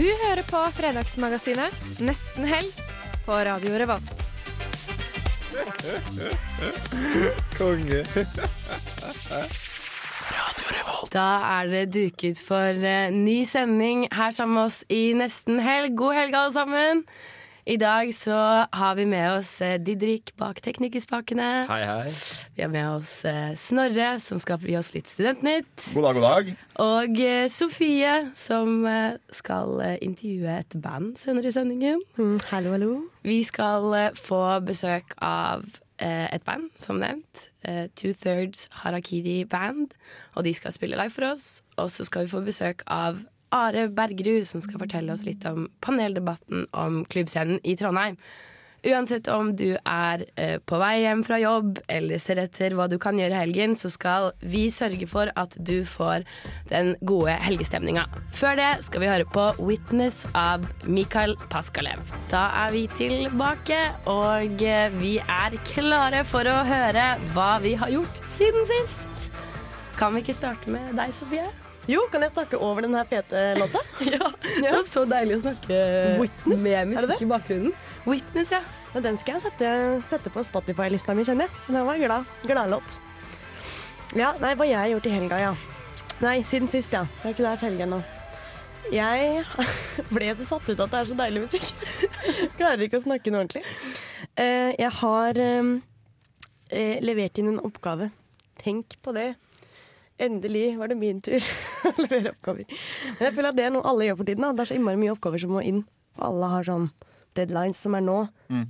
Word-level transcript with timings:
Du 0.00 0.06
hører 0.08 0.40
på 0.48 0.56
Fredagsmagasinet 0.72 1.74
Nesten 2.00 2.46
helg 2.48 2.70
på 3.26 3.36
Radio 3.44 3.74
Revolt. 3.82 4.22
Konge. 7.58 7.98
Radio 10.30 10.70
Revolt. 10.70 11.12
Da 11.12 11.26
er 11.50 11.68
det 11.68 11.82
duket 11.92 12.40
for 12.40 12.80
eh, 12.80 13.12
ny 13.12 13.42
sending 13.44 14.06
her 14.08 14.32
sammen 14.32 14.56
med 14.56 14.70
oss 14.70 14.80
i 14.88 15.02
nesten 15.20 15.60
helg. 15.60 15.92
God 16.00 16.16
helg, 16.16 16.32
alle 16.32 16.56
sammen! 16.56 17.04
I 17.68 17.76
dag 17.76 18.08
så 18.14 18.36
har 18.72 18.94
vi 18.96 19.04
med 19.04 19.26
oss 19.34 19.50
eh, 19.60 19.76
Didrik 19.84 20.32
bak 20.40 20.62
Teknikerspakene. 20.64 21.48
Hei, 21.68 21.80
hei. 21.84 22.12
Vi 22.56 22.62
har 22.64 22.70
med 22.72 22.86
oss 22.88 23.18
eh, 23.28 23.52
Snorre, 23.60 24.14
som 24.24 24.40
skal 24.40 24.62
gi 24.64 24.78
oss 24.78 24.94
litt 24.94 25.10
Studentnytt. 25.10 25.90
God 25.92 26.06
dag, 26.06 26.16
god 26.16 26.24
dag. 26.24 26.48
Og 26.80 27.20
eh, 27.20 27.48
Sofie, 27.52 28.14
som 28.38 28.86
skal 29.36 29.76
intervjue 30.00 30.54
et 30.62 30.76
band 30.80 31.20
senere 31.20 31.52
i 31.52 31.54
sendingen. 31.54 32.00
hallo, 32.48 32.72
hallo. 32.72 32.94
Vi 33.28 33.42
skal 33.44 34.14
få 34.16 34.42
besøk 34.64 35.12
av 35.20 35.66
et 36.00 36.44
band, 36.46 36.70
som 36.80 36.96
nevnt. 36.96 37.50
Two 37.92 38.14
Thirds 38.16 38.70
Harakiri 38.80 39.42
Band. 39.44 39.92
Og 40.32 40.46
de 40.48 40.54
skal 40.56 40.72
spille 40.72 40.96
live 40.96 41.12
for 41.12 41.34
oss. 41.34 41.60
Og 41.76 41.92
så 41.92 42.08
skal 42.08 42.24
vi 42.24 42.32
få 42.32 42.40
besøk 42.46 42.86
av 42.88 43.20
Are 43.50 43.88
Bergerud, 43.88 44.46
som 44.48 44.62
skal 44.62 44.82
fortelle 44.84 45.12
oss 45.12 45.26
litt 45.26 45.44
om 45.48 45.66
paneldebatten 45.84 46.68
om 46.76 47.02
klubbscenen 47.10 47.60
i 47.64 47.76
Trondheim. 47.76 48.18
Uansett 48.80 49.28
om 49.28 49.50
du 49.56 49.74
er 49.76 50.22
eh, 50.40 50.56
på 50.64 50.78
vei 50.80 51.02
hjem 51.02 51.20
fra 51.26 51.36
jobb 51.40 51.82
eller 51.92 52.20
ser 52.22 52.40
etter 52.40 52.72
hva 52.76 52.86
du 52.88 52.96
kan 53.02 53.18
gjøre 53.20 53.34
i 53.34 53.40
helgen, 53.42 53.76
så 53.76 53.90
skal 53.92 54.30
vi 54.40 54.68
sørge 54.72 55.04
for 55.10 55.28
at 55.36 55.56
du 55.58 55.82
får 55.84 56.24
den 56.70 56.94
gode 57.04 57.34
helgestemninga. 57.44 58.06
Før 58.32 58.56
det 58.60 58.70
skal 58.86 59.04
vi 59.04 59.12
høre 59.12 59.28
på 59.28 59.50
'Witness' 59.58 60.24
av 60.32 60.64
Mikael 60.88 61.36
Paskalev. 61.52 62.00
Da 62.32 62.48
er 62.64 62.72
vi 62.72 62.86
tilbake, 62.96 63.80
og 64.08 64.64
eh, 64.64 64.88
vi 64.96 65.18
er 65.20 65.60
klare 65.74 66.24
for 66.24 66.48
å 66.48 66.62
høre 66.64 67.10
hva 67.34 67.52
vi 67.60 67.76
har 67.76 67.92
gjort 67.92 68.22
siden 68.32 68.64
sist. 68.72 69.28
Kan 70.00 70.16
vi 70.16 70.24
ikke 70.24 70.40
starte 70.40 70.72
med 70.72 70.96
deg, 70.96 71.12
Sofie? 71.12 71.50
Jo, 71.88 72.02
kan 72.12 72.22
jeg 72.22 72.32
snakke 72.34 72.58
over 72.60 72.84
den 72.84 72.94
her 72.94 73.06
fete 73.08 73.54
låta? 73.58 73.80
Ja, 74.12 74.28
Det 74.42 74.72
var 74.72 74.82
så 74.86 75.04
deilig 75.08 75.38
å 75.38 75.42
snakke 75.46 75.78
Witness? 76.20 76.60
med 76.60 76.76
det 76.76 76.84
musikk 76.92 77.24
i 77.24 77.30
bakgrunnen. 77.30 77.72
Witness, 78.06 78.52
ja. 78.52 78.60
Men 78.92 79.04
den 79.06 79.18
skal 79.20 79.38
jeg 79.38 79.44
sette, 79.46 79.70
sette 80.08 80.32
på 80.34 80.42
Spotify-lista 80.44 81.14
mi, 81.14 81.24
kjenner 81.26 81.46
jeg. 81.48 81.64
Den 81.70 81.86
var 81.86 81.94
en 81.96 82.04
glad. 82.04 82.30
Gladlåt. 82.46 82.96
Ja, 84.18 84.32
nei, 84.42 84.54
hva 84.58 84.66
jeg 84.66 84.78
har 84.80 84.88
gjort 84.90 85.06
i 85.06 85.12
helga, 85.14 85.38
ja. 85.40 85.50
Nei, 86.20 86.40
siden 86.44 86.68
sist, 86.68 86.92
ja. 86.92 87.04
Jeg 87.20 87.22
har 87.24 87.36
ikke 87.36 87.46
vært 87.46 87.62
helg 87.68 87.84
ennå. 87.86 88.00
Jeg 88.90 89.44
ble 90.10 90.32
så 90.40 90.46
satt 90.48 90.66
ut 90.72 90.80
at 90.82 90.90
det 90.90 90.98
er 91.00 91.10
så 91.12 91.16
deilig 91.18 91.44
musikk. 91.44 91.68
Klarer 92.58 92.82
ikke 92.86 92.98
å 92.98 93.04
snakke 93.04 93.30
noe 93.30 93.44
ordentlig. 93.44 93.62
Eh, 94.34 94.72
jeg 94.74 94.90
har 95.00 95.38
eh, 95.44 95.70
eh, 96.74 96.96
levert 97.04 97.38
inn 97.38 97.52
en 97.54 97.62
oppgave. 97.62 98.10
Tenk 98.60 98.98
på 99.04 99.14
det. 99.16 99.28
Endelig 100.20 100.66
var 100.78 100.90
det 100.92 100.98
min 101.00 101.20
tur 101.24 101.38
å 101.88 101.94
levere 101.98 102.34
oppgaver. 102.34 102.66
Men 103.16 103.24
jeg 103.28 103.36
føler 103.36 103.52
at 103.52 103.58
det 103.60 103.68
er 103.68 103.72
noe 103.76 103.86
alle 103.88 104.10
gjør 104.10 104.20
for 104.20 104.30
tiden. 104.30 104.44
Da. 104.44 104.52
Det 104.56 104.66
er 104.66 104.72
så 104.72 104.76
innmari 104.76 105.00
mye 105.00 105.14
oppgaver 105.14 105.42
som 105.42 105.54
må 105.56 105.64
inn. 105.64 105.80
Og 106.18 106.26
alle 106.28 106.52
har 106.54 106.68
sånn 106.68 106.90
deadlines 107.38 107.80
som 107.80 107.96
er 107.96 108.04
nå. 108.04 108.20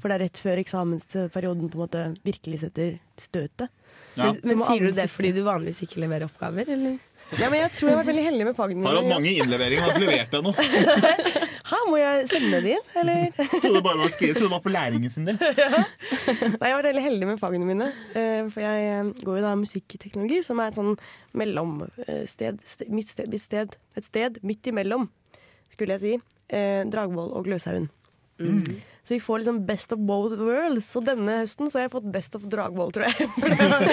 For 0.01 0.11
det 0.11 0.17
er 0.19 0.25
rett 0.27 0.41
før 0.41 0.61
eksamensperioden 0.63 1.71
på 1.73 1.79
en 1.79 1.85
måte 1.87 2.07
virkelig 2.27 2.63
setter 2.65 2.99
støtet. 3.21 3.71
Ja. 4.19 4.33
Men, 4.33 4.41
men 4.45 4.65
sier 4.67 4.91
du 4.91 4.97
det 4.97 5.07
fordi 5.11 5.31
du 5.37 5.45
vanligvis 5.47 5.85
ikke 5.87 6.03
leverer 6.03 6.27
oppgaver, 6.27 6.69
eller? 6.75 6.99
Ja, 7.39 7.47
men 7.47 7.61
jeg 7.61 7.71
tror 7.77 7.89
jeg 7.89 7.95
har 7.95 8.01
vært 8.01 8.11
veldig 8.11 8.25
heldig 8.27 8.47
med 8.49 8.57
fagene 8.59 8.89
Har 8.89 8.97
hatt 8.99 9.11
mange 9.13 9.33
innleveringer, 9.39 9.85
har 9.85 9.93
ikke 9.95 10.07
levert 10.09 10.33
ennå. 10.41 10.53
Hæ, 11.71 11.79
må 11.91 11.99
jeg 12.01 12.25
sende 12.31 12.59
det 12.65 12.73
inn, 12.77 12.87
eller? 12.99 13.29
Trodde 13.61 13.73
det 13.77 13.83
bare 13.87 14.01
var 14.01 14.11
skrevet. 14.11 14.31
Jeg 14.33 14.37
trodde 14.39 14.49
det 14.49 14.55
var 14.57 14.63
for 14.65 14.75
læringen 14.75 15.13
sin 15.15 15.29
del. 15.29 15.37
Nei, 16.59 16.67
jeg 16.67 16.73
har 16.73 16.81
vært 16.81 16.89
veldig 16.91 17.05
heldig 17.05 17.29
med 17.31 17.39
fagene 17.43 17.69
mine. 17.69 17.89
eh, 18.19 18.43
For 18.51 18.65
jeg 18.65 18.89
eh, 18.91 19.13
går 19.23 19.39
jo 19.39 19.45
da 19.47 19.53
musikkteknologi, 19.61 20.41
som 20.47 20.59
er 20.65 20.73
et 20.73 20.81
sånn 20.81 20.97
mellomsted. 21.39 22.61
Mitt 22.91 23.09
sted, 23.15 23.31
mitt 23.31 23.43
sted. 23.45 23.77
Et 23.99 24.07
sted 24.07 24.39
midt 24.47 24.67
imellom, 24.73 25.07
skulle 25.73 25.97
jeg 25.99 26.05
si. 26.05 26.15
Eh, 26.51 26.83
Dragvoll 26.91 27.31
og 27.39 27.47
Gløshaugen. 27.47 27.89
Så 28.41 29.13
vi 29.13 29.19
får 29.21 29.43
liksom 29.43 29.59
best 29.69 29.93
of 29.93 30.01
both 30.09 30.33
worlds. 30.41 30.87
Så 30.95 31.03
denne 31.05 31.43
høsten 31.43 31.69
så 31.69 31.77
har 31.79 31.87
jeg 31.89 31.93
fått 31.93 32.07
best 32.15 32.35
of 32.39 32.47
Dragvoll, 32.51 32.91
tror 32.97 33.05
jeg. 33.11 33.29
For 33.37 33.49
det 33.53 33.59
har 33.61 33.85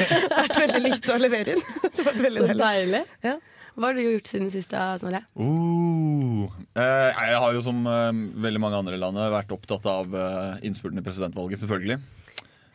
vært 0.47 0.61
veldig 0.63 0.81
likt 0.85 1.09
å 1.11 1.17
levere 1.19 1.57
inn. 1.57 1.63
Det 1.83 2.05
var 2.07 2.19
veldig 2.25 2.41
Så 2.45 2.47
deilig. 2.53 2.61
deilig. 2.63 3.03
Ja. 3.27 3.35
Hva 3.77 3.91
har 3.91 3.97
du 3.97 4.01
gjort 4.01 4.29
siden 4.29 4.49
sist, 4.49 4.71
da, 4.73 4.95
Snorre? 4.97 5.21
Uh. 5.37 6.47
Eh, 6.73 7.09
jeg 7.13 7.41
har 7.43 7.53
jo 7.53 7.61
som 7.61 7.83
eh, 7.85 8.21
veldig 8.47 8.61
mange 8.63 8.79
andre 8.79 8.97
i 8.97 9.01
landet 9.01 9.29
vært 9.29 9.53
opptatt 9.53 9.85
av 9.91 10.15
eh, 10.17 10.63
innspurten 10.65 10.97
i 10.97 11.05
presidentvalget, 11.05 11.61
selvfølgelig. 11.61 11.99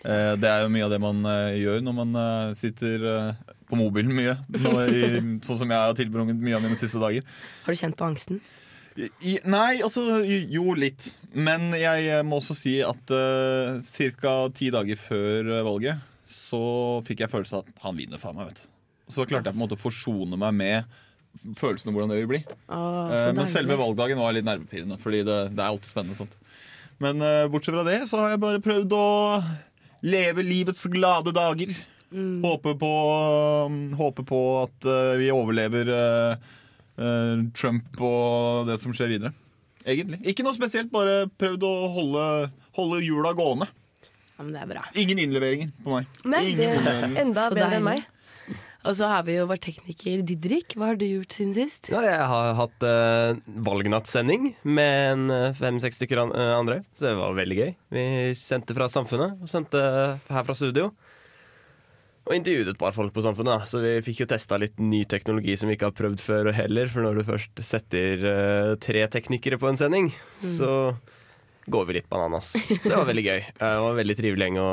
Eh, 0.02 0.32
det 0.38 0.48
er 0.50 0.64
jo 0.64 0.70
mye 0.74 0.86
av 0.86 0.94
det 0.94 1.00
man 1.02 1.26
eh, 1.30 1.58
gjør 1.62 1.82
når 1.86 1.94
man 1.94 2.16
eh, 2.22 2.54
sitter 2.58 3.04
på 3.70 3.78
mobilen 3.78 4.14
mye. 4.14 4.34
I, 4.54 5.02
sånn 5.46 5.60
som 5.64 5.74
jeg 5.74 5.78
har 5.78 5.98
tilbrunget 5.98 6.42
mye 6.42 6.58
av 6.58 6.66
mine 6.66 6.78
siste 6.78 7.02
dager. 7.02 7.26
Har 7.66 7.74
du 7.74 7.82
kjent 7.82 7.98
på 7.98 8.06
angsten? 8.06 8.42
I, 8.94 9.38
nei, 9.48 9.80
altså 9.82 10.20
jo 10.22 10.74
litt. 10.78 11.14
Men 11.34 11.70
jeg 11.78 12.18
må 12.28 12.42
også 12.42 12.54
si 12.58 12.76
at 12.84 13.14
uh, 13.14 13.78
ca. 14.20 14.34
ti 14.52 14.68
dager 14.74 15.00
før 15.00 15.48
valget 15.64 16.10
så 16.28 16.60
fikk 17.06 17.24
jeg 17.24 17.32
følelsen 17.32 17.58
av 17.58 17.64
at 17.64 17.86
han 17.86 17.96
vinner 17.96 18.20
faen 18.20 18.36
meg. 18.36 18.52
vet 18.52 18.60
du. 18.60 18.71
Så 19.12 19.26
klarte 19.28 19.50
jeg 19.50 19.56
på 19.56 19.60
en 19.60 19.64
måte 19.66 19.78
å 19.78 19.82
forsone 19.82 20.38
meg 20.40 20.56
med 20.58 21.00
følelsen 21.58 21.90
av 21.90 21.96
hvordan 21.96 22.12
det 22.12 22.20
vil 22.22 22.30
bli. 22.34 22.42
Så 22.68 22.80
Eh, 23.12 23.30
men 23.36 23.50
selve 23.50 23.76
valgdagen 23.80 24.20
var 24.20 24.34
litt 24.36 24.46
nervepirrende, 24.46 24.98
Fordi 25.00 25.22
det, 25.26 25.38
det 25.56 25.62
er 25.62 25.68
alltid 25.68 25.90
spennende. 25.90 26.16
Sant? 26.16 26.34
Men 27.02 27.22
eh, 27.24 27.48
bortsett 27.50 27.74
fra 27.74 27.84
det 27.86 27.98
så 28.08 28.22
har 28.22 28.34
jeg 28.34 28.42
bare 28.42 28.62
prøvd 28.62 28.94
å 28.96 29.06
leve 30.06 30.44
livets 30.46 30.84
glade 30.92 31.34
dager. 31.34 31.74
Mm. 32.12 32.42
Håpe, 32.44 32.74
på, 32.76 32.90
um, 33.66 33.76
håpe 33.96 34.24
på 34.28 34.40
at 34.60 34.84
uh, 34.84 35.14
vi 35.16 35.30
overlever 35.32 35.88
Trump 37.56 38.02
og 38.04 38.68
det 38.68 38.76
som 38.82 38.92
skjer 38.92 39.14
videre. 39.14 39.32
Egentlig. 39.82 40.18
Ikke 40.28 40.44
noe 40.44 40.54
spesielt, 40.54 40.90
bare 40.92 41.24
prøvd 41.40 41.64
å 41.64 41.70
holde, 41.94 42.26
holde 42.76 43.00
jula 43.02 43.32
gående. 43.34 43.66
Ja, 44.36 44.44
men 44.44 44.52
det 44.52 44.60
er 44.60 44.68
bra. 44.74 44.84
Ingen 45.00 45.22
innleveringer 45.24 45.72
på 45.82 45.96
meg. 45.96 46.20
Nei, 46.28 46.44
det 46.52 46.68
er 46.68 46.76
innleveringer. 46.76 47.22
enda 47.24 47.48
bedre 47.54 47.80
enn 47.80 47.88
meg. 47.88 48.04
Og 48.82 48.96
så 48.98 49.06
har 49.06 49.22
vi 49.26 49.36
jo 49.36 49.46
vår 49.50 49.60
tekniker 49.62 50.24
Didrik. 50.26 50.74
Hva 50.74 50.90
har 50.90 50.98
du 50.98 51.04
gjort 51.06 51.34
siden 51.36 51.54
sist? 51.54 51.90
Ja, 51.92 52.02
jeg 52.02 52.26
har 52.32 52.56
hatt 52.58 52.86
uh, 52.86 53.38
valgnattsending 53.62 54.52
med 54.66 55.30
eh, 55.30 55.54
fem-seks 55.54 56.00
stykker 56.00 56.24
an 56.24 56.34
eh, 56.34 56.52
andre. 56.56 56.80
Så 56.98 57.06
det 57.06 57.14
var 57.20 57.36
veldig 57.38 57.58
gøy. 57.60 57.70
Vi 57.94 58.04
sendte 58.38 58.74
fra 58.74 58.90
Samfunnet 58.90 59.38
og 59.38 59.50
sendte 59.50 59.82
her 60.26 60.48
fra 60.48 60.56
studio. 60.58 60.90
Og 62.22 62.34
intervjuet 62.36 62.72
et 62.72 62.80
par 62.80 62.94
folk 62.94 63.14
på 63.14 63.22
Samfunnet. 63.22 63.62
Da. 63.62 63.70
Så 63.70 63.84
vi 63.84 63.94
fikk 64.06 64.24
jo 64.24 64.28
testa 64.34 64.58
litt 64.58 64.82
ny 64.82 65.04
teknologi 65.10 65.56
som 65.58 65.70
vi 65.70 65.78
ikke 65.78 65.92
har 65.92 65.96
prøvd 66.02 66.22
før 66.22 66.52
heller. 66.54 66.90
For 66.90 67.06
når 67.06 67.22
du 67.22 67.26
først 67.30 67.64
setter 67.66 68.26
uh, 68.26 68.74
tre 68.82 69.06
teknikere 69.14 69.62
på 69.62 69.70
en 69.70 69.78
sending, 69.78 70.10
så 70.42 70.92
går 71.70 71.86
vi 71.86 72.00
litt 72.00 72.10
bananas. 72.10 72.54
Så 72.58 72.82
det 72.82 72.98
var 72.98 73.10
veldig 73.14 73.28
gøy. 73.30 73.42
Uh, 73.56 73.66
Det 73.72 73.74
var 73.86 73.98
veldig 74.02 74.20
trivelig 74.24 74.54
å 74.58 74.70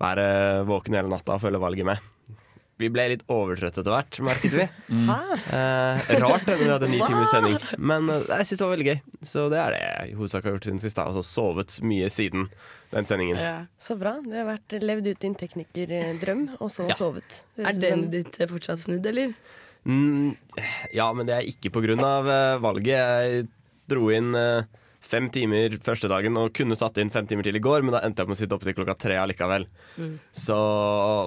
være 0.00 0.24
våken 0.68 0.96
hele 0.96 1.12
natta 1.12 1.36
og 1.36 1.44
følge 1.48 1.60
valget 1.60 1.88
med. 1.88 2.10
Vi 2.80 2.88
ble 2.92 3.04
litt 3.12 3.22
overtrøtte 3.28 3.82
etter 3.82 3.92
hvert, 3.92 4.18
merket 4.24 4.54
vi. 4.56 4.64
Hæ? 5.10 5.16
Eh, 5.52 6.10
rart 6.22 6.46
når 6.48 6.56
vi 6.62 6.68
hadde 6.70 6.88
ni 6.88 7.00
timers 7.04 7.32
sending. 7.34 7.58
Men 7.78 8.08
eh, 8.08 8.22
jeg 8.40 8.48
syns 8.48 8.62
det 8.62 8.66
var 8.66 8.72
veldig 8.74 8.88
gøy. 8.88 9.00
Så 9.32 9.44
det 9.52 9.58
er 9.60 9.74
det 9.76 9.80
jeg 9.84 10.12
i 10.14 10.16
hovedsak 10.18 10.48
har 10.48 10.54
gjort 10.56 10.68
siden 10.70 10.80
sist. 10.82 11.00
Og 11.02 11.10
Altså 11.12 11.24
sovet 11.28 11.76
mye 11.84 12.08
siden 12.12 12.48
den 12.94 13.06
sendingen. 13.06 13.38
Ja. 13.38 13.54
Så 13.82 13.94
bra. 14.00 14.16
Det 14.24 14.34
har 14.40 14.48
vært 14.48 14.76
levd 14.82 15.10
ut 15.12 15.20
din 15.26 15.36
teknikerdrøm, 15.38 16.46
og 16.58 16.72
så 16.72 16.88
Ja. 16.88 16.96
sovet. 16.98 17.42
Det 17.56 17.66
Er 17.68 17.80
den 17.84 18.06
ditt 18.16 18.40
eh, 18.40 18.48
fortsatt 18.50 18.80
snudd, 18.82 19.06
eller? 19.06 19.34
Mm, 19.84 20.34
ja, 20.92 21.06
men 21.16 21.28
det 21.28 21.36
er 21.38 21.46
ikke 21.48 21.70
på 21.72 21.80
grunn 21.84 22.02
av 22.04 22.26
eh, 22.28 22.56
valget. 22.60 22.96
Jeg 22.96 23.46
dro 23.92 24.08
inn 24.14 24.34
eh, 24.36 24.64
fem 25.10 25.28
timer 25.34 25.76
første 25.84 26.10
dagen 26.10 26.38
og 26.40 26.52
kunne 26.56 26.78
tatt 26.78 26.98
inn 27.02 27.12
fem 27.12 27.28
timer 27.30 27.46
til 27.46 27.58
i 27.58 27.62
går, 27.64 27.84
men 27.84 27.96
da 27.96 28.02
endte 28.06 28.22
jeg 28.22 28.28
opp 28.28 28.32
med 28.32 28.38
å 28.38 28.40
sitte 28.40 28.56
oppe 28.56 28.68
til 28.68 28.78
klokka 28.78 28.96
tre 29.06 29.18
allikevel. 29.20 29.66
Så, 30.32 30.58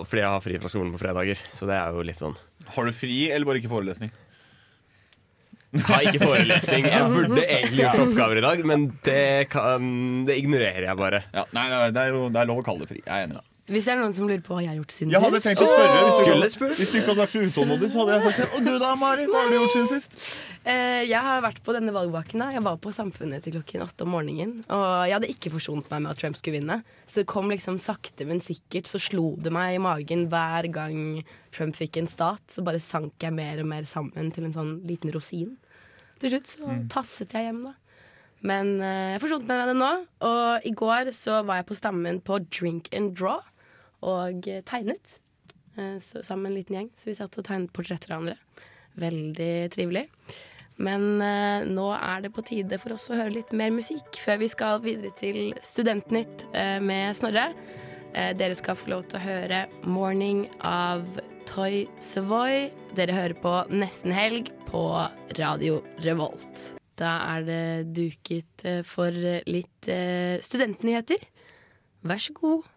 fordi 0.09 0.24
jeg 0.24 0.33
har 0.35 0.44
fri 0.45 0.59
fra 0.63 0.71
skolen 0.71 0.94
på 0.95 1.01
fredager. 1.03 1.41
Så 1.56 1.69
det 1.69 1.77
er 1.80 1.95
jo 1.95 2.06
litt 2.07 2.19
sånn 2.19 2.38
Har 2.75 2.88
du 2.88 2.95
fri, 2.95 3.25
eller 3.31 3.50
bare 3.50 3.63
ikke 3.63 3.74
forelesning? 3.74 4.13
har 5.81 6.06
ikke 6.06 6.21
forelesning. 6.21 6.85
Jeg 6.85 7.09
burde 7.09 7.45
egentlig 7.56 7.81
gjort 7.81 8.03
oppgaver 8.03 8.39
i 8.39 8.45
dag, 8.45 8.62
men 8.69 8.85
det, 9.06 9.24
kan, 9.53 9.88
det 10.27 10.38
ignorerer 10.41 10.85
jeg 10.89 11.00
bare. 11.00 11.24
Ja, 11.33 11.47
nei, 11.56 11.65
nei, 11.71 11.88
det 11.95 12.03
er 12.03 12.13
jo 12.13 12.27
det 12.33 12.44
er 12.44 12.50
lov 12.51 12.62
å 12.62 12.65
kalle 12.68 12.85
det 12.85 12.91
fri. 12.94 13.01
Jeg 13.01 13.13
er 13.13 13.27
enig. 13.30 13.41
Hvis 13.63 13.86
det 13.88 13.94
er 13.94 14.00
noen 14.01 14.12
som 14.12 14.27
lurer 14.27 14.42
på 14.44 14.57
hva 14.57 14.60
jeg 14.60 14.74
har 14.74 14.75
gjort 14.75 14.92
siden 14.92 15.12
Jeg 15.13 15.21
hadde 15.24 15.39
sist 15.39 15.48
tenkt 15.48 15.62
å 15.63 15.68
spørre 15.71 16.00
Hvis 16.04 16.18
du, 16.19 16.24
ikke- 16.27 16.75
hvis 16.75 16.89
du 16.92 16.98
ikke 17.00 17.12
hadde 17.13 17.21
vært 17.24 17.31
så 17.31 17.44
utålmodig, 17.48 17.88
så 17.94 18.00
hadde 18.04 18.15
jeg 18.25 18.33
sagt 18.36 18.56
Og 18.57 18.65
du 18.65 18.71
da, 18.81 18.89
Mari? 19.00 19.25
Hva 19.30 19.38
har 19.39 19.48
du 19.48 19.56
gjort 19.56 19.71
siden 19.71 19.88
sist? 19.88 20.18
Eh, 20.65 21.04
Jeg 21.07 21.21
har 21.24 21.42
vært 21.42 21.62
på 21.63 21.71
denne 21.75 21.94
valgvaken. 21.95 22.39
da. 22.39 22.50
Jeg 22.51 22.62
var 22.63 22.75
på 22.77 22.92
Samfunnet 22.92 23.42
til 23.44 23.54
klokken 23.54 23.81
åtte 23.88 24.01
om 24.04 24.10
morgenen. 24.12 24.65
Og 24.69 25.07
jeg 25.07 25.13
hadde 25.15 25.30
ikke 25.31 25.51
forsont 25.56 25.89
meg 25.92 26.01
med 26.04 26.12
at 26.12 26.18
Trump 26.19 26.36
skulle 26.36 26.60
vinne. 26.60 26.83
Så 27.07 27.15
det 27.21 27.27
kom 27.27 27.48
liksom 27.50 27.80
sakte, 27.80 28.25
men 28.27 28.39
sikkert 28.44 28.83
så 28.92 29.00
slo 29.00 29.38
det 29.39 29.51
meg 29.51 29.75
i 29.75 29.81
magen 29.83 30.27
hver 30.30 30.68
gang 30.71 31.24
Trump 31.54 31.75
fikk 31.75 31.98
en 31.98 32.07
stat. 32.07 32.39
Så 32.50 32.63
bare 32.63 32.80
sank 32.83 33.13
jeg 33.19 33.31
mer 33.31 33.59
og 33.59 33.66
mer 33.68 33.83
sammen 33.83 34.31
til 34.33 34.44
en 34.44 34.54
sånn 34.54 34.86
liten 34.86 35.12
rosin. 35.13 35.56
Til 36.19 36.31
slutt 36.31 36.48
så 36.48 36.89
tasset 36.89 37.31
jeg 37.31 37.48
hjem, 37.48 37.63
da. 37.63 37.74
Men 38.44 38.81
eh, 38.81 39.13
jeg 39.18 39.21
forsonte 39.21 39.48
meg 39.48 39.56
med 39.66 39.68
det 39.71 39.80
nå. 39.80 40.06
Og 40.21 40.66
i 40.68 40.71
går 40.71 41.12
så 41.16 41.45
var 41.45 41.62
jeg 41.62 41.68
på 41.68 41.75
stammen 41.80 42.21
på 42.21 42.39
Drink 42.50 42.89
and 42.94 43.16
Draw 43.16 43.39
og 44.03 44.47
tegnet. 44.69 45.19
Eh, 45.77 45.97
så, 46.03 46.23
sammen 46.25 46.47
med 46.47 46.51
en 46.51 46.57
liten 46.61 46.79
gjeng. 46.79 46.89
Så 47.00 47.09
vi 47.11 47.17
satt 47.17 47.38
og 47.39 47.47
tegnet 47.47 47.73
portretter 47.75 48.15
av 48.15 48.23
hverandre. 48.23 48.65
Veldig 49.03 49.53
trivelig. 49.73 50.07
Men 50.81 51.21
eh, 51.21 51.65
nå 51.69 51.88
er 51.95 52.23
det 52.25 52.33
på 52.33 52.45
tide 52.45 52.79
for 52.81 52.95
oss 52.95 53.09
å 53.11 53.17
høre 53.17 53.35
litt 53.35 53.53
mer 53.55 53.73
musikk 53.73 54.17
før 54.21 54.41
vi 54.41 54.50
skal 54.51 54.81
videre 54.83 55.13
til 55.19 55.53
Studentnytt 55.61 56.47
eh, 56.57 56.79
med 56.81 57.13
Snorre. 57.17 57.51
Eh, 58.13 58.33
dere 58.38 58.57
skal 58.57 58.77
få 58.77 58.94
lov 58.94 59.05
til 59.09 59.19
å 59.19 59.25
høre 59.25 59.65
'Morning' 59.85 60.47
av 60.65 61.06
Toy 61.49 61.85
Savoy. 62.01 62.71
Dere 62.97 63.15
hører 63.15 63.38
på 63.41 63.53
Nesten 63.73 64.13
Helg 64.13 64.51
på 64.69 64.85
Radio 65.39 65.81
Revolt. 66.06 66.73
Da 66.97 67.15
er 67.35 67.45
det 67.47 67.94
duket 67.97 68.65
eh, 68.69 68.81
for 68.85 69.13
litt 69.13 69.89
eh, 69.89 70.38
studentnyheter. 70.41 71.21
Vær 72.06 72.21
så 72.21 72.33
god. 72.38 72.69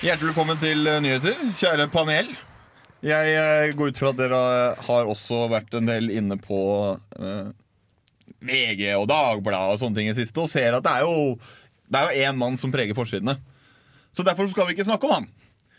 Hjertelig 0.00 0.30
velkommen 0.30 0.56
til 0.56 0.86
eh, 0.88 1.00
nyheter, 1.04 1.40
kjære 1.60 1.84
panel. 1.92 2.30
Jeg 3.04 3.34
eh, 3.36 3.72
går 3.76 3.90
ut 3.92 3.98
fra 4.00 4.12
at 4.14 4.16
dere 4.16 4.38
har 4.86 5.10
også 5.12 5.42
vært 5.52 5.76
en 5.76 5.90
del 5.90 6.08
inne 6.14 6.38
på 6.40 6.60
eh, 7.20 7.50
VG 8.40 8.86
og 8.96 9.04
Dagbladet 9.10 9.74
og 9.74 9.82
sånne 9.82 10.00
ting 10.00 10.08
i 10.08 10.16
siste, 10.16 10.40
og 10.40 10.48
ser 10.48 10.78
at 10.78 10.86
det 10.86 10.94
er 10.96 11.04
jo 11.04 11.36
Det 11.84 12.00
er 12.00 12.08
jo 12.08 12.24
én 12.30 12.40
mann 12.40 12.56
som 12.56 12.72
preger 12.72 12.96
forsidene. 12.96 13.36
Så 14.16 14.24
derfor 14.24 14.48
skal 14.48 14.66
vi 14.66 14.72
ikke 14.72 14.88
snakke 14.88 15.04
om 15.04 15.18
han. 15.18 15.28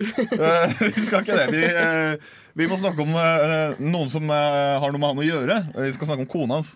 Eh, 0.01 0.77
vi 0.95 1.05
skal 1.07 1.23
ikke 1.23 1.37
det. 1.39 1.47
Vi, 1.53 1.63
eh, 1.65 2.31
vi 2.59 2.67
må 2.71 2.77
snakke 2.81 3.03
om 3.05 3.13
eh, 3.17 3.81
noen 3.81 4.09
som 4.11 4.29
har 4.31 4.87
noe 4.91 5.01
med 5.01 5.11
han 5.13 5.21
å 5.23 5.27
gjøre. 5.27 5.59
Vi 5.77 5.93
skal 5.97 6.11
snakke 6.11 6.25
om 6.27 6.31
kona 6.31 6.59
hans. 6.61 6.75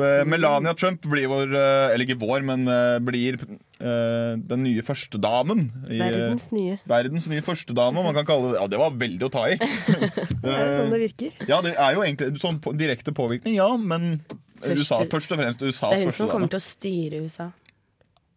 Melania 0.00 0.70
Trump 0.78 1.02
blir 1.12 1.26
vår 1.28 1.50
Eller 1.58 2.06
ikke 2.06 2.14
vår, 2.22 2.44
men 2.46 2.62
blir 3.04 3.36
eh, 3.36 4.36
den 4.38 4.62
nye 4.64 4.84
førstedamen. 4.86 5.66
i, 5.90 5.98
Verdens 6.00 6.46
nye. 6.54 6.76
Verdens 6.88 7.26
nye 7.28 7.42
førstedame, 7.44 8.04
man 8.06 8.16
kan 8.16 8.28
kalle 8.28 8.54
det 8.54 8.60
Ja, 8.62 8.68
det 8.70 8.80
var 8.80 8.94
veldig 8.96 9.26
å 9.28 9.32
ta 9.34 9.42
i. 9.50 9.58
Det 10.44 10.54
er 10.54 10.70
sånn 10.78 10.94
det 10.94 11.00
virker. 11.02 11.34
ja, 11.50 11.58
det 11.64 11.74
er 11.74 11.96
jo 11.98 12.04
egentlig 12.06 12.40
sånn 12.40 12.60
direkte 12.80 13.12
påvirkning, 13.16 13.58
ja, 13.58 13.68
men 13.76 14.22
Første- 14.60 14.78
USA, 14.78 14.96
først 15.10 15.32
og 15.34 15.38
fremst 15.40 15.62
USAs 15.64 15.92
Det 15.92 16.00
er 16.00 16.08
hun 16.08 16.12
som 16.16 16.28
kommer 16.32 16.50
til 16.52 16.60
å 16.60 16.64
styre 16.64 17.20
USA. 17.26 17.50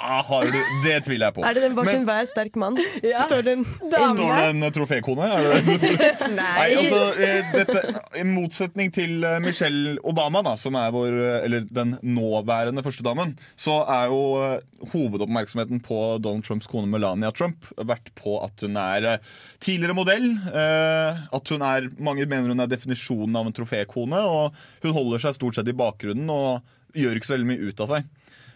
Ah, 0.04 0.20
har 0.28 0.50
du, 0.52 0.58
det 0.84 0.98
tviler 1.06 1.30
jeg 1.30 1.36
på. 1.38 1.44
Er 1.48 1.56
det 1.56 1.62
den 1.64 1.76
bak 1.78 1.86
Men- 1.88 2.02
enhver 2.02 2.26
sterk 2.28 2.58
mann? 2.60 2.76
Står 3.24 3.44
det 3.48 3.54
en 3.56 3.64
Står 3.64 4.18
det 4.36 4.48
en 4.50 4.64
eh, 4.68 4.74
trofékone? 4.76 5.30
Nei, 6.34 6.36
Nei. 6.36 6.68
altså, 6.76 7.00
eh, 7.24 7.54
dette, 7.56 7.84
I 8.20 8.26
motsetning 8.28 8.92
til 8.96 9.24
eh, 9.24 9.38
Michelle 9.44 9.96
Obama, 10.04 10.42
da, 10.44 10.58
som 10.60 10.76
er 10.80 10.92
vår, 10.92 11.16
eller 11.46 11.66
den 11.72 11.96
nåværende 12.04 12.84
førstedamen, 12.84 13.36
så 13.56 13.80
er 13.88 14.12
jo 14.12 14.22
hovedoppmerksomheten 14.94 15.80
på 15.86 16.00
Donald 16.24 16.44
Trumps 16.48 16.68
kone 16.68 16.90
Melania 16.92 17.32
Trump 17.32 17.70
vært 17.80 18.12
på 18.20 18.36
at 18.44 18.64
hun 18.66 18.76
er 18.80 19.08
tidligere 19.64 19.96
modell. 19.98 20.28
eh, 20.52 21.24
At 21.34 21.48
hun 21.54 21.62
er, 21.64 21.88
Mange 22.04 22.26
mener 22.28 22.52
hun 22.52 22.60
er 22.64 22.68
definisjonen 22.72 23.36
av 23.40 23.48
en 23.48 23.56
trofékone, 23.56 24.20
og 24.28 24.54
hun 24.84 24.94
holder 25.00 25.24
seg 25.24 25.38
stort 25.40 25.56
sett 25.60 25.70
i 25.72 25.78
bakgrunnen 25.78 26.30
og 26.34 26.62
gjør 26.98 27.16
ikke 27.18 27.30
så 27.32 27.38
veldig 27.38 27.50
mye 27.54 27.70
ut 27.72 27.80
av 27.88 27.90
seg. 27.96 28.12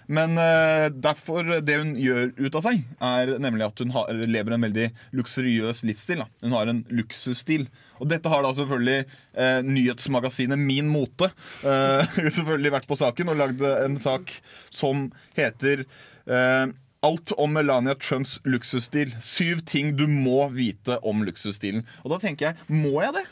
Men 0.07 0.37
uh, 0.39 0.87
derfor 0.91 1.59
det 1.65 1.75
hun 1.81 1.91
gjør 1.99 2.31
ut 2.39 2.55
av 2.55 2.63
seg, 2.63 2.81
er 3.03 3.33
nemlig 3.43 3.67
at 3.67 3.83
hun 3.83 3.91
har, 3.95 4.11
lever 4.23 4.55
en 4.55 4.65
veldig 4.67 4.87
luksuriøs 5.19 5.83
livsstil. 5.87 6.23
Da. 6.23 6.29
Hun 6.45 6.55
har 6.55 6.71
en 6.71 6.81
luksusstil. 6.87 7.67
Og 7.99 8.09
dette 8.11 8.31
har 8.31 8.45
da 8.45 8.53
selvfølgelig 8.55 9.05
uh, 9.07 9.61
nyhetsmagasinet 9.67 10.59
Min 10.61 10.89
Mote 10.91 11.31
uh, 11.65 12.17
selvfølgelig 12.39 12.75
vært 12.79 12.89
på 12.89 12.99
saken 12.99 13.33
og 13.33 13.39
lagd 13.43 13.63
en 13.67 13.99
sak 14.01 14.33
som 14.73 15.09
heter 15.37 15.87
Alt 17.07 17.31
om 17.39 17.53
Melania 17.55 17.93
Trumps 17.95 18.33
luksusstil. 18.43 19.13
Syv 19.23 19.61
ting 19.69 19.93
du 19.95 20.03
må 20.11 20.49
vite 20.51 20.97
om 21.07 21.21
luksusstilen. 21.23 21.85
Og 22.03 22.11
da 22.11 22.17
tenker 22.19 22.49
jeg, 22.49 22.67
må 22.67 22.97
jeg 22.99 23.15
det? 23.21 23.23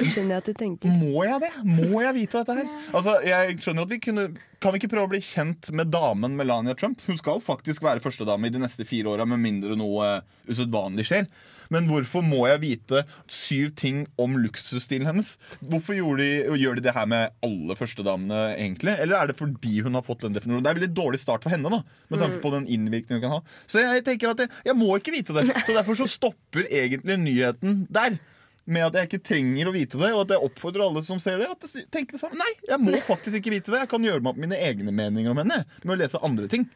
Skjønner 0.00 0.36
jeg 0.36 0.40
at 0.40 0.48
du 0.48 0.56
tenker. 0.56 0.94
Må 1.02 1.26
jeg 1.26 1.42
det? 1.44 1.52
Må 1.66 2.02
jeg 2.04 2.16
vite 2.16 2.40
dette 2.40 2.56
her? 2.58 2.72
Altså, 2.96 3.16
jeg 3.26 3.58
skjønner 3.60 3.86
at 3.86 3.92
vi 3.92 4.00
kunne 4.02 4.26
Kan 4.62 4.74
vi 4.74 4.80
ikke 4.80 4.92
prøve 4.94 5.10
å 5.10 5.12
bli 5.12 5.22
kjent 5.24 5.72
med 5.74 5.90
damen 5.92 6.36
Melania 6.38 6.76
Trump? 6.78 7.02
Hun 7.06 7.18
skal 7.18 7.42
faktisk 7.44 7.84
være 7.84 8.02
førstedame 8.04 8.48
i 8.48 8.54
de 8.54 8.62
neste 8.62 8.86
fire 8.88 9.10
åra, 9.10 9.26
med 9.28 9.42
mindre 9.42 9.74
noe 9.78 10.12
uh, 10.22 10.36
usedvanlig 10.48 11.08
skjer. 11.08 11.26
Men 11.72 11.88
hvorfor 11.88 12.24
må 12.24 12.44
jeg 12.50 12.60
vite 12.62 13.02
syv 13.30 13.72
ting 13.78 14.02
om 14.20 14.36
luksusstilen 14.40 15.08
hennes? 15.08 15.34
Hvorfor 15.64 15.96
de, 16.20 16.28
gjør 16.60 16.76
de 16.78 16.84
det 16.84 16.94
her 16.96 17.08
med 17.08 17.32
alle 17.46 17.76
førstedamene, 17.78 18.42
egentlig? 18.58 18.96
Eller 19.00 19.18
er 19.18 19.30
det 19.30 19.38
fordi 19.38 19.80
hun 19.86 19.96
har 19.96 20.04
fått 20.06 20.26
den 20.26 20.36
definisjonen? 20.36 20.66
Det 20.66 20.72
er 20.72 20.76
en 20.76 20.82
veldig 20.82 20.98
dårlig 20.98 21.22
start 21.22 21.46
for 21.46 21.54
henne, 21.54 21.72
da, 21.72 21.80
med 22.12 22.22
tanke 22.22 22.42
på 22.44 22.52
den 22.54 22.68
innvirkningen 22.68 23.22
hun 23.22 23.24
kan 23.24 23.38
ha. 23.38 23.56
Så 23.70 23.80
jeg 23.80 24.04
tenker 24.06 24.34
at 24.34 24.44
jeg, 24.44 24.52
jeg 24.68 24.78
må 24.78 24.92
ikke 24.98 25.16
vite 25.16 25.36
det. 25.38 25.48
Så 25.64 25.78
derfor 25.78 25.98
så 26.02 26.10
stopper 26.10 26.68
egentlig 26.68 27.16
nyheten 27.22 27.86
der 27.92 28.20
med 28.64 28.84
at 28.86 28.94
jeg 28.94 29.08
ikke 29.08 29.22
trenger 29.26 29.68
å 29.68 29.72
vite 29.74 29.98
det, 29.98 30.10
og 30.14 30.20
at 30.24 30.34
jeg 30.36 30.46
oppfordrer 30.46 30.84
alle 30.84 31.02
som 31.06 31.18
ser 31.22 31.40
det, 31.42 31.48
at 31.50 31.64
tenker 31.90 32.14
det 32.16 32.20
samme. 32.22 32.38
Nei, 32.38 32.52
jeg 32.68 32.78
må 32.82 32.94
faktisk 33.06 33.40
ikke 33.40 33.54
vite 33.56 33.72
det. 33.74 33.80
Jeg 33.84 33.90
kan 33.90 34.06
gjøre 34.06 34.22
meg 34.22 34.34
opp 34.34 34.42
mine 34.44 34.58
egne 34.58 34.94
meninger 34.94 35.34
om 35.34 35.40
henne 35.42 35.64
med 35.82 35.94
å 35.96 35.98
lese 35.98 36.20
andre 36.22 36.46
ting. 36.52 36.68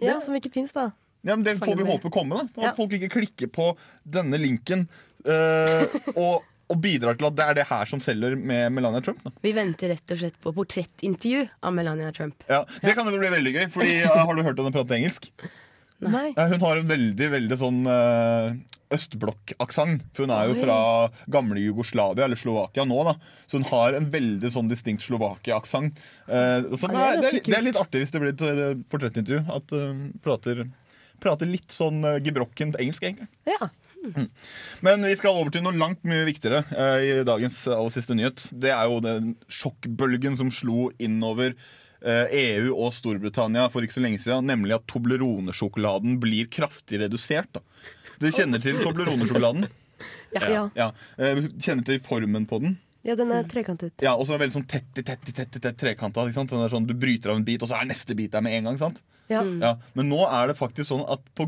Ja, 0.00 0.18
Som 0.20 0.36
ikke 0.36 0.52
fins, 0.52 0.72
da. 0.76 0.90
Ja, 1.22 1.34
men 1.36 1.44
Det 1.44 1.58
får 1.60 1.76
vi 1.76 1.84
håpe 1.84 2.10
komme. 2.12 2.38
da 2.40 2.62
At 2.62 2.70
Ja. 2.70 2.74
folk 2.76 2.92
ikke 2.96 3.10
klikker 3.12 3.50
på 3.52 3.76
denne 4.08 4.38
linken 4.40 4.86
øh, 5.26 5.84
og, 6.16 6.44
og 6.70 6.80
bidrar 6.80 7.18
til 7.18 7.28
at 7.28 7.36
det 7.36 7.44
er 7.44 7.54
det 7.60 7.66
her 7.68 7.84
som 7.84 8.00
selger 8.00 8.36
med 8.36 8.72
Melania 8.72 9.00
Trump. 9.04 9.20
Da. 9.24 9.30
Vi 9.44 9.52
venter 9.52 9.92
rett 9.92 10.14
og 10.14 10.20
slett 10.22 10.38
på 10.40 10.52
portrettintervju 10.56 11.46
av 11.62 11.74
Melania 11.76 12.12
Trump. 12.16 12.44
Ja, 12.48 12.64
Det 12.80 12.94
kan 12.96 13.08
jo 13.08 13.18
bli 13.18 13.28
veldig 13.32 13.52
gøy, 13.58 13.66
Fordi 13.68 13.98
ja, 14.00 14.14
Har 14.24 14.34
du 14.34 14.42
hørt 14.42 14.56
henne 14.56 14.72
prate 14.72 14.96
engelsk? 14.96 15.28
Nei. 16.00 16.30
Ja, 16.36 16.46
hun 16.48 16.60
har 16.64 16.76
en 16.80 16.88
veldig 16.88 17.26
veldig 17.36 17.56
sånn 17.60 17.82
uh, 17.84 18.54
østblokk-aksent. 18.94 20.04
For 20.16 20.26
hun 20.26 20.34
er 20.34 20.50
jo 20.50 20.58
fra 20.60 20.78
gamle 21.30 21.62
Jugoslavia, 21.62 22.26
eller 22.26 22.40
Slovakia 22.40 22.86
nå, 22.88 23.00
da. 23.06 23.16
Så 23.46 23.60
hun 23.60 23.68
har 23.70 23.98
en 23.98 24.08
veldig 24.12 24.52
sånn 24.52 24.70
distinkt 24.70 25.04
Slovakia-aksent. 25.06 26.00
Eh, 26.26 26.56
det 26.66 26.80
er 26.90 27.20
det, 27.20 27.32
er, 27.32 27.40
det 27.46 27.58
er 27.58 27.68
litt 27.70 27.80
artig 27.80 28.04
hvis 28.04 28.14
det 28.14 28.22
blir 28.22 28.34
et 28.34 28.46
eh, 28.46 28.80
portrettintervju. 28.92 29.44
At 29.56 29.76
hun 29.76 30.02
prater, 30.24 30.64
prater 31.22 31.50
litt 31.50 31.70
sånn 31.74 32.02
uh, 32.06 32.18
gebrokkent 32.24 32.78
engelsk, 32.80 33.06
egentlig. 33.06 33.30
Ja. 33.48 33.70
Men 34.80 35.04
vi 35.04 35.16
skal 35.18 35.36
over 35.36 35.52
til 35.52 35.64
noe 35.64 35.76
langt 35.76 36.00
mye 36.08 36.24
viktigere 36.28 36.62
eh, 36.72 37.02
i 37.04 37.10
dagens 37.26 37.62
aller 37.68 37.92
siste 37.92 38.16
nyhet. 38.16 38.46
Det 38.52 38.72
er 38.72 38.88
jo 38.88 39.02
den 39.04 39.34
sjokkbølgen 39.52 40.38
som 40.40 40.52
slo 40.54 40.88
innover 41.02 41.52
eh, 41.52 42.32
EU 42.56 42.72
og 42.72 42.94
Storbritannia 42.96 43.68
for 43.72 43.84
ikke 43.84 43.98
så 43.98 44.04
lenge 44.04 44.22
siden, 44.22 44.48
nemlig 44.48 44.78
at 44.78 44.86
Toblerone-sjokoladen 44.90 46.16
blir 46.22 46.48
kraftig 46.52 47.02
redusert. 47.04 47.52
Da. 47.56 47.64
Dere 48.20 48.36
kjenner 48.36 48.62
til 48.62 48.80
Toblerone-sjokoladen? 48.84 49.70
Ja. 50.32 50.46
Ja. 50.48 50.60
ja. 50.78 50.86
kjenner 51.60 51.84
til 51.84 51.98
formen 52.00 52.46
på 52.48 52.56
den? 52.62 52.78
ja, 53.04 53.12
den 53.18 53.32
er 53.34 53.44
trekantet. 53.48 54.00
Ja, 54.00 54.14
Og 54.16 54.24
så 54.24 54.32
er 54.32 54.38
det 54.38 54.46
veldig 54.46 54.54
sånn 54.60 54.68
tett 54.70 55.00
i 55.00 55.04
tett 55.04 55.28
i 55.28 55.34
tett, 55.36 55.56
tett 55.60 55.76
trekanta. 55.76 56.24
Ikke 56.24 56.38
sant? 56.38 56.52
Den 56.54 56.64
er 56.64 56.72
sånn, 56.72 56.86
du 56.88 56.94
bryter 56.96 57.32
av 57.34 57.40
en 57.40 57.44
bit, 57.44 57.60
og 57.60 57.68
så 57.68 57.76
er 57.76 57.88
neste 57.90 58.16
bit 58.16 58.32
der 58.32 58.44
med 58.44 58.56
en 58.56 58.70
gang. 58.70 58.78
sant? 58.80 59.02
Ja. 59.30 59.44
Ja, 59.62 59.70
Men 59.94 60.08
nå 60.10 60.18
er 60.26 60.50
det 60.50 60.56
faktisk 60.58 60.88
sånn 60.88 61.04
at 61.06 61.22
pga. 61.38 61.44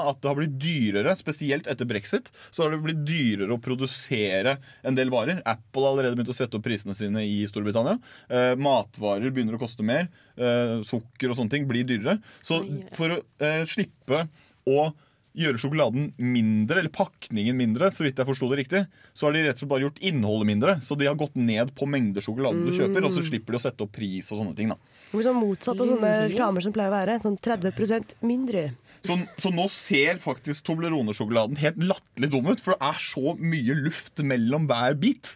at 0.00 0.22
det 0.22 0.28
har 0.30 0.38
blitt 0.38 0.56
dyrere, 0.62 1.16
spesielt 1.20 1.66
etter 1.68 1.84
brexit, 1.84 2.30
så 2.50 2.64
har 2.64 2.72
det 2.72 2.80
blitt 2.84 3.02
dyrere 3.04 3.52
å 3.52 3.60
produsere 3.60 4.56
en 4.82 4.96
del 4.96 5.10
varer. 5.12 5.42
Apple 5.44 5.84
har 5.84 5.92
allerede 5.92 6.16
begynt 6.16 6.32
å 6.32 6.36
sette 6.38 6.56
opp 6.56 6.64
prisene 6.64 6.96
sine 6.96 7.26
i 7.26 7.44
Storbritannia. 7.50 7.98
Eh, 8.30 8.54
matvarer 8.56 9.30
begynner 9.30 9.58
å 9.58 9.60
koste 9.60 9.84
mer. 9.84 10.08
Eh, 10.38 10.80
sukker 10.86 11.30
og 11.30 11.36
sånne 11.36 11.50
ting 11.52 11.68
blir 11.68 11.84
dyrere. 11.84 12.18
Så 12.42 12.62
for 12.96 13.18
å 13.18 13.22
eh, 13.44 13.62
slippe 13.68 14.24
å 14.70 14.90
gjøre 15.36 15.60
sjokoladen 15.62 16.10
mindre, 16.18 16.80
eller 16.80 16.92
pakningen 16.94 17.56
mindre, 17.56 17.90
så 17.94 18.04
vidt 18.04 18.18
jeg 18.18 18.26
forsto 18.26 18.48
det 18.50 18.58
riktig, 18.62 18.82
så 19.14 19.28
har 19.28 19.36
de 19.36 19.44
rett 19.46 19.58
og 19.58 19.62
slett 19.62 19.72
bare 19.72 19.84
gjort 19.86 20.00
innholdet 20.10 20.48
mindre. 20.48 20.76
Så 20.82 20.96
de 20.98 21.06
har 21.06 21.18
gått 21.18 21.36
ned 21.38 21.72
på 21.78 21.86
mengde 21.90 22.22
sjokolade 22.24 22.64
du 22.66 22.72
kjøper, 22.74 23.06
og 23.06 23.14
så 23.14 23.22
slipper 23.26 23.54
de 23.54 23.60
å 23.60 23.62
sette 23.62 23.86
opp 23.86 23.92
pris 23.94 24.30
og 24.32 24.42
sånne 24.42 24.56
ting. 24.58 24.72
da. 24.74 24.78
Hvor 25.12 25.26
sånn 25.26 25.38
motsatt 25.38 25.80
av 25.80 25.92
sånne 25.92 26.14
reklamer 26.30 26.66
som 26.66 26.74
pleier 26.74 26.90
å 26.90 26.96
være. 26.96 27.18
Sånn 27.22 27.38
30% 27.38 28.16
mindre. 28.26 28.70
Så, 29.06 29.16
så 29.40 29.50
nå 29.54 29.64
ser 29.72 30.18
faktisk 30.20 30.66
Toblerone-sjokoladen 30.68 31.56
helt 31.62 31.78
latterlig 31.80 32.28
dum 32.34 32.50
ut, 32.50 32.60
for 32.60 32.74
det 32.74 32.88
er 32.90 32.98
så 33.00 33.34
mye 33.40 33.76
luft 33.78 34.20
mellom 34.26 34.66
hver 34.68 34.96
bit. 35.00 35.32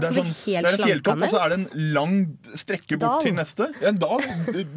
Det 0.00 0.08
er, 0.08 0.16
sånn, 0.16 0.32
det 0.32 0.62
er 0.62 0.78
en 0.78 0.84
fjelltopp, 0.86 1.24
og 1.26 1.34
så 1.34 1.42
er 1.42 1.52
det 1.52 1.58
en 1.60 1.92
lang 1.96 2.16
strekke 2.56 2.96
bort 2.96 3.18
Dal. 3.18 3.26
til 3.26 3.36
neste. 3.36 3.68
Ja, 3.82 3.92
en 3.92 4.00
dal. 4.00 4.24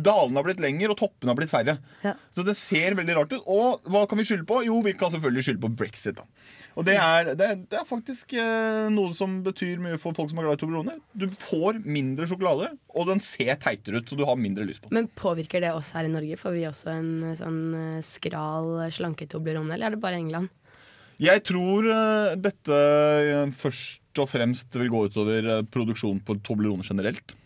Dalene 0.04 0.42
har 0.42 0.50
blitt 0.50 0.64
lengre, 0.64 0.92
og 0.92 1.00
toppene 1.00 1.32
har 1.32 1.40
blitt 1.40 1.54
færre. 1.54 1.78
Ja. 2.04 2.16
Så 2.36 2.44
det 2.48 2.58
ser 2.60 2.98
veldig 3.00 3.18
rart 3.22 3.36
ut. 3.38 3.42
Og 3.46 3.88
hva 3.92 4.04
kan 4.10 4.20
vi 4.20 4.28
skylde 4.28 4.48
på? 4.50 4.60
Jo, 4.68 4.82
vi 4.86 4.96
kan 5.00 5.14
selvfølgelig 5.16 5.48
skylde 5.50 5.64
på 5.64 5.74
brexit. 5.84 6.20
da. 6.20 6.28
Og 6.76 6.84
det 6.84 6.98
er, 7.00 7.32
det, 7.40 7.48
det 7.72 7.78
er 7.80 7.88
faktisk 7.88 8.34
eh, 8.36 8.88
noe 8.92 9.16
som 9.16 9.38
betyr 9.46 9.80
mye 9.80 10.00
for 10.02 10.16
folk 10.18 10.32
som 10.32 10.42
er 10.42 10.48
glad 10.48 10.58
i 10.58 10.62
Toblerone. 10.64 10.96
Du 11.16 11.30
får 11.40 11.80
mindre 11.88 12.28
sjokolade, 12.28 12.74
og 12.92 13.08
den 13.08 13.24
ser 13.24 13.56
teitere 13.64 14.02
ut, 14.02 14.10
så 14.12 14.18
du 14.20 14.26
har 14.28 14.36
mindre 14.40 14.68
lyst 14.68 14.84
på 14.84 14.92
den. 14.92 14.98
Men 15.00 15.10
påvirker 15.16 15.64
det 15.64 15.72
oss 15.72 15.94
her 15.96 16.08
i 16.08 16.12
Norge? 16.12 16.40
Får 16.42 16.56
vi 16.58 16.66
også 16.68 16.92
en 16.92 17.12
eh, 17.32 17.38
sånn 17.40 17.62
skral, 18.04 18.68
skral 18.92 18.96
slanketoblerone, 19.00 19.76
eller 19.76 19.88
er 19.88 19.96
det 19.96 20.04
bare 20.04 20.20
England? 20.20 20.52
Jeg 21.24 21.46
tror 21.48 21.88
eh, 21.88 22.36
dette 22.44 22.80
eh, 22.80 23.56
først 23.56 24.20
og 24.20 24.32
fremst 24.32 24.76
vil 24.80 24.92
gå 24.92 25.06
utover 25.08 25.64
produksjonen 25.72 26.20
på 26.28 26.38
Toblerone 26.44 26.84
generelt. 26.88 27.38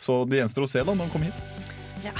Så 0.00 0.22
det 0.30 0.40
gjenstår 0.40 0.66
å 0.66 0.70
se 0.70 0.84
da 0.84 0.94
når 0.94 1.08
den 1.08 1.16
kommer 1.16 1.30
hit. 1.30 1.74
Ja. 2.06 2.14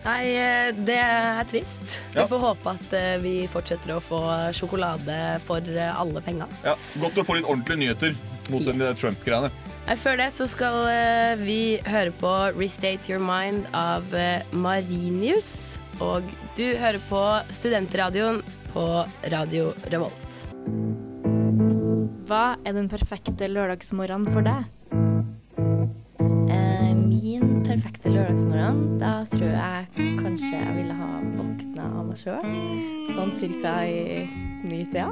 Nei, 0.00 0.32
eh, 0.32 0.70
det 0.72 0.96
er 0.96 1.44
trist. 1.50 1.82
Ja. 2.14 2.22
Vi 2.22 2.30
får 2.30 2.40
håpe 2.40 2.72
at 2.72 2.94
eh, 2.96 3.16
vi 3.20 3.34
fortsetter 3.52 3.92
å 3.96 4.00
få 4.00 4.20
sjokolade 4.56 5.16
for 5.44 5.60
eh, 5.60 5.90
alle 5.92 6.22
penga. 6.24 6.48
Ja, 6.64 6.76
Godt 7.02 7.20
å 7.20 7.26
få 7.26 7.36
litt 7.36 7.48
ordentlige 7.48 7.82
nyheter, 7.82 8.16
mot 8.50 8.64
yes. 8.64 8.96
Trump-greiene. 9.02 9.52
Før 10.00 10.16
det 10.20 10.30
så 10.36 10.46
skal 10.48 10.76
vi 11.42 11.80
høre 11.86 12.14
på 12.20 12.32
Restate 12.56 13.10
Your 13.10 13.22
Mind 13.22 13.68
av 13.76 14.06
Marinius. 14.54 15.78
Og 16.00 16.24
du 16.56 16.64
hører 16.80 17.00
på 17.10 17.22
Studentradioen 17.52 18.40
på 18.72 18.86
Radio 19.34 19.70
Revolt. 19.92 20.42
Hva 22.30 22.44
er 22.64 22.76
den 22.78 22.88
perfekte 22.88 23.50
lørdagsmorgenen 23.50 24.30
for 24.30 24.46
deg? 24.46 24.79
Min 28.04 28.14
lørdagsmorgenen, 28.16 28.98
da 29.00 29.12
tror 29.30 29.50
jeg 29.52 29.86
kanskje 30.20 30.50
jeg 30.54 30.76
ville 30.76 30.94
ha 30.96 31.08
våkna 31.36 31.86
av 31.98 32.06
meg 32.08 32.20
sjøl. 32.20 32.46
Sånn 33.16 33.32
cirka 33.36 33.74
i 33.88 34.24
nitida. 34.64 35.10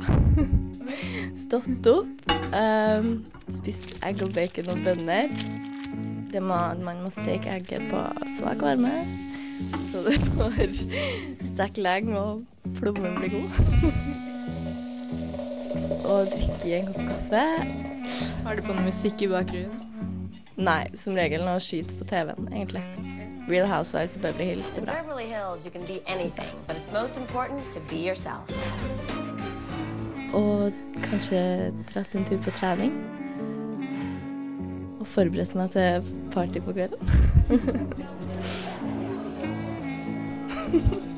Stått 1.44 1.88
opp, 1.90 2.32
um, 2.52 3.10
spist 3.52 3.98
egg 4.06 4.22
og 4.24 4.32
bacon 4.36 4.70
og 4.72 4.84
bønner. 4.86 5.32
Må, 6.38 6.60
man 6.84 7.02
må 7.02 7.10
steke 7.10 7.50
egget 7.56 7.88
på 7.90 8.02
svak 8.38 8.60
varme, 8.62 8.92
så 9.90 10.04
det 10.04 10.18
får 10.36 10.58
steke 11.54 11.84
lenge 11.84 12.16
og 12.20 12.72
plommen 12.78 13.16
blir 13.20 13.38
god. 13.38 13.50
og 16.08 16.32
drikke 16.32 16.80
en 16.82 16.92
kopp 16.94 17.12
kaffe. 17.12 17.44
Har 18.44 18.56
du 18.56 18.64
på 18.64 18.72
noe 18.72 18.88
musikk 18.88 19.24
i 19.24 19.32
bakgrunnen? 19.32 19.87
Nei, 20.58 20.88
som 20.98 21.14
regel 21.14 21.44
noe 21.46 21.60
skyter 21.62 21.94
på 22.00 22.04
TV-en, 22.10 22.48
egentlig. 22.50 22.82
Real 23.48 23.66
Housewives 23.70 24.16
of 24.16 24.22
Beverly 24.22 24.44
Hills 24.44 24.76
er 24.76 24.82
bra. 24.82 24.92
Og 30.34 30.72
kanskje 31.06 31.72
dratt 31.92 32.14
en 32.18 32.26
tur 32.26 32.42
på 32.42 32.50
trening. 32.58 32.92
Og 34.98 35.06
forberedt 35.06 35.54
meg 35.56 35.70
til 35.76 36.10
party 36.34 36.58
på 36.66 36.72
kvelden. 36.74 36.98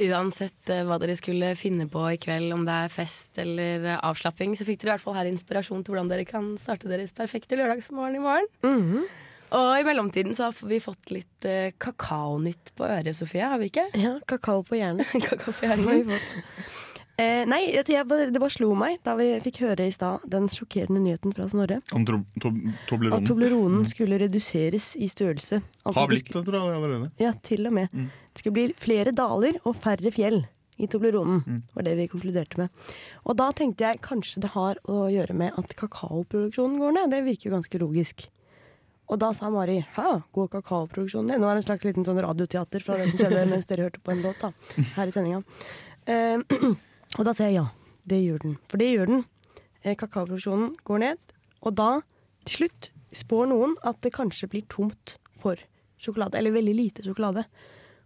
Uansett 0.00 0.70
eh, 0.72 0.84
hva 0.88 0.96
dere 1.02 1.16
skulle 1.18 1.52
finne 1.60 1.86
på 1.90 2.02
i 2.08 2.18
kveld, 2.20 2.52
om 2.56 2.62
det 2.64 2.76
er 2.86 2.92
fest 2.92 3.40
eller 3.42 3.84
eh, 3.84 3.98
avslapping, 4.06 4.54
så 4.56 4.64
fikk 4.68 4.80
dere 4.80 4.92
i 4.92 4.94
hvert 4.94 5.04
fall 5.04 5.18
her 5.18 5.28
inspirasjon 5.28 5.82
til 5.84 5.94
hvordan 5.94 6.12
dere 6.12 6.28
kan 6.28 6.54
starte 6.60 6.88
deres 6.90 7.12
perfekte 7.16 7.58
lørdagsmorgen 7.60 8.16
i 8.16 8.24
morgen. 8.24 8.54
Mhm. 8.66 9.10
Og 9.50 9.80
i 9.80 9.82
mellomtiden 9.82 10.36
så 10.38 10.46
har 10.46 10.68
vi 10.70 10.78
fått 10.78 11.10
litt 11.10 11.46
eh, 11.48 11.72
kakaonytt 11.82 12.70
på 12.78 12.86
øret, 12.86 13.16
Sofie, 13.18 13.48
har 13.50 13.58
vi 13.58 13.66
ikke? 13.72 13.88
Ja, 13.98 14.12
kakao 14.30 14.62
på 14.62 14.78
hjernen. 14.78 15.02
kakao 15.28 15.50
på 15.50 15.66
hjernen. 15.66 16.14
Eh, 17.20 17.42
nei, 17.50 17.58
jeg, 17.74 17.84
jeg, 17.92 18.06
det 18.32 18.40
bare 18.40 18.54
slo 18.54 18.70
meg 18.78 19.00
da 19.04 19.12
vi 19.18 19.26
fikk 19.44 19.58
høre 19.66 19.84
i 19.88 19.92
stad 19.92 20.22
den 20.30 20.46
sjokkerende 20.52 21.02
nyheten 21.04 21.34
fra 21.36 21.48
Snorre. 21.50 21.80
Om 21.92 22.06
to 22.08 22.20
to 22.40 22.52
At 23.12 23.26
Tobleronen 23.28 23.84
skulle 23.90 24.16
reduseres 24.22 24.94
i 24.96 25.08
størrelse. 25.10 25.58
Altså, 25.84 25.98
Har 26.00 26.08
blitt 26.08 26.30
det, 26.32 26.44
tror 26.46 26.56
jeg 26.56 26.78
allerede. 26.78 27.10
Ja, 27.20 27.34
til 27.44 27.66
og 27.68 27.76
med. 27.76 27.92
Mm. 27.92 28.08
Det 28.32 28.42
skulle 28.44 28.56
bli 28.56 28.66
flere 28.80 29.12
daler 29.12 29.60
og 29.66 29.76
færre 29.76 30.12
fjell 30.14 30.42
i 30.80 30.88
Tobleronen, 30.88 31.42
Mm. 31.44 31.62
var 31.76 31.82
det 31.84 31.96
vi 31.98 32.08
konkluderte 32.08 32.56
med. 32.56 32.70
Og 33.28 33.36
da 33.36 33.50
tenkte 33.52 33.84
jeg 33.84 34.00
kanskje 34.00 34.40
det 34.40 34.50
har 34.56 34.78
å 34.88 35.10
gjøre 35.12 35.34
med 35.36 35.52
at 35.60 35.74
kakaoproduksjonen 35.76 36.78
går 36.80 36.92
ned. 36.96 37.10
Det 37.12 37.24
virker 37.26 37.50
jo 37.50 37.56
ganske 37.58 37.80
logisk. 37.82 38.28
Og 39.10 39.18
da 39.20 39.32
sa 39.36 39.50
Mari 39.50 39.80
hæ, 39.96 40.22
går 40.32 40.48
kakaoproduksjonen 40.54 41.34
ned? 41.34 41.40
Nå 41.42 41.50
er 41.50 41.58
det 41.58 41.64
en 41.66 41.68
slags 41.68 41.84
liten 41.84 42.06
sånn 42.06 42.22
radioteater 42.24 42.80
fra 42.80 42.96
det 42.96 43.10
som 43.10 43.18
skjedde 43.26 43.44
mens 43.50 43.66
dere 43.68 43.90
hørte 43.90 44.00
på 44.00 44.12
en 44.14 44.22
låt 44.24 44.40
da, 44.40 44.52
her 44.96 45.10
i 45.10 45.12
sendinga. 45.12 45.42
Eh, 46.06 46.38
og 47.18 47.26
da 47.26 47.34
sier 47.34 47.50
jeg 47.50 47.58
ja, 47.58 47.66
det 48.10 48.20
gjør 48.22 48.44
den. 48.44 48.56
For 48.70 48.80
det 48.80 48.90
gjør 48.92 49.10
den. 49.10 49.24
Eh, 49.82 49.96
kakaoproduksjonen 49.98 50.74
går 50.86 51.02
ned. 51.02 51.34
Og 51.66 51.74
da, 51.76 51.90
til 52.46 52.62
slutt, 52.62 52.90
spår 53.16 53.50
noen 53.50 53.74
at 53.86 54.00
det 54.04 54.14
kanskje 54.14 54.48
blir 54.52 54.66
tomt 54.70 55.16
for 55.40 55.60
sjokolade. 56.00 56.38
Eller 56.38 56.54
veldig 56.54 56.76
lite 56.76 57.04
sjokolade. 57.06 57.46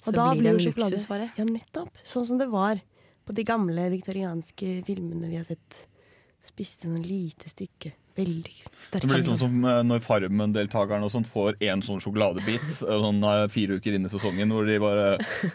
Så 0.05 0.13
blir 0.13 0.43
det 0.43 0.53
en 0.53 0.63
luksusvare? 0.65 1.31
Ja, 1.39 1.47
nettopp. 1.49 2.01
Sånn 2.05 2.27
som 2.29 2.41
det 2.41 2.51
var 2.53 2.81
på 3.25 3.37
de 3.37 3.45
gamle 3.47 3.87
viktorianske 3.93 4.81
filmene 4.85 5.31
vi 5.31 5.39
har 5.39 5.47
sett. 5.49 5.85
Spiste 6.45 6.91
noen 6.91 7.05
lite 7.07 7.49
stykke. 7.49 7.95
Veldig 8.15 8.53
sterk 8.79 9.03
Det 9.03 9.09
blir 9.11 9.19
litt 9.19 9.27
sånn 9.27 9.41
som 9.41 9.65
eh, 9.67 9.81
når 9.83 10.03
Farmen-deltakerne 10.05 11.09
får 11.27 11.57
én 11.67 11.81
sånn 11.83 11.99
sjokoladebit 12.03 12.63
eh, 12.63 13.01
sånn 13.03 13.19
eh, 13.27 13.47
fire 13.51 13.79
uker 13.81 13.97
inn 13.97 14.07
i 14.07 14.13
sesongen, 14.13 14.53
hvor 14.55 14.69
de 14.69 14.77
bare 14.83 15.09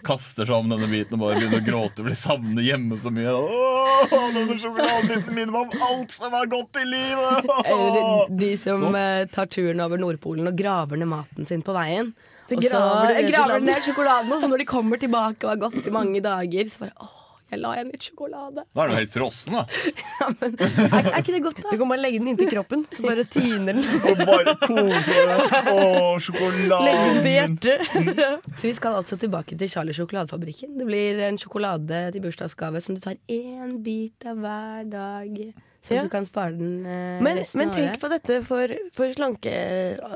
kaster 0.07 0.49
seg 0.49 0.55
om 0.57 0.73
denne 0.73 0.89
biten 0.91 1.15
og 1.15 1.23
bare 1.23 1.39
begynner 1.39 1.63
å 1.63 1.67
gråte 1.69 2.03
fordi 2.03 2.17
de 2.17 2.19
savner 2.19 2.67
hjemme 2.67 2.97
så 2.99 3.13
mye. 3.15 3.31
Åh, 3.31 4.17
denne 4.35 4.57
sjokoladebiten 4.59 5.37
minner 5.37 5.55
meg 5.55 5.71
om 5.77 5.87
alt 5.87 6.17
som 6.17 6.35
er 6.35 6.51
godt 6.51 6.81
i 6.81 6.85
livet! 6.89 7.53
Eller 7.63 8.35
de 8.43 8.51
som 8.59 8.83
tar 9.37 9.53
turen 9.55 9.85
over 9.85 10.03
Nordpolen 10.03 10.51
og 10.51 10.59
graver 10.59 10.99
ned 10.99 11.11
maten 11.15 11.47
sin 11.47 11.63
på 11.63 11.75
veien. 11.79 12.11
Så 12.49 12.57
og 12.57 12.65
så 12.65 12.83
graver 13.29 13.59
de 13.61 13.69
ned 13.69 13.87
sjokoladen, 13.87 14.35
og 14.35 14.43
så 14.43 14.51
når 14.51 14.65
de 14.65 14.67
kommer 14.67 14.99
tilbake 14.99 15.45
og 15.45 15.53
har 15.53 15.63
gått 15.69 15.85
i 15.85 15.93
mange 15.95 16.19
dager, 16.25 16.71
så 16.73 16.83
bare 16.83 16.95
åh, 17.07 17.28
jeg 17.49 17.59
la 17.63 17.71
igjen 17.75 17.89
litt 17.93 18.03
sjokolade. 18.05 18.63
Da 18.75 18.83
er 18.83 18.91
du 18.91 18.95
helt 18.99 19.13
frossen, 19.13 19.55
da. 19.57 19.63
Er, 20.29 21.07
er 21.09 21.19
ikke 21.21 21.33
det 21.35 21.41
godt, 21.43 21.59
da? 21.63 21.71
Du 21.73 21.77
kan 21.81 21.89
bare 21.91 22.01
legge 22.03 22.19
den 22.21 22.29
inntil 22.33 22.49
kroppen, 22.51 22.83
så 22.93 23.03
bare 23.05 23.23
tiner 23.31 23.77
den. 23.79 23.83
Og 24.09 24.21
bare 24.25 24.53
kose 24.61 25.23
deg. 25.29 25.55
Åh, 25.73 26.29
Legge 26.83 27.07
den 27.07 27.23
til 27.23 27.33
hjertet. 27.33 27.79
Så 28.59 28.67
vi 28.67 28.73
skal 28.77 28.97
altså 28.99 29.17
tilbake 29.19 29.57
til 29.59 29.69
Charlie 29.71 29.95
sjokoladefabrikken. 29.97 30.75
Det 30.79 30.87
blir 30.89 31.19
en 31.29 31.37
sjokolade 31.41 32.03
til 32.15 32.23
bursdagsgave 32.23 32.81
som 32.83 32.97
du 32.97 33.01
tar 33.03 33.17
én 33.31 33.77
bit 33.85 34.25
av 34.29 34.39
hver 34.43 34.89
dag. 34.91 35.39
Så 35.85 35.95
Ja. 35.95 36.03
du 36.03 36.09
kan 36.11 36.25
spare 36.27 36.51
den 36.59 36.85
eh, 36.85 37.21
Men, 37.23 37.37
resten 37.39 37.61
men 37.61 37.69
av 37.71 37.75
tenk 37.79 37.99
på 38.01 38.09
dette 38.11 38.41
for, 38.45 38.73
for 38.93 39.13
slanke, 39.15 39.53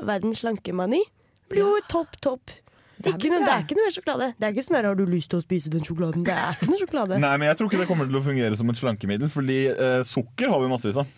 verdens 0.04 0.42
slankemani. 0.44 1.00
Det 1.00 1.54
blir 1.56 1.64
jo 1.64 1.78
topp, 1.88 2.18
topp. 2.24 2.52
Det 2.94 3.10
Ikke 3.10 3.18
blir 3.26 3.32
noe, 3.34 3.42
det 3.44 3.52
er 3.54 3.64
ikke 3.64 3.76
noe 3.78 3.88
mer 3.88 3.94
sjokolade. 3.96 4.28
Det 4.38 4.46
er 4.46 4.54
ikke 4.54 4.64
sånn 4.66 4.76
her, 4.78 4.88
Har 4.90 4.98
du 4.98 5.04
lyst 5.08 5.30
til 5.32 5.40
å 5.40 5.44
spise 5.44 5.72
den 5.72 5.84
sjokoladen? 5.86 6.24
Det 6.26 6.36
er 6.36 6.56
ikke 6.56 6.70
noe 6.70 6.80
sjokolade. 6.80 7.18
Nei, 7.24 7.34
men 7.40 7.50
jeg 7.50 7.58
tror 7.58 7.70
ikke 7.70 7.82
det 7.82 7.88
kommer 7.90 8.08
til 8.10 8.20
å 8.20 8.24
fungere 8.24 8.58
som 8.60 8.70
et 8.70 8.80
slankemiddel, 8.80 9.30
fordi 9.34 9.58
eh, 9.72 10.00
sukker 10.08 10.52
har 10.52 10.62
vi 10.62 10.70
massevis 10.72 11.00
av. 11.02 11.10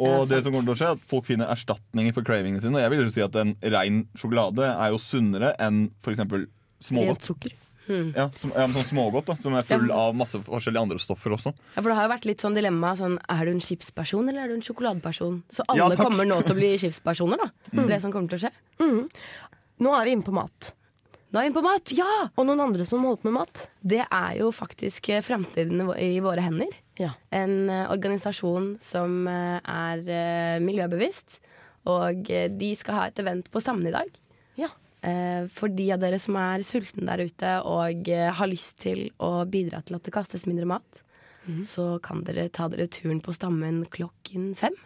Og 0.00 0.08
Ja, 0.08 0.20
det 0.30 0.38
som 0.46 0.54
kommer 0.54 0.70
til 0.70 0.72
å 0.72 0.78
skje 0.80 0.86
er 0.88 0.96
at 0.96 1.02
Folk 1.10 1.26
finner 1.28 1.50
erstatninger 1.52 2.14
for 2.16 2.24
cravingene 2.24 2.62
sine. 2.64 2.78
Og 2.78 2.84
jeg 2.84 2.94
vil 2.94 3.02
jo 3.04 3.10
si 3.12 3.24
at 3.24 3.36
en 3.42 3.52
rein 3.74 4.06
sjokolade 4.16 4.70
er 4.72 4.94
jo 4.94 5.02
sunnere 5.02 5.52
enn 5.60 5.84
f.eks. 6.00 6.24
Rent 6.24 6.48
smågodt. 6.82 7.28
sukker. 7.28 7.52
Ja, 8.14 8.28
som, 8.30 8.52
ja, 8.54 8.64
men 8.68 8.76
sånn 8.76 8.86
smågodt 8.92 9.26
da, 9.26 9.34
Som 9.42 9.56
er 9.58 9.64
full 9.66 9.90
av 9.90 10.14
masse 10.16 10.38
forskjellige 10.46 10.84
andre 10.86 11.00
stoffer 11.02 11.34
også. 11.34 11.50
Ja, 11.74 11.80
for 11.80 11.90
Det 11.90 11.96
har 11.98 12.06
jo 12.06 12.12
vært 12.14 12.28
litt 12.30 12.44
sånn 12.44 12.56
dilemma. 12.56 12.92
Sånn, 12.98 13.18
er 13.28 13.48
du 13.48 13.52
en 13.52 13.62
chipsperson 13.62 14.30
eller 14.30 14.44
er 14.44 14.52
du 14.52 14.56
en 14.56 14.64
sjokoladeperson? 14.64 15.40
Så 15.52 15.66
alle 15.68 15.90
ja, 15.90 15.98
kommer 15.98 16.28
nå 16.28 16.38
til 16.46 16.54
å 16.54 16.60
bli 16.60 16.70
chipspersoner, 16.80 17.42
da. 17.42 17.50
Det 17.74 17.82
er 17.84 17.96
det 17.96 18.00
som 18.04 18.14
kommer 18.14 18.32
til 18.32 18.40
å 18.40 18.44
skje. 18.46 18.52
Mm. 18.80 19.02
Nå 19.82 19.96
er 19.98 20.08
vi 20.08 20.14
inne 20.16 20.26
på 20.26 20.34
mat. 20.36 20.72
Inne 21.40 21.54
på 21.56 21.62
mat! 21.64 21.92
Ja! 21.96 22.28
Og 22.36 22.44
noen 22.44 22.60
andre 22.60 22.84
som 22.84 23.06
holdt 23.08 23.22
med 23.24 23.32
mat. 23.38 23.62
Det 23.80 24.02
er 24.04 24.34
jo 24.36 24.50
faktisk 24.52 25.08
eh, 25.14 25.22
framtiden 25.24 25.80
i 25.96 26.18
våre 26.20 26.44
hender. 26.44 26.74
Ja. 27.00 27.14
En 27.32 27.70
eh, 27.72 27.86
organisasjon 27.88 28.74
som 28.84 29.24
eh, 29.30 29.56
er 29.64 30.60
miljøbevisst. 30.60 31.38
Og 31.88 32.28
de 32.28 32.68
skal 32.78 32.98
ha 32.98 33.06
et 33.08 33.22
event 33.24 33.48
på 33.50 33.62
Stammen 33.64 33.88
i 33.88 33.94
dag. 33.94 34.10
Ja. 34.60 34.68
For 35.50 35.72
de 35.74 35.88
av 35.90 35.98
dere 35.98 36.20
som 36.22 36.36
er 36.38 36.62
sultne 36.62 37.08
der 37.08 37.24
ute 37.26 37.54
og 37.66 38.06
har 38.06 38.46
lyst 38.46 38.76
til 38.84 39.08
å 39.18 39.40
bidra 39.50 39.80
til 39.82 39.96
at 39.98 40.06
det 40.06 40.12
kastes 40.14 40.46
mindre 40.46 40.68
mat, 40.70 41.00
så 41.66 41.96
kan 42.04 42.22
dere 42.22 42.44
ta 42.54 42.68
dere 42.70 42.86
turen 42.86 43.18
på 43.18 43.34
Stammen 43.34 43.82
klokken 43.90 44.52
fem. 44.54 44.78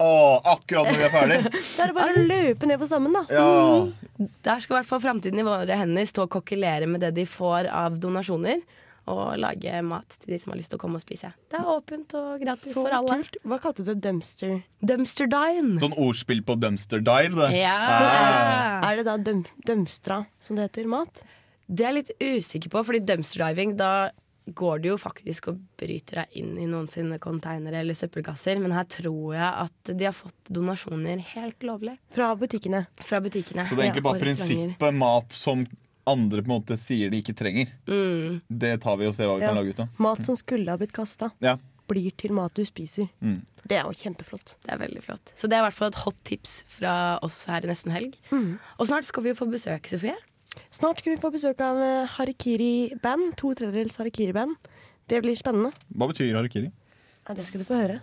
Å, 0.00 0.10
akkurat 0.56 0.90
når 0.90 0.98
vi 1.00 1.06
er 1.06 1.14
ferdig! 1.14 1.38
Da 1.76 1.84
er 1.86 1.90
det 1.92 1.96
bare 1.96 2.12
å 2.16 2.26
løpe 2.28 2.68
ned 2.70 2.80
på 2.82 2.88
stammen, 2.90 3.14
da. 3.16 3.22
Ja. 3.30 4.28
Der 4.46 4.60
skal 4.62 4.74
i 4.74 4.78
hvert 4.80 4.90
fall 4.90 5.02
framtiden 5.04 5.40
i 5.40 5.46
våre 5.46 5.78
hender 5.80 6.06
stå 6.08 6.26
og 6.26 6.32
kokkelere 6.36 6.88
med 6.90 7.02
det 7.04 7.12
de 7.16 7.24
får 7.28 7.68
av 7.72 7.98
donasjoner. 8.02 8.62
Og 9.10 9.32
lage 9.40 9.78
mat 9.82 10.12
til 10.20 10.34
de 10.34 10.38
som 10.38 10.52
har 10.52 10.58
lyst 10.60 10.70
til 10.70 10.78
å 10.78 10.82
komme 10.82 11.00
og 11.00 11.02
spise. 11.02 11.32
Det 11.50 11.56
er 11.58 11.66
åpent 11.72 12.12
og 12.14 12.42
gratis 12.44 12.74
Så 12.76 12.84
for 12.84 12.94
alle. 12.94 13.16
kult. 13.22 13.38
Hva 13.48 13.56
kalte 13.64 13.82
du 13.82 13.88
det? 13.88 13.96
Dumpster? 14.04 14.52
Dumpster 14.86 15.30
dine. 15.32 15.80
Sånn 15.82 15.96
ordspill 15.98 16.44
på 16.46 16.54
dumpster 16.60 17.02
dive, 17.02 17.34
det. 17.40 17.62
Ja. 17.62 17.74
Ah. 17.96 18.86
Er 18.90 19.00
det 19.00 19.06
da 19.08 19.16
døm, 19.18 19.40
dømstra, 19.66 20.20
som 20.44 20.60
det 20.60 20.68
heter, 20.68 20.86
mat? 20.92 21.22
Det 21.66 21.86
er 21.86 21.90
jeg 21.94 21.98
litt 22.02 22.12
usikker 22.20 22.70
på, 22.76 22.84
fordi 22.86 23.02
dumpster 23.08 23.42
diving, 23.48 23.74
da 23.80 23.90
går 24.54 24.82
det 24.82 24.88
jo 24.92 24.96
faktisk 25.00 25.48
og 25.52 25.58
bryter 25.80 26.22
deg 26.22 26.36
inn 26.40 26.56
i 26.58 26.66
noen 26.70 26.88
sine 26.90 27.18
containere 27.22 27.80
eller 27.82 27.94
søppelkasser. 27.98 28.60
Men 28.62 28.72
her 28.76 28.84
tror 28.90 29.34
jeg 29.36 29.50
at 29.66 29.92
de 29.96 30.04
har 30.08 30.16
fått 30.16 30.50
donasjoner 30.50 31.20
helt 31.34 31.60
lovlig. 31.66 31.96
Fra 32.14 32.32
butikkene. 32.38 32.86
Fra 33.04 33.20
butikkene. 33.24 33.66
Så 33.68 33.76
det 33.76 33.84
er 33.84 33.88
egentlig 33.90 34.06
bare 34.06 34.20
ja, 34.20 34.24
prinsippet 34.28 34.94
mat 35.00 35.32
som 35.36 35.66
andre 36.10 36.42
på 36.42 36.48
en 36.50 36.56
måte 36.56 36.78
sier 36.80 37.10
de 37.12 37.20
ikke 37.22 37.36
trenger. 37.38 37.68
Mm. 37.86 38.40
Det 38.48 38.74
tar 38.82 38.96
vi 38.98 39.06
og 39.06 39.14
ser 39.14 39.28
hva 39.30 39.36
vi 39.38 39.44
Ja. 39.44 39.52
kan 39.52 39.60
lage 39.60 39.74
ut 39.76 39.80
av. 39.84 39.88
Mat 39.98 40.24
som 40.26 40.36
skulle 40.36 40.70
ha 40.72 40.76
blitt 40.80 40.92
kasta, 40.96 41.30
Ja. 41.40 41.56
blir 41.86 42.10
til 42.16 42.32
mat 42.32 42.54
du 42.54 42.64
spiser. 42.64 43.08
Mm. 43.22 43.42
Det 43.66 43.76
er 43.76 43.82
jo 43.84 43.92
kjempeflott. 43.92 44.54
Det 44.64 44.72
er 44.72 44.78
veldig 44.78 45.02
flott. 45.04 45.30
Så 45.36 45.46
det 45.48 45.52
er 45.58 45.60
i 45.60 45.66
hvert 45.68 45.74
fall 45.76 45.88
et 45.88 46.00
hot 46.02 46.16
tips 46.24 46.64
fra 46.66 47.18
oss 47.22 47.44
her 47.46 47.60
i 47.62 47.68
Nesten 47.68 47.92
Helg. 47.92 48.16
Og 48.32 48.86
snart 48.88 49.04
skal 49.04 49.22
vi 49.22 49.30
jo 49.30 49.34
få 49.34 49.46
besøk, 49.52 49.86
Sofie. 49.86 50.16
Snart 50.74 51.00
skal 51.00 51.14
vi 51.14 51.20
få 51.22 51.30
besøk 51.34 51.60
av 51.64 51.80
eh, 51.82 52.10
Harikiri-band. 52.18 53.34
To 53.40 53.54
tredjedels 53.58 53.98
Harikiri-band. 54.00 54.56
Det 55.10 55.22
blir 55.24 55.34
spennende. 55.38 55.72
Hva 55.90 56.06
betyr 56.10 56.36
harakiri? 56.38 56.70
Ja, 57.26 57.34
det 57.34 57.46
skal 57.48 57.62
du 57.62 57.66
få 57.66 57.80
høre. 57.80 58.00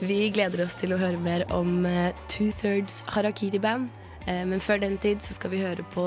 Vi 0.00 0.30
gleder 0.32 0.62
oss 0.64 0.78
til 0.80 0.94
å 0.94 0.98
høre 1.00 1.18
mer 1.20 1.42
om 1.52 1.84
eh, 1.84 2.14
Two 2.32 2.54
Thirds 2.56 3.02
Harakiri 3.10 3.60
Band. 3.60 3.90
Eh, 4.24 4.44
men 4.48 4.62
før 4.62 4.80
den 4.80 4.96
tid 5.02 5.20
så 5.24 5.34
skal 5.36 5.52
vi 5.52 5.60
høre 5.60 5.84
på 5.92 6.04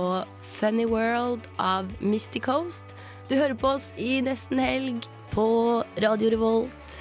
Funny 0.56 0.88
World 0.90 1.46
av 1.62 1.92
Misty 2.02 2.42
Coast. 2.42 2.96
Du 3.30 3.36
hører 3.38 3.54
på 3.60 3.76
oss 3.76 3.92
i 4.00 4.18
Nesten 4.26 4.62
Helg 4.64 5.06
på 5.34 5.46
Radio 6.02 6.34
Revolt. 6.34 7.00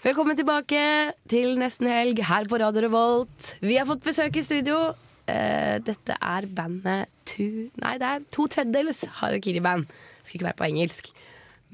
Velkommen 0.00 0.38
tilbake 0.38 0.80
til 1.28 1.58
Nesten 1.60 1.90
Helg 1.92 2.22
her 2.24 2.48
på 2.48 2.62
Radio 2.62 2.86
Revolt. 2.86 3.54
Vi 3.60 3.76
har 3.76 3.88
fått 3.88 4.06
besøk 4.06 4.38
i 4.40 4.46
studio. 4.46 4.94
Eh, 5.28 5.76
dette 5.84 6.16
er 6.16 6.48
bandet 6.48 7.19
Two 7.30 7.68
Nei, 7.82 7.96
det 8.02 8.08
er 8.08 8.24
To 8.34 8.46
tredjedels 8.50 9.04
Harakiri-band. 9.20 9.90
Skulle 10.22 10.40
ikke 10.40 10.50
være 10.50 10.60
på 10.60 10.68
engelsk. 10.70 11.10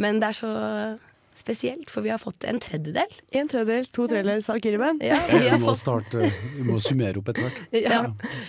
Men 0.02 0.20
det 0.20 0.30
er 0.32 0.38
så 0.40 0.50
spesielt, 1.36 1.90
for 1.92 2.04
vi 2.04 2.10
har 2.12 2.20
fått 2.20 2.44
en 2.48 2.58
tredjedel. 2.62 3.12
En 3.36 3.48
tredjedels, 3.50 3.90
to 3.94 4.06
tredjedels 4.08 4.48
harakiri-band. 4.50 5.04
Ja, 5.04 5.18
vi 5.32 5.58
må 5.62 5.74
starte, 5.78 6.30
vi 6.56 6.64
må 6.66 6.78
summere 6.84 7.20
opp 7.20 7.32
etter 7.32 7.46
hvert. 7.48 7.60
Ja. 7.86 8.02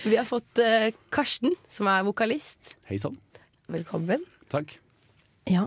Vi 0.04 0.16
har 0.16 0.28
fått 0.28 0.60
eh, 0.64 0.90
Karsten, 1.14 1.56
som 1.72 1.90
er 1.92 2.06
vokalist. 2.08 2.76
Hei 2.88 3.00
sann. 3.00 3.18
Velkommen. 3.68 4.24
Takk. 4.52 4.72
Ja. 5.48 5.66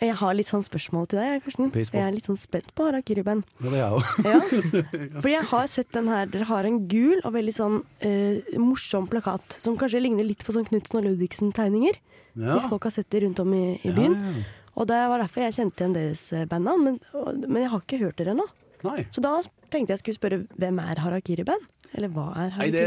Jeg 0.00 0.14
har 0.16 0.36
litt 0.36 0.48
sånn 0.48 0.62
spørsmål 0.64 1.08
til 1.12 1.18
deg, 1.20 1.42
Karsten. 1.44 1.70
Jeg 1.76 2.00
er 2.00 2.14
litt 2.14 2.28
sånn 2.28 2.38
spent 2.40 2.70
på 2.76 2.86
Harakiri-band. 2.88 3.44
Ja, 3.60 3.66
det 3.66 3.74
er 3.74 3.82
jeg 3.82 3.96
òg. 3.98 4.04
Ja. 4.24 4.38
For 5.22 5.28
jeg 5.28 5.42
har 5.50 5.66
sett 5.68 5.90
den 5.92 6.08
her 6.08 6.30
Dere 6.32 6.46
har 6.48 6.68
en 6.68 6.78
gul 6.88 7.18
og 7.20 7.34
veldig 7.34 7.52
sånn 7.56 7.76
eh, 8.06 8.54
morsom 8.60 9.10
plakat 9.12 9.58
som 9.60 9.76
kanskje 9.80 10.00
ligner 10.00 10.24
litt 10.24 10.46
på 10.46 10.54
sånn 10.56 10.64
Knutsen 10.70 11.02
og 11.02 11.04
Ludvigsen-tegninger. 11.08 12.00
Ja. 12.38 12.54
Hvis 12.54 12.70
folk 12.70 12.88
har 12.88 12.94
sett 12.94 13.10
det 13.12 13.24
rundt 13.26 13.42
om 13.44 13.52
i, 13.56 13.66
i 13.84 13.92
byen. 13.92 14.16
ja. 14.16 14.46
Og 14.80 14.86
det 14.88 14.96
var 15.10 15.18
derfor 15.20 15.42
jeg 15.44 15.56
kjente 15.58 15.82
igjen 15.82 15.96
deres 15.96 16.20
eh, 16.32 16.46
bandnavn. 16.48 16.86
Men, 16.86 17.00
men 17.44 17.64
jeg 17.64 17.72
har 17.72 17.82
ikke 17.84 17.98
hørt 18.04 18.20
dere 18.22 18.32
ennå. 18.32 18.46
Nei. 18.86 19.02
Så 19.12 19.20
da 19.20 19.34
tenkte 19.68 19.92
jeg 19.92 20.00
skulle 20.00 20.16
spørre 20.16 20.38
hvem 20.56 20.78
er 20.80 21.02
Harakiri-band? 21.04 21.66
Eller 21.96 22.12
hva 22.14 22.28
er 22.38 22.52
Nei, 22.54 22.68
det, 22.70 22.82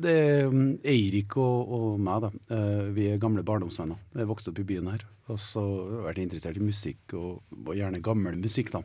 det 0.00 0.12
er 0.16 0.46
um, 0.48 0.60
Eirik 0.86 1.36
og, 1.40 1.72
og 1.76 1.98
meg, 2.00 2.24
da. 2.24 2.30
Eh, 2.56 2.86
Vi 2.96 3.08
er 3.10 3.20
gamle 3.20 3.44
barndomsvenner. 3.46 3.98
Jeg 4.16 4.30
vokste 4.30 4.52
opp 4.52 4.62
i 4.62 4.68
byen 4.70 4.88
her. 4.92 5.04
Og 5.30 5.38
så 5.38 5.60
har 5.62 5.90
jeg 5.98 6.06
vært 6.08 6.22
interessert 6.24 6.56
i 6.60 6.64
musikk, 6.64 7.02
og, 7.18 7.42
og 7.60 7.74
gjerne 7.76 8.00
gammel 8.04 8.38
musikk, 8.40 8.72
da. 8.72 8.80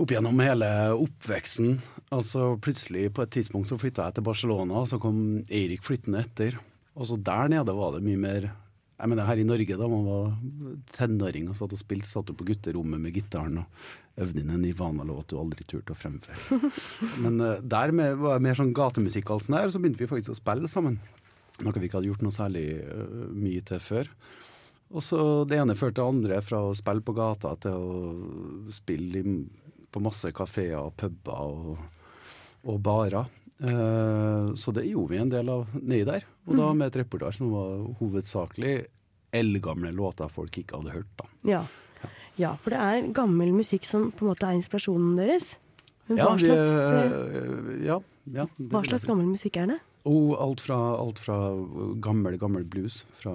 Opp 0.00 0.10
gjennom 0.10 0.40
hele 0.42 0.68
oppveksten. 0.94 1.76
Og 2.14 2.22
så 2.26 2.52
plutselig, 2.62 3.08
på 3.14 3.26
et 3.26 3.34
tidspunkt, 3.34 3.68
så 3.70 3.78
flytta 3.78 4.08
jeg 4.08 4.18
til 4.20 4.26
Barcelona, 4.30 4.80
og 4.82 4.88
så 4.90 4.98
kom 5.02 5.18
Eirik 5.48 5.84
flyttende 5.86 6.22
etter. 6.24 6.56
Og 6.94 7.10
så 7.10 7.18
der 7.18 7.50
nede 7.50 7.74
var 7.74 7.96
det 7.96 8.04
mye 8.06 8.22
mer 8.22 8.48
jeg 8.94 9.10
mener 9.10 9.26
Her 9.26 9.40
i 9.42 9.46
Norge, 9.46 9.76
da 9.78 9.88
man 9.90 10.04
var 10.06 10.34
tenåring 10.94 11.48
og 11.50 11.58
satt 11.58 11.74
og 11.74 11.80
spilte, 11.80 12.06
satt 12.06 12.28
du 12.30 12.36
på 12.38 12.46
gutterommet 12.46 13.02
med 13.02 13.16
gitaren 13.16 13.58
og 13.64 14.22
øvde 14.22 14.40
inn 14.40 14.52
en 14.54 14.62
Nirvana-låt 14.62 15.32
du 15.32 15.38
aldri 15.40 15.66
turte 15.66 15.96
å 15.96 15.98
fremføre. 15.98 16.60
Men 17.24 17.40
uh, 17.42 17.58
der 17.58 17.90
med, 17.96 18.20
var 18.22 18.38
det 18.38 18.46
mer 18.46 18.58
sånn 18.60 18.74
gatemusikk, 18.76 19.26
og 19.28 19.40
alt 19.40 19.48
sånt 19.48 19.58
der, 19.58 19.74
så 19.74 19.82
begynte 19.82 20.04
vi 20.04 20.10
faktisk 20.10 20.36
å 20.36 20.38
spille 20.38 20.70
sammen. 20.70 21.00
Noe 21.62 21.74
vi 21.74 21.88
ikke 21.88 21.98
hadde 21.98 22.12
gjort 22.12 22.22
noe 22.26 22.34
særlig 22.34 22.66
uh, 22.86 23.26
mye 23.34 23.64
til 23.66 23.82
før. 23.82 24.12
Og 24.94 25.02
så 25.02 25.18
det 25.50 25.58
ene 25.58 25.74
førte 25.78 25.98
det 25.98 26.06
andre, 26.06 26.40
fra 26.46 26.62
å 26.68 26.74
spille 26.78 27.02
på 27.02 27.16
gata 27.18 27.56
til 27.64 27.74
å 27.74 28.72
spille 28.74 29.24
i, 29.24 29.38
på 29.90 30.02
masse 30.02 30.30
kafeer 30.36 30.78
og 30.78 30.94
puber 31.00 31.50
og, 31.50 31.82
og 32.70 32.78
barer. 32.84 33.26
Eh, 33.62 34.54
så 34.58 34.72
det 34.74 34.86
gjorde 34.88 35.10
vi 35.14 35.20
en 35.22 35.30
del 35.30 35.48
av 35.48 35.66
nedi 35.78 36.04
der. 36.08 36.24
Og 36.48 36.56
da 36.58 36.72
med 36.74 36.88
et 36.90 36.98
reportasje 37.04 37.38
som 37.38 37.52
var 37.54 37.84
hovedsakelig 38.00 38.86
eldgamle 39.34 39.92
låter 39.94 40.28
folk 40.30 40.58
ikke 40.58 40.76
hadde 40.80 40.92
hørt. 40.94 41.12
da. 41.18 41.24
Ja. 41.48 41.62
ja, 42.38 42.54
for 42.62 42.70
det 42.74 42.80
er 42.80 43.12
gammel 43.14 43.52
musikk 43.54 43.84
som 43.88 44.10
på 44.12 44.24
en 44.26 44.32
måte 44.34 44.46
er 44.50 44.58
inspirasjonen 44.58 45.16
deres. 45.16 45.54
Men 46.08 46.18
Ja, 46.18 46.26
hva, 46.28 46.34
vi, 46.36 46.46
slags, 46.46 46.74
eh, 46.92 47.86
ja, 47.86 47.98
ja, 48.34 48.44
hva 48.58 48.82
slags 48.84 49.06
gammel 49.08 49.26
musikk 49.30 49.56
er 49.56 49.66
det? 49.72 49.78
Og 50.04 50.34
alt 50.36 50.60
fra, 50.60 50.76
alt 51.00 51.18
fra 51.18 51.38
gammel, 52.04 52.36
gammel 52.38 52.64
blues 52.68 53.04
fra 53.16 53.32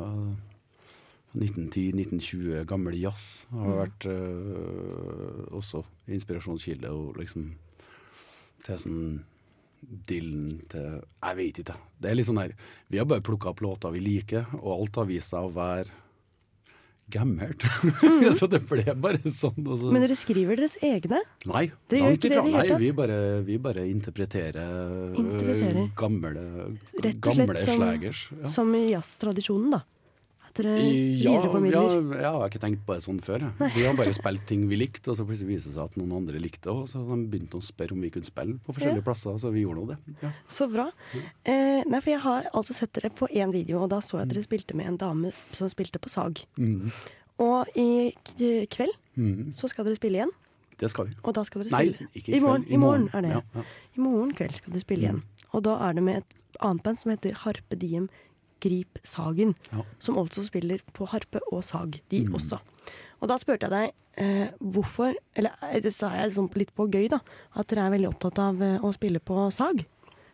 1910, 1.33 1.91
1920, 1.95 2.65
gammel 2.69 2.93
jazz 2.99 3.45
har 3.51 3.65
Mm. 3.65 3.79
vært 3.79 4.05
eh, 4.05 5.55
også 5.57 5.83
inspirasjonskilde. 6.07 6.89
Og 6.93 7.17
liksom 7.17 7.51
til 8.65 8.75
sånn 8.77 9.23
Dylan 9.81 10.59
til 10.69 11.01
Jeg 11.23 11.35
vet 11.39 11.59
ikke. 11.63 11.75
Det 12.01 12.09
er 12.11 12.15
litt 12.19 12.27
sånn 12.27 12.37
her 12.41 12.51
Vi 12.91 12.97
har 12.99 13.05
bare 13.09 13.21
plukka 13.25 13.49
opp 13.53 13.61
låter 13.63 13.91
vi 13.95 13.99
liker, 14.03 14.45
og 14.61 14.73
alt 14.81 14.95
har 15.01 15.05
vist 15.09 15.29
seg 15.31 15.47
å 15.47 15.53
være 15.55 15.87
gammelt. 17.09 17.63
så 18.37 18.45
det 18.45 18.59
ble 18.69 18.83
bare 19.01 19.17
sånn. 19.33 19.65
og 19.65 19.79
så- 19.81 19.91
Men 19.91 20.03
dere 20.05 20.13
skriver 20.19 20.59
deres 20.59 20.75
egne? 20.85 21.21
Nei, 21.49 21.71
Dere 21.89 22.03
langt 22.11 22.25
ifra. 22.27 22.43
Nei, 22.45 22.77
vi 22.83 22.91
bare, 22.93 23.41
vi 23.47 23.57
bare 23.57 23.85
interpreterer, 23.89 24.59
øh, 24.61 25.17
Interpreterer. 25.17 25.87
gamle, 25.97 26.43
Rett 27.01 27.17
og 27.25 27.33
slett 27.33 27.47
gamle 27.49 27.57
som, 27.63 27.79
slagers. 27.79 28.21
Ja. 28.43 28.47
som 28.53 28.75
i 28.75 28.83
jazztradisjonen, 28.91 29.71
da. 29.71 29.81
Dere 30.57 30.73
ja, 30.79 31.31
videreformidler. 31.31 31.95
ja, 32.15 32.21
jeg 32.23 32.31
har 32.39 32.49
ikke 32.49 32.61
tenkt 32.63 32.81
på 32.87 32.95
det 32.95 33.03
sånn 33.05 33.19
før. 33.23 33.39
jeg. 33.59 33.71
Vi 33.75 33.83
har 33.85 33.95
bare 33.95 34.13
spilt 34.21 34.45
ting 34.49 34.67
vi 34.69 34.79
likte, 34.79 35.11
og 35.11 35.17
så 35.19 35.25
plutselig 35.27 35.47
viste 35.55 35.69
det 35.69 35.75
seg 35.77 35.83
at 35.85 35.97
noen 35.99 36.15
andre 36.17 36.39
likte 36.41 36.73
det. 36.73 36.87
Så 36.91 37.03
de 37.05 37.19
begynte 37.31 37.59
å 37.59 37.63
spørre 37.63 37.91
om 37.95 38.01
vi 38.01 38.09
kunne 38.09 38.25
spille 38.27 38.57
på 38.65 38.73
forskjellige 38.75 39.03
Ja. 39.03 39.07
plasser, 39.07 39.37
så 39.39 39.51
vi 39.53 39.63
gjorde 39.65 39.83
nå 39.83 39.87
det. 39.93 39.97
Ja. 40.23 40.31
Så 40.49 40.67
bra. 40.71 40.89
Eh, 41.45 41.83
nei, 41.85 41.99
for 42.01 42.09
jeg 42.11 42.19
har 42.25 42.49
altså 42.53 42.73
sett 42.73 42.93
dere 42.93 43.09
på 43.13 43.27
én 43.31 43.51
video, 43.53 43.83
og 43.83 43.89
da 43.89 43.99
så 44.01 44.17
jeg 44.17 44.25
Mm. 44.25 44.29
at 44.29 44.35
dere 44.35 44.43
spilte 44.43 44.75
med 44.75 44.87
en 44.87 44.97
dame 44.97 45.31
som 45.51 45.69
spilte 45.69 45.99
på 45.99 46.09
sag. 46.09 46.41
Mm. 46.57 46.91
Og 47.39 47.67
i 47.75 48.11
kveld 48.67 48.91
mm. 49.15 49.53
så 49.55 49.69
skal 49.69 49.85
dere 49.85 49.95
spille 49.95 50.19
igjen. 50.19 50.31
Det 50.79 50.89
skal 50.91 51.05
vi. 51.07 51.11
Og 51.23 51.33
da 51.35 51.43
skal 51.43 51.61
dere 51.63 51.71
Nei, 51.71 52.07
ikke 52.15 52.31
i 52.33 52.37
I 52.37 52.39
morgen. 52.39 52.65
I 52.71 52.77
morgen 52.79 53.09
er 53.13 53.21
det. 53.21 53.29
Ja, 53.31 53.41
ja. 53.55 53.63
I 53.97 53.99
morgen 53.99 54.33
kveld 54.33 54.55
skal 54.55 54.73
dere 54.73 54.81
spille 54.83 55.07
igjen. 55.07 55.21
Og 55.53 55.63
da 55.63 55.77
er 55.89 55.93
det 55.93 56.03
med 56.03 56.17
et 56.21 56.59
annet 56.63 56.83
band 56.83 56.99
som 56.99 57.11
heter 57.11 57.33
Harpe 57.43 57.75
Diem 57.79 58.09
Grip 58.61 58.99
Sagen. 59.03 59.55
Ja. 59.71 59.85
Som 59.99 60.17
altså 60.21 60.43
spiller 60.47 60.83
på 60.93 61.07
harpe 61.11 61.41
og 61.51 61.63
sag, 61.63 62.01
de 62.09 62.23
Mm. 62.25 62.35
også. 62.35 62.59
Og 63.21 63.27
da 63.27 63.37
spurte 63.37 63.67
jeg 63.67 63.71
deg 63.71 63.91
eh, 64.23 64.49
hvorfor 64.59 65.13
Eller 65.35 65.51
eh, 65.67 65.81
det 65.83 65.93
sa 65.93 66.11
jeg 66.15 66.31
sånn 66.35 66.49
litt 66.55 66.73
på 66.75 66.87
gøy, 66.87 67.09
da. 67.09 67.19
At 67.55 67.67
dere 67.67 67.87
er 67.87 67.95
veldig 67.95 68.11
opptatt 68.13 68.39
av 68.39 68.61
eh, 68.61 68.79
å 68.79 68.93
spille 68.95 69.19
på 69.19 69.49
sag. 69.51 69.85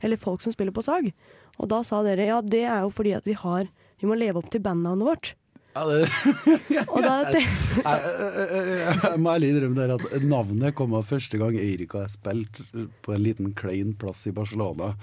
Eller 0.01 0.17
folk 0.21 0.41
som 0.41 0.53
spiller 0.53 0.75
på 0.75 0.83
sag. 0.85 1.11
Og 1.57 1.69
da 1.71 1.81
sa 1.83 2.03
dere 2.03 2.27
ja, 2.27 2.41
det 2.41 2.65
er 2.67 2.83
jo 2.85 2.91
fordi 2.93 3.15
at 3.15 3.25
vi 3.25 3.33
har 3.33 3.67
Vi 4.01 4.07
må 4.07 4.15
leve 4.19 4.41
opp 4.41 4.49
til 4.51 4.61
bandnavnet 4.61 5.07
vårt. 5.07 5.35
Ja, 5.75 5.83
det, 5.87 6.07
Og 6.93 7.03
da 7.03 7.13
jeg, 7.31 7.43
jeg, 7.83 9.19
må 9.19 9.33
ærlig 9.33 9.49
innrømme 9.51 9.75
der 9.75 9.93
at 9.97 10.23
navnet 10.23 10.75
kom 10.75 10.93
av 10.95 11.07
første 11.09 11.39
gang 11.39 11.57
Eirik 11.59 11.95
og 11.95 12.05
jeg 12.05 12.13
spilte 12.13 12.85
på 13.03 13.15
en 13.15 13.23
liten 13.23 13.51
klein 13.57 13.91
plass 13.99 14.23
i 14.29 14.33
Barcelona. 14.35 14.93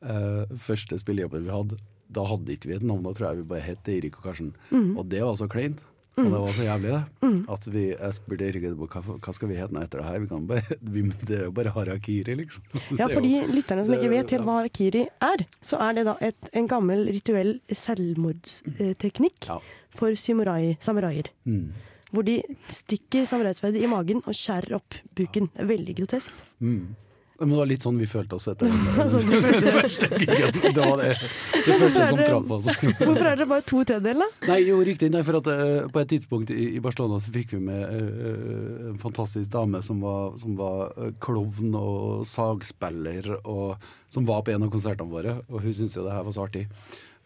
Uh, 0.00 0.50
første 0.66 0.98
spillejobben 0.98 1.44
vi 1.44 1.52
hadde, 1.54 1.78
da 2.10 2.24
hadde 2.26 2.52
ikke 2.56 2.68
vi 2.72 2.76
et 2.80 2.82
navn, 2.86 3.02
da 3.06 3.12
tror 3.14 3.30
jeg 3.30 3.42
vi 3.44 3.48
bare 3.54 3.64
het 3.68 3.88
Eirik 3.88 4.18
og 4.18 4.26
Karsten. 4.30 4.52
Mm. 4.70 4.96
Og 4.98 5.08
det 5.12 5.22
var 5.22 5.36
så 5.38 5.48
kleint. 5.50 5.78
Og 6.18 6.24
Mm. 6.26 6.32
det 6.34 6.40
var 6.42 6.48
så 6.52 6.64
jævlig, 6.66 6.90
det. 6.90 7.02
Mm. 7.22 7.36
At 7.54 7.66
vi, 7.72 7.82
jeg 7.94 8.14
spurte 8.16 8.44
Eirik 8.44 8.64
hva, 8.76 9.02
hva 9.22 9.32
skal 9.32 9.48
vi 9.48 9.54
hete 9.56 9.78
etter 9.80 10.00
det 10.02 10.06
her. 10.08 10.18
Vi 10.20 10.26
kan 10.28 10.46
bare, 10.50 10.76
vi, 10.94 11.02
det 11.24 11.36
er 11.38 11.44
jo 11.46 11.52
bare 11.56 11.70
harakiri, 11.72 12.34
liksom. 12.36 12.62
Ja, 12.98 13.06
for 13.14 13.22
de 13.24 13.30
lytterne 13.54 13.84
som 13.86 13.94
ikke 13.94 14.10
vet 14.10 14.34
helt 14.34 14.44
hva 14.44 14.56
harakiri 14.58 15.04
er, 15.08 15.44
så 15.64 15.78
er 15.86 15.94
det 15.96 16.04
da 16.10 16.16
et, 16.20 16.50
en 16.52 16.66
gammel 16.68 17.06
rituell 17.14 17.54
selvmordsteknikk 17.72 19.48
for 19.96 20.14
samurai, 20.18 20.76
samuraier. 20.82 21.30
Mm. 21.46 21.70
Hvor 22.10 22.26
de 22.26 22.40
stikker 22.74 23.24
samuraisverdet 23.28 23.82
i 23.84 23.88
magen 23.90 24.20
og 24.26 24.34
skjærer 24.34 24.74
opp 24.80 24.96
buken. 25.16 25.46
Veldig 25.56 25.94
grotesk. 26.02 26.34
Mm. 26.58 26.96
Men 27.40 27.54
det 27.54 27.56
var 27.56 27.68
litt 27.70 27.84
sånn 27.86 27.96
vi 27.96 28.06
følte 28.08 28.36
oss 28.36 28.46
etter 28.52 28.68
Sånn 29.12 29.30
det. 29.32 29.70
første 29.78 30.08
gigen. 30.20 30.58
Det 30.60 30.74
var 30.76 31.00
det. 31.00 31.14
Det 31.16 31.76
føltes 31.80 32.10
som 32.10 32.20
traff 32.20 32.50
oss. 32.56 32.68
Hvorfor 32.98 33.22
er 33.22 33.38
dere 33.40 33.46
bare 33.48 33.64
to 33.64 33.80
tredjedeler, 33.80 34.28
da? 34.28 34.50
Nei, 34.52 34.58
jo, 34.66 34.80
riktig. 34.84 35.08
Nei, 35.14 35.22
for 35.24 35.40
at 35.40 35.48
uh, 35.48 35.88
På 35.92 36.02
et 36.02 36.10
tidspunkt 36.12 36.52
i, 36.52 36.66
i 36.76 36.82
Barcelona 36.84 37.16
så 37.24 37.32
fikk 37.32 37.54
vi 37.56 37.62
med 37.64 37.80
uh, 37.80 38.90
en 38.90 39.00
fantastisk 39.00 39.48
dame 39.56 39.80
som 39.86 40.04
var, 40.04 40.36
som 40.42 40.58
var 40.60 40.92
uh, 40.98 41.08
klovn 41.24 41.72
og 41.80 42.26
sagspiller, 42.28 43.32
og 43.48 43.80
som 44.12 44.28
var 44.28 44.44
på 44.44 44.52
en 44.52 44.68
av 44.68 44.74
konsertene 44.74 45.08
våre. 45.08 45.38
Og 45.48 45.64
hun 45.64 45.72
syntes 45.72 45.96
jo 45.96 46.04
det 46.04 46.12
her 46.12 46.26
var 46.28 46.36
så 46.36 46.44
artig. 46.44 46.66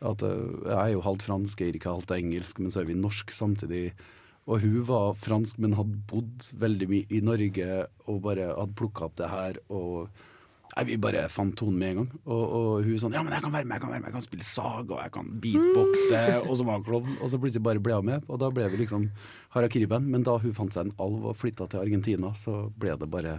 At 0.05 0.21
Jeg 0.21 0.75
er 0.77 0.91
jo 0.93 1.03
halvt 1.03 1.27
fransk, 1.27 1.61
jeg 1.61 1.73
er 1.73 1.77
ikke 1.79 1.95
halvt 1.95 2.15
engelsk, 2.15 2.59
men 2.61 2.71
så 2.71 2.83
er 2.83 2.91
vi 2.91 2.99
norsk 2.99 3.35
samtidig. 3.35 3.89
Og 4.47 4.61
hun 4.61 4.83
var 4.85 5.15
fransk, 5.17 5.59
men 5.59 5.73
hadde 5.79 5.97
bodd 6.11 6.51
veldig 6.61 6.89
mye 6.91 7.07
i 7.17 7.21
Norge 7.25 7.87
og 8.07 8.23
bare 8.27 8.51
hadde 8.53 8.75
plukka 8.77 9.07
opp 9.09 9.17
det 9.17 9.31
her. 9.33 9.57
og 9.73 10.09
Nei, 10.77 10.85
Vi 10.89 10.97
bare 10.99 11.29
fant 11.31 11.55
tonen 11.57 11.79
med 11.79 11.89
en 11.93 11.97
gang. 12.01 12.09
Og, 12.27 12.43
og 12.59 12.85
hun 12.85 12.99
sånn 12.99 13.13
Ja, 13.15 13.23
men 13.23 13.33
jeg 13.33 13.43
kan 13.45 13.53
være 13.55 13.65
med, 13.65 13.77
jeg 13.77 13.83
kan 13.85 13.91
være 13.93 14.01
med, 14.03 14.09
jeg 14.11 14.17
kan 14.17 14.25
spille 14.27 14.45
sag, 14.49 14.91
og 14.91 14.99
jeg 15.05 15.13
kan 15.15 15.29
beatboxe, 15.45 16.23
og 16.49 16.57
så 16.59 16.65
var 16.67 16.81
hun 16.81 16.85
klovn. 16.89 17.13
Og 17.23 17.31
så 17.31 17.39
plutselig 17.41 17.63
bare 17.63 17.83
ble 17.85 17.95
hun 18.01 18.09
med, 18.09 18.25
og 18.29 18.41
da 18.43 18.49
ble 18.51 18.67
vi 18.73 18.81
liksom 18.83 19.07
harakiri-band. 19.55 20.09
Men 20.11 20.27
da 20.27 20.35
hun 20.43 20.57
fant 20.57 20.75
seg 20.75 20.89
en 20.89 20.95
alv 21.05 21.29
og 21.31 21.37
flytta 21.39 21.69
til 21.71 21.85
Argentina, 21.85 22.33
så 22.37 22.67
ble 22.75 22.97
det 23.01 23.09
bare 23.13 23.39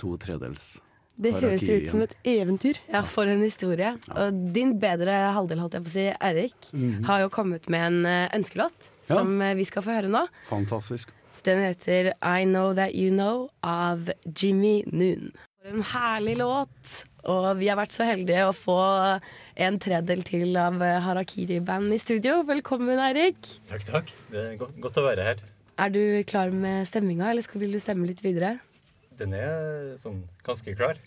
to 0.00 0.16
tredels 0.18 0.78
Det 1.20 1.30
høres 1.36 1.62
ut 1.68 1.86
som 1.92 2.00
et 2.02 2.16
eventyr. 2.26 2.80
Ja, 2.90 3.04
for 3.06 3.28
en 3.30 3.44
historie. 3.44 3.92
Og 4.10 4.40
din 4.56 4.72
bedre 4.82 5.12
halvdel, 5.36 5.60
holdt 5.62 5.76
jeg 5.78 5.84
på 5.84 5.92
å 5.92 5.94
si, 5.94 6.08
Eirik, 6.16 6.72
Mhm. 6.72 7.04
har 7.06 7.20
jo 7.22 7.28
kommet 7.28 7.68
med 7.70 7.86
en 7.86 8.06
eh, 8.06 8.28
ønskelåt 8.34 8.88
Ja. 9.08 9.18
som 9.20 9.34
eh, 9.42 9.54
vi 9.58 9.64
skal 9.68 9.82
få 9.84 9.94
høre 9.98 10.08
nå. 10.12 10.24
Fantastisk. 10.48 11.10
Den 11.44 11.60
heter 11.60 12.12
I 12.24 12.44
Know 12.48 12.72
That 12.76 12.94
You 12.96 13.10
Know 13.12 13.48
av 13.62 14.08
Jimmy 14.24 14.78
Noon. 14.92 15.32
En 15.68 15.82
herlig 15.94 16.38
låt. 16.40 16.94
Og 17.24 17.54
vi 17.56 17.70
har 17.70 17.78
vært 17.78 17.92
så 17.96 18.04
heldige 18.04 18.42
å 18.48 18.52
få 18.52 18.74
en 19.64 19.78
tredel 19.80 20.20
til 20.28 20.56
av 20.60 20.76
eh, 20.84 20.98
Harakiri-band 21.04 21.92
i 21.96 21.98
studio. 22.00 22.42
Velkommen, 22.48 23.00
Eirik. 23.00 23.38
Takk, 23.70 23.84
takk. 23.88 24.12
Det 24.32 24.42
er 24.50 24.58
godt, 24.60 24.98
å 25.00 25.04
være 25.06 25.24
her. 25.30 25.40
Er 25.80 25.90
du 25.94 26.02
klar 26.28 26.52
med 26.54 26.84
stemminga, 26.88 27.30
eller 27.32 27.48
vil 27.58 27.72
du 27.76 27.80
stemme 27.82 28.06
litt 28.08 28.20
videre? 28.24 28.58
Den 29.18 29.32
er 29.38 29.94
sånn 30.02 30.20
ganske 30.46 30.74
klar. 30.76 31.00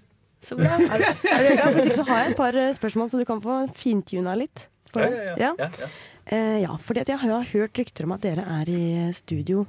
Så 0.46 0.58
bra. 0.58 0.74
Er 0.94 1.02
du, 1.02 1.06
er 1.06 1.46
du 1.46 1.50
klar? 1.58 1.72
Hvis 1.76 1.88
ikke 1.90 2.00
så 2.02 2.08
har 2.10 2.20
jeg 2.24 2.34
et 2.34 2.38
par 2.42 2.58
eh, 2.62 2.74
spørsmål, 2.78 3.10
så 3.14 3.22
du 3.22 3.26
kan 3.30 3.42
få 3.46 3.62
fintuna 3.78 4.34
litt. 4.38 4.68
på 4.94 5.02
Ja, 5.02 5.10
det. 5.10 5.24
ja, 5.26 5.36
ja. 5.38 5.54
ja, 5.66 5.70
ja. 5.86 5.90
Eh, 6.32 6.60
ja, 6.64 6.76
for 6.78 6.98
jeg 7.00 7.08
har 7.22 7.44
hørt 7.54 7.80
rykter 7.80 8.04
om 8.08 8.12
at 8.18 8.22
dere 8.26 8.44
er 8.60 8.70
i 8.70 8.84
studio 9.16 9.66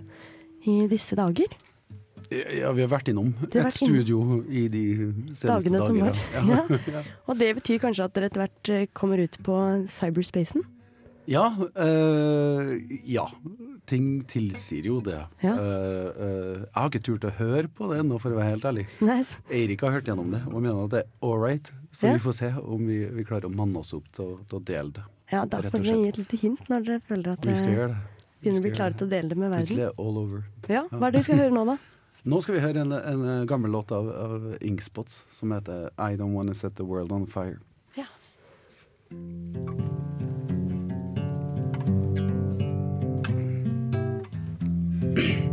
i 0.67 0.87
disse 0.91 1.15
dager. 1.19 1.53
Ja, 2.29 2.73
vi 2.77 2.83
har 2.85 2.91
vært 2.93 3.09
innom 3.09 3.31
har 3.39 3.47
et 3.47 3.55
vært 3.57 3.79
innom. 3.81 3.95
studio 3.95 4.19
i 4.53 4.67
de 4.69 4.83
seneste 5.33 5.49
Dagene 5.49 5.79
som 5.87 5.97
dager. 5.97 6.19
var. 6.19 6.19
Ja. 6.35 6.81
Ja. 6.93 7.03
Og 7.31 7.39
det 7.41 7.55
betyr 7.57 7.79
kanskje 7.81 8.05
at 8.05 8.13
dere 8.19 8.29
etter 8.29 8.43
hvert 8.43 8.73
eh, 8.75 8.87
kommer 8.93 9.23
ut 9.23 9.39
på 9.47 9.61
cyberspacen? 9.89 10.67
Ja, 11.29 11.47
Øh, 11.77 12.81
ja. 13.05 13.27
Ting 13.89 14.23
tilsier 14.29 14.85
jo 14.85 14.99
det. 15.01 15.17
Ja. 15.41 15.55
Uh, 15.57 16.09
uh, 16.13 16.57
jeg 16.61 16.75
har 16.77 16.89
ikke 16.91 17.01
turt 17.07 17.25
å 17.25 17.31
høre 17.39 17.69
på 17.73 17.89
det 17.89 18.03
ennå, 18.03 18.19
for 18.21 18.33
å 18.35 18.37
være 18.37 18.51
helt 18.53 18.67
ærlig. 18.69 18.85
Nei. 19.01 19.23
Eirik 19.49 19.81
har 19.87 19.95
hørt 19.97 20.09
gjennom 20.11 20.29
det 20.35 20.43
og 20.51 20.59
mener 20.61 20.83
at 20.85 20.93
det 20.93 21.01
er 21.07 21.09
all 21.25 21.39
right. 21.41 21.71
Så 21.93 22.09
Ja. 22.11 22.17
vi 22.19 22.25
får 22.27 22.37
se 22.37 22.51
om 22.61 22.85
vi, 22.89 22.99
vi 23.17 23.25
klarer 23.25 23.49
å 23.49 23.55
manne 23.55 23.81
oss 23.81 23.95
opp 23.97 24.09
til, 24.13 24.35
til 24.49 24.59
å 24.61 24.65
dele 24.69 24.93
det. 24.99 25.05
Ja, 25.33 25.45
da 25.45 25.61
får 25.61 25.83
dere 25.85 25.97
gi 26.01 26.09
et 26.09 26.19
lite 26.23 26.37
hint 26.41 26.69
når 26.73 26.85
dere 26.87 27.01
føler 27.05 27.35
at 27.35 27.45
Vi 27.45 27.53
dere 27.53 27.89
begynner 28.41 28.63
å 28.63 28.65
bli 28.65 28.71
klare 28.73 28.95
til 28.97 29.09
å 29.09 29.11
dele 29.11 29.29
det 29.29 29.37
med 29.37 29.51
verden. 29.53 29.79
er 29.85 29.93
all 29.99 30.17
over. 30.17 30.45
Ja, 30.71 30.87
Hva 30.89 31.09
er 31.09 31.13
det 31.13 31.21
vi 31.21 31.25
skal 31.29 31.43
høre 31.43 31.53
nå, 31.57 31.65
da? 31.69 31.77
Nå 32.29 32.41
skal 32.45 32.55
vi 32.57 32.61
høre 32.61 32.81
en, 32.83 32.93
en 32.93 33.23
eh, 33.29 33.45
gammel 33.49 33.71
låt 33.73 33.93
av, 33.95 34.09
av 34.09 34.57
Inkspots 34.61 35.23
som 35.31 35.53
heter 35.55 35.89
I 35.97 36.17
Don't 36.17 36.35
Wanna 36.37 36.55
Set 36.55 36.77
The 36.77 36.85
World 36.85 37.13
On 37.13 37.27
Fire. 37.27 37.59
Ja. 37.97 38.05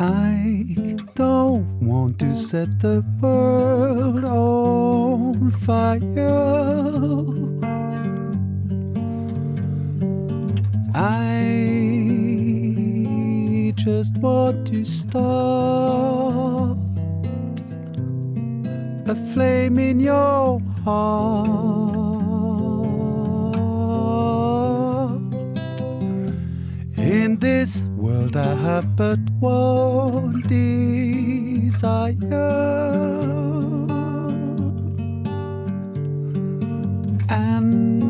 I 0.00 0.96
don't 1.16 1.80
want 1.80 2.20
to 2.20 2.32
set 2.32 2.78
the 2.78 3.04
world 3.20 4.24
on 4.24 5.50
fire. 5.50 5.98
I 10.94 11.82
just 13.74 14.16
want 14.18 14.68
to 14.68 14.84
start 14.84 15.18
a 19.08 19.16
flame 19.34 19.80
in 19.80 19.98
your 19.98 20.60
heart. 20.84 21.58
In 26.96 27.38
this 27.40 27.87
world, 28.08 28.36
I 28.36 28.54
have 28.54 28.96
but 28.96 29.18
one 29.38 30.40
desire, 30.42 32.16
and 37.28 38.02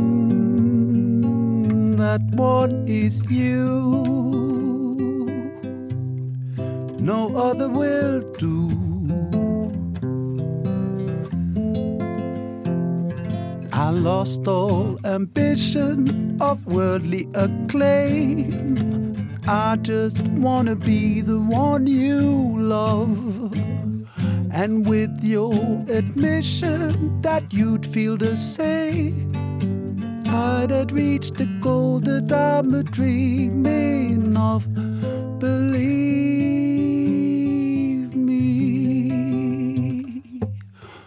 that 1.98 2.22
one 2.34 2.86
is 2.86 3.22
you. 3.28 3.66
No 7.00 7.36
other 7.36 7.68
will 7.68 8.20
do. 8.38 8.70
I 13.72 13.90
lost 13.90 14.46
all 14.46 14.98
ambition 15.04 16.40
of 16.40 16.64
worldly 16.66 17.28
acclaim. 17.34 19.07
I 19.50 19.76
just 19.76 20.20
wanna 20.28 20.76
be 20.76 21.22
the 21.22 21.38
one 21.38 21.86
you 21.86 22.54
love. 22.58 23.56
And 24.50 24.86
with 24.86 25.24
your 25.24 25.54
admission 25.88 27.22
that 27.22 27.50
you'd 27.50 27.86
feel 27.86 28.18
the 28.18 28.36
same, 28.36 29.32
I'd 30.26 30.68
had 30.68 30.92
reached 30.92 31.38
the 31.38 31.46
goal 31.62 31.98
that 32.00 32.30
I'm 32.30 32.74
a 32.74 32.82
dreaming 32.82 34.36
of. 34.36 34.68
Believe 35.38 35.88
me, 38.14 39.10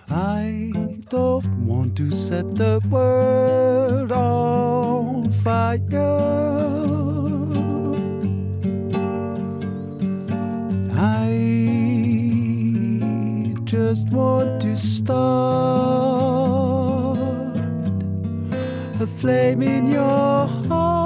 I 0.09 0.71
don't 1.09 1.67
want 1.67 1.95
to 1.97 2.11
set 2.11 2.55
the 2.55 2.81
world 2.89 4.11
on 4.11 5.31
fire. 5.43 6.80
Just 13.93 14.07
want 14.11 14.61
to 14.61 14.73
start 14.73 15.17
a 19.01 19.07
flame 19.19 19.61
in 19.61 19.91
your 19.91 20.47
heart. 20.47 21.01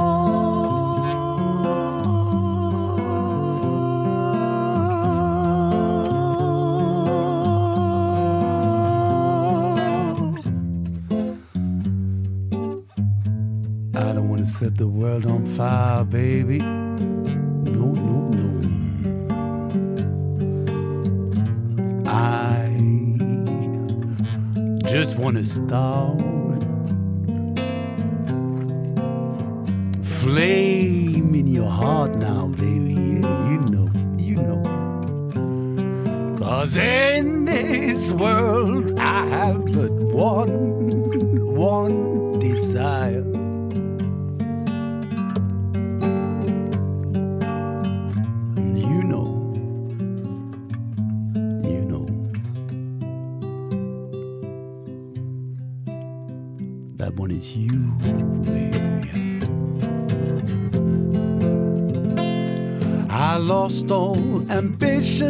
I 13.95 14.13
don't 14.13 14.29
want 14.29 14.41
to 14.41 14.47
set 14.47 14.77
the 14.77 14.87
world 14.87 15.25
on 15.25 15.43
fire, 15.43 16.03
baby. 16.03 16.59
No, 16.59 17.85
no, 18.07 18.29
no. 18.29 18.51
I 22.05 22.44
just 24.97 25.17
want 25.17 25.36
to 25.36 25.43
start 25.43 26.17
flame 30.01 31.36
in 31.36 31.47
your 31.47 31.69
heart 31.69 32.15
now, 32.15 32.47
baby. 32.47 32.93
Yeah, 32.93 33.51
you 33.51 33.60
know, 33.73 33.89
you 34.17 34.36
know. 34.36 34.62
Cause 36.38 36.77
in 36.77 37.43
this 37.43 38.13
world 38.13 38.97
I 38.97 39.25
have 39.25 39.65
but 39.65 39.91
one, 39.91 41.53
one 41.53 42.04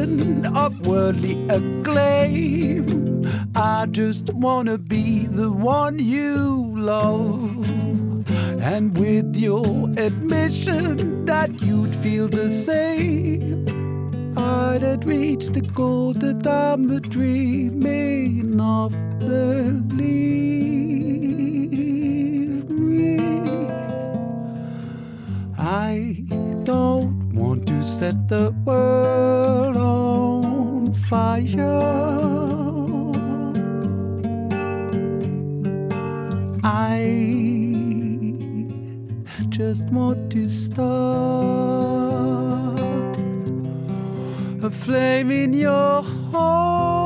ambition 0.05 0.45
of 0.55 0.85
worldly 0.85 1.47
acclaim. 1.49 3.25
I 3.55 3.87
just 3.87 4.33
wanna 4.33 4.77
be 4.77 5.27
the 5.27 5.51
one 5.51 5.99
you 5.99 6.73
love. 6.75 7.65
And 8.61 8.97
with 8.97 9.35
your 9.35 9.65
admission 9.97 11.25
that 11.25 11.61
you'd 11.61 11.95
feel 11.95 12.27
the 12.27 12.49
same, 12.49 13.65
I'd 14.37 14.81
had 14.81 15.05
reached 15.05 15.53
the 15.53 15.61
goal 15.61 16.13
that 16.13 16.45
I'm 16.47 16.99
dreaming 17.01 18.59
of. 18.59 18.91
Believe 19.19 20.84
I 25.67 26.23
don't 26.63 27.33
want 27.33 27.65
to 27.69 27.81
set 27.81 28.27
the 28.27 28.51
world 28.65 29.75
on 29.75 30.93
fire. 30.93 31.81
I 36.63 37.41
just 39.49 39.85
want 39.85 40.31
to 40.33 40.47
start 40.47 40.85
a 44.61 44.69
flame 44.69 45.31
in 45.31 45.51
your 45.53 46.03
Tusen 46.31 47.04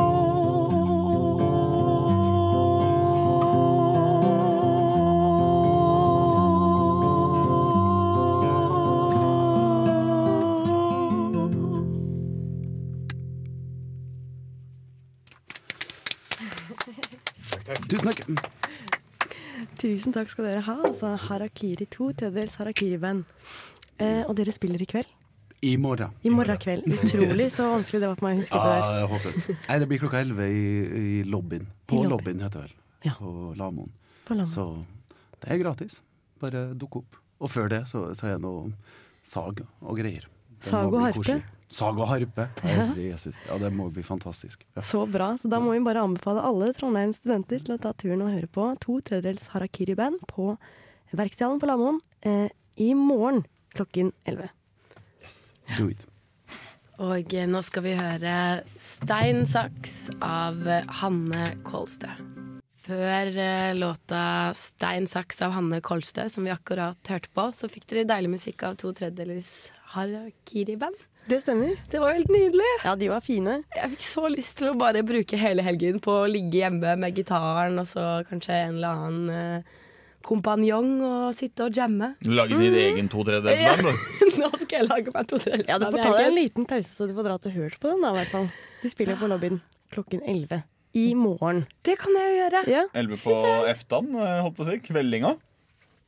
takk. 18.10 18.50
Tusen 19.80 20.16
takk 20.16 20.32
skal 20.32 20.50
dere 20.50 20.64
ha. 20.66 20.76
Altså 20.90 21.14
Harakiri 21.28 21.88
2, 21.88 22.12
tredjedels 22.20 22.58
Harakiri-band. 22.60 23.24
Eh, 24.00 24.24
og 24.26 24.36
dere 24.40 24.54
spiller 24.56 24.82
i 24.82 24.88
kveld? 24.90 25.10
I 25.62 25.74
morgen. 25.76 26.14
I 26.24 26.32
morgen 26.32 26.60
kveld. 26.60 26.86
Utrolig 26.88 27.50
så 27.52 27.68
vanskelig 27.74 28.00
det 28.00 28.08
var 28.08 28.20
for 28.20 28.30
meg 28.30 28.38
å 28.38 28.40
huske 28.40 28.60
Ja, 28.60 28.76
det 28.80 29.24
der. 29.26 29.58
Nei, 29.68 29.80
det 29.82 29.88
blir 29.92 30.00
klokka 30.00 30.22
elleve 30.24 30.48
i, 30.48 30.66
i 31.00 31.24
lobbyen. 31.28 31.66
På 31.90 32.00
I 32.00 32.08
lobbyen, 32.08 32.40
heter 32.46 32.64
det 32.64 32.70
vel. 32.70 33.58
Lamoen. 33.60 33.92
På 34.28 34.38
Lamoen. 34.40 34.52
Så 34.52 34.70
det 35.44 35.52
er 35.52 35.60
gratis. 35.64 36.00
Bare 36.40 36.70
dukk 36.80 37.02
opp. 37.02 37.20
Og 37.44 37.52
før 37.52 37.68
det 37.72 37.86
så, 37.92 38.06
så 38.16 38.30
er 38.30 38.38
det 38.38 38.44
noe 38.46 38.72
sag 39.28 39.60
og 39.84 40.00
greier. 40.00 40.28
Det 40.60 40.72
Sag 40.72 40.92
og 40.94 41.04
harpe? 41.04 41.40
Koselig. 41.70 41.78
Sag 41.80 42.02
og 42.02 42.10
harpe. 42.10 42.48
Herre 42.66 43.06
Jesus. 43.06 43.40
Ja, 43.48 43.60
det 43.62 43.72
må 43.78 43.88
bli 43.94 44.04
fantastisk. 44.04 44.66
Ja. 44.76 44.82
Så 44.82 45.06
bra. 45.06 45.32
Så 45.38 45.52
da 45.52 45.62
må 45.62 45.76
vi 45.76 45.86
bare 45.86 46.04
anbefale 46.04 46.44
alle 46.44 46.74
Trondheims 46.74 47.22
studenter 47.22 47.62
til 47.64 47.78
å 47.78 47.82
ta 47.82 47.94
turen 47.94 48.26
og 48.26 48.34
høre 48.34 48.50
på 48.50 48.68
to 48.82 49.00
tredjedels 49.06 49.52
Harakiri-band 49.54 50.26
på 50.30 50.56
Verkstedhallen 51.14 51.62
på 51.62 51.70
Lamoen 51.70 52.04
eh, 52.22 52.50
i 52.78 52.94
morgen 52.98 53.44
klokken 53.74 54.12
11. 54.26 54.50
Yes. 55.22 55.54
Do 55.78 55.90
it. 55.90 56.06
Og 57.00 57.34
eh, 57.34 57.48
nå 57.48 57.62
skal 57.64 57.86
vi 57.86 57.96
høre 57.96 58.36
Stein 58.80 59.46
Saks 59.48 60.10
av 60.20 60.66
eh, 60.68 60.88
Hanne 61.00 61.54
Kolstø. 61.68 62.12
Før 62.84 63.30
eh, 63.40 63.72
låta 63.78 64.52
Stein 64.58 65.08
Saks 65.08 65.40
av 65.46 65.56
Hanne 65.56 65.80
Kolstø, 65.86 66.28
som 66.32 66.44
vi 66.48 66.52
akkurat 66.52 67.14
hørte 67.14 67.32
på, 67.32 67.48
så 67.56 67.72
fikk 67.72 67.88
dere 67.92 68.08
deilig 68.10 68.34
musikk 68.36 68.66
av 68.68 68.80
to 68.82 68.92
tredjedels 68.98 69.70
Harakiri-band. 69.94 71.09
Det 71.30 71.42
stemmer. 71.44 71.76
Det 71.92 72.00
var 72.02 72.16
helt 72.18 72.32
nydelig. 72.34 72.70
Ja, 72.84 72.96
de 72.98 73.10
var 73.12 73.22
fine. 73.22 73.60
Jeg 73.76 73.92
fikk 73.92 74.06
så 74.08 74.24
lyst 74.34 74.58
til 74.62 74.72
å 74.72 74.78
bare 74.80 75.04
bruke 75.06 75.38
hele 75.38 75.62
helgen 75.66 76.00
på 76.02 76.16
å 76.24 76.30
ligge 76.30 76.64
hjemme 76.64 76.96
med 76.98 77.20
gitaren 77.20 77.78
og 77.82 77.86
så 77.90 78.06
kanskje 78.30 78.56
en 78.64 78.80
eller 78.80 79.04
annen 79.04 79.30
eh, 79.36 79.76
kompanjong 80.26 80.90
og 81.06 81.38
sitte 81.38 81.68
og 81.68 81.78
jamme. 81.78 82.16
Lage 82.26 82.58
din 82.58 82.78
egen 82.82 83.12
to 83.14 83.22
tredjedelsband, 83.28 83.86
du. 83.92 84.34
Nå 84.42 84.50
skal 84.58 84.80
jeg 84.80 84.88
lage 84.90 85.14
meg 85.14 85.30
to 85.30 85.38
tredjedelsband. 85.38 85.70
Ja, 85.70 85.78
du 85.78 85.86
får 85.86 86.02
ta 86.02 86.16
deg 86.18 86.32
en 86.32 86.38
liten 86.40 86.68
pause, 86.70 86.92
så 86.96 87.08
du 87.10 87.14
får 87.18 87.30
dra 87.30 87.38
til 87.46 87.56
hørt 87.60 87.78
på 87.78 87.92
den, 87.94 88.02
da, 88.06 88.14
i 88.16 88.20
hvert 88.22 88.34
fall. 88.34 88.50
De 88.82 88.94
spiller 88.94 89.20
på 89.22 89.30
lobbyen 89.30 89.62
klokken 89.94 90.24
11 90.26 90.64
i 90.98 91.06
morgen. 91.14 91.62
Det 91.86 92.00
kan 92.02 92.16
jeg 92.18 92.32
jo 92.34 92.38
gjøre. 92.40 92.64
Ja. 92.74 92.84
Elleve 92.98 93.22
på 93.22 93.38
eftan, 93.70 94.10
eh, 94.18 94.40
holdt 94.42 94.58
på 94.58 94.66
å 94.66 94.72
si. 94.72 94.80
Kveldinga. 94.90 95.36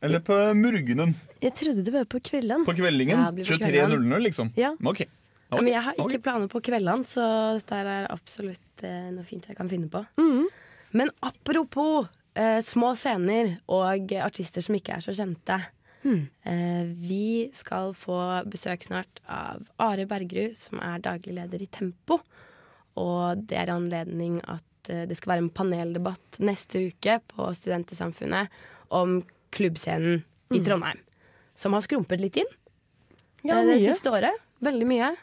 Eller 0.02 0.22
på 0.26 0.36
morgenen. 0.58 1.16
Jeg 1.42 1.54
trodde 1.58 1.84
det 1.86 1.94
var 1.94 2.08
på 2.10 2.22
kvelden. 2.26 2.66
På 2.66 2.74
kveldingen. 2.78 3.18
Ja, 3.18 3.28
det 3.30 3.42
blir 3.42 3.50
på 3.52 3.60
kvelden. 3.62 4.08
23.00, 4.08 4.24
liksom. 4.26 4.54
Ja. 4.58 4.72
Okay. 4.80 5.10
Ja, 5.52 5.60
men 5.60 5.74
jeg 5.74 5.84
har 5.84 5.98
ikke 5.98 6.16
ikke 6.16 6.26
planer 6.30 6.48
på 6.52 6.62
kveldene, 6.64 7.08
så 7.10 7.26
dette 7.58 7.78
er 7.84 8.08
absolutt 8.08 8.86
eh, 8.88 9.10
noe 9.12 9.28
fint 9.28 9.50
jeg 9.50 9.58
kan 9.58 9.70
finne 9.70 9.92
på. 9.92 10.02
Mm. 10.22 10.48
Men 10.96 11.12
apropos 11.28 12.08
eh, 12.40 12.62
små 12.64 12.94
scener 12.96 13.58
og 13.68 14.14
artister 14.24 14.64
som 14.64 14.78
ikke 14.78 14.96
er 14.96 15.04
så 15.04 15.16
kjente. 15.18 15.60
Mm. 16.06 16.22
Eh, 16.48 16.86
vi 16.98 17.26
skal 17.54 17.92
få 17.98 18.18
besøk 18.50 18.88
snart 18.88 19.22
av 19.28 19.68
Are 19.84 20.08
Bergerud, 20.10 20.56
som 20.58 20.80
er 20.82 21.04
daglig 21.04 21.36
leder 21.38 21.62
i 21.62 21.70
Tempo. 21.72 22.22
Og 23.00 23.44
det 23.48 23.60
er 23.60 23.74
anledning 23.76 24.40
at 24.48 24.92
eh, 24.92 25.04
det 25.10 25.20
skal 25.20 25.36
være 25.36 25.46
en 25.46 25.54
paneldebatt 25.54 26.42
neste 26.44 26.88
uke 26.90 27.20
på 27.32 27.52
Studentersamfunnet 27.60 28.52
om 28.98 29.20
klubbscenen 29.52 30.24
i 30.52 30.60
Mm. 30.60 30.66
Trondheim. 30.66 30.98
Som 31.56 31.74
har 31.74 31.82
skrumpet 31.86 32.20
litt 32.20 32.38
inn 32.42 32.50
Ja, 33.44 33.60
eh, 33.60 33.66
det 33.66 33.78
mye. 33.82 33.94
siste 33.94 34.12
året. 34.12 34.34
Veldig 34.62 34.88
mye. 34.88 35.16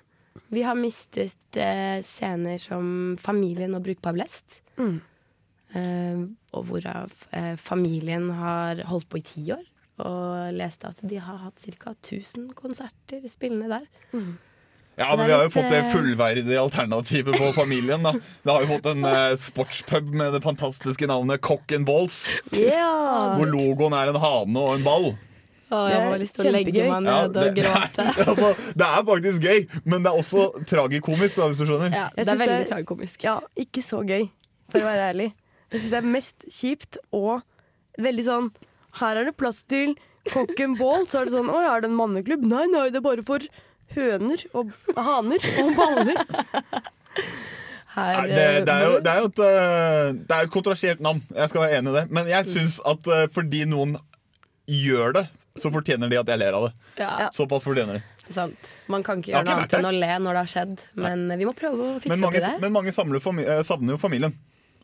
Vi 0.51 0.63
har 0.63 0.75
mistet 0.79 1.57
eh, 1.57 2.01
scener 2.03 2.59
som 2.59 3.17
Familien 3.21 3.75
og 3.75 3.83
Brukbar 3.85 4.13
Blest. 4.15 4.61
Mm. 4.79 5.01
Eh, 5.75 6.23
og 6.55 6.65
hvorav 6.71 7.13
eh, 7.33 7.57
familien 7.57 8.31
har 8.31 8.77
holdt 8.89 9.09
på 9.11 9.19
i 9.19 9.27
ti 9.27 9.45
år. 9.53 9.65
Og 9.99 10.55
leste 10.55 10.89
at 10.89 11.01
de 11.03 11.17
har 11.19 11.39
hatt 11.43 11.59
ca. 11.59 11.91
1000 11.93 12.53
konserter 12.55 13.21
spillende 13.29 13.69
der. 13.69 13.87
Ja, 14.99 15.13
men 15.17 15.29
Vi 15.29 15.33
har 15.33 15.45
jo 15.47 15.51
fått 15.55 15.69
det 15.71 15.79
eh, 15.85 15.93
fullverdige 15.93 16.59
alternativet 16.59 17.37
på 17.39 17.53
familien. 17.55 18.03
da 18.03 18.13
Vi 18.19 18.51
har 18.51 18.65
jo 18.65 18.71
fått 18.73 18.89
en 18.91 19.05
eh, 19.07 19.37
sportspub 19.39 20.11
med 20.11 20.33
det 20.35 20.41
fantastiske 20.43 21.07
navnet 21.07 21.41
Cock 21.41 21.73
and 21.77 21.87
Balls. 21.87 22.25
Ja! 22.51 23.37
Hvor 23.39 23.47
logoen 23.47 23.95
er 23.95 24.11
en 24.11 24.19
hane 24.23 24.65
og 24.65 24.75
en 24.75 24.87
ball. 24.87 25.09
Å, 25.69 25.83
jeg 25.93 26.01
har 26.01 26.15
er 26.17 26.21
lyst 26.23 26.39
til 26.39 26.49
å 26.49 26.53
legge 26.55 26.85
meg 26.89 27.03
ned 27.05 27.35
det, 27.37 27.43
og 27.45 27.59
gråte. 27.61 28.05
altså, 28.31 28.51
det 28.81 28.87
er 28.89 29.03
faktisk 29.11 29.45
gøy, 29.45 29.59
men 29.85 30.01
det 30.07 30.11
er 30.11 30.21
også 30.23 30.47
tragikomisk, 30.67 31.37
da, 31.37 31.49
hvis 31.51 31.61
du 31.61 31.67
skjønner. 31.69 31.93
Ja, 31.93 32.07
det 32.17 32.25
er 32.25 32.31
veldig 32.41 32.47
det 32.55 32.63
er- 32.65 32.71
tragikomisk. 32.73 33.27
Ja, 33.27 33.35
ikke 33.67 33.85
så 33.85 34.01
gøy, 34.09 34.31
for 34.73 34.81
å 34.81 34.89
være 34.89 35.11
ærlig. 35.13 35.29
Jeg 35.69 35.83
syns 35.83 35.93
det 35.93 36.01
er 36.01 36.09
mest 36.17 36.47
kjipt 36.49 36.97
og 37.13 37.43
veldig 38.01 38.25
sånn 38.25 38.47
Her 39.03 39.19
er 39.21 39.27
det 39.29 39.35
plass 39.37 39.61
til 39.69 39.93
cock 40.33 40.57
and 40.65 40.79
ball. 40.81 41.05
Så 41.05 41.21
er 41.21 41.29
det 41.29 41.35
sånn 41.35 41.51
Å 41.53 41.59
ja, 41.61 41.75
er 41.77 41.85
det 41.85 41.91
en 41.91 41.99
manneklubb? 41.99 42.47
Nei, 42.49 42.65
nei, 42.73 42.87
det 42.89 43.03
er 43.03 43.05
bare 43.05 43.25
for 43.27 43.45
høner 43.97 44.45
og 44.57 44.73
haner 44.97 45.49
og 45.63 45.71
baller. 45.79 46.21
Her, 47.99 48.19
Nei, 48.21 48.27
det, 48.29 48.43
det, 48.69 48.75
er 48.75 48.85
jo, 48.85 48.91
eh, 48.99 49.01
det 49.03 49.11
er 49.11 49.23
jo 49.23 49.31
et, 49.31 49.41
eh, 49.43 50.11
det 50.29 50.37
er 50.37 50.45
et 50.47 50.53
kontroversielt 50.55 51.01
navn, 51.03 51.23
jeg 51.35 51.51
skal 51.51 51.65
være 51.65 51.81
enig 51.81 51.91
i 51.91 51.97
det. 51.97 52.05
Men 52.15 52.29
jeg 52.31 52.47
syns 52.47 52.77
at 52.87 53.09
eh, 53.15 53.25
fordi 53.35 53.65
noen 53.71 53.97
gjør 54.69 55.17
det, 55.17 55.25
så 55.59 55.73
fortjener 55.73 56.13
de 56.13 56.21
at 56.21 56.29
jeg 56.31 56.39
ler 56.43 56.59
av 56.59 56.69
det. 56.69 56.75
Ja. 57.01 57.31
Såpass 57.35 57.65
fortjener 57.67 57.99
de. 57.99 58.05
Sant. 58.29 58.75
Man 58.93 59.03
kan 59.07 59.23
ikke 59.23 59.33
gjøre 59.33 59.47
noe 59.49 59.57
annet 59.63 59.75
enn 59.79 59.89
å 59.89 59.95
le 59.97 60.13
når 60.21 60.37
det 60.37 60.45
har 60.45 60.53
skjedd, 60.53 60.85
men 61.01 61.25
vi 61.41 61.49
må 61.49 61.55
prøve 61.57 61.87
å 61.95 61.97
fikse 61.97 62.13
Men 62.13 62.29
opp 62.29 62.37
i 62.37 62.43
det. 62.45 62.53
men 62.61 62.75
mange 62.77 62.93
samler 62.93 63.25
savner 63.65 63.97
jo 63.97 64.01
familien. 64.03 64.37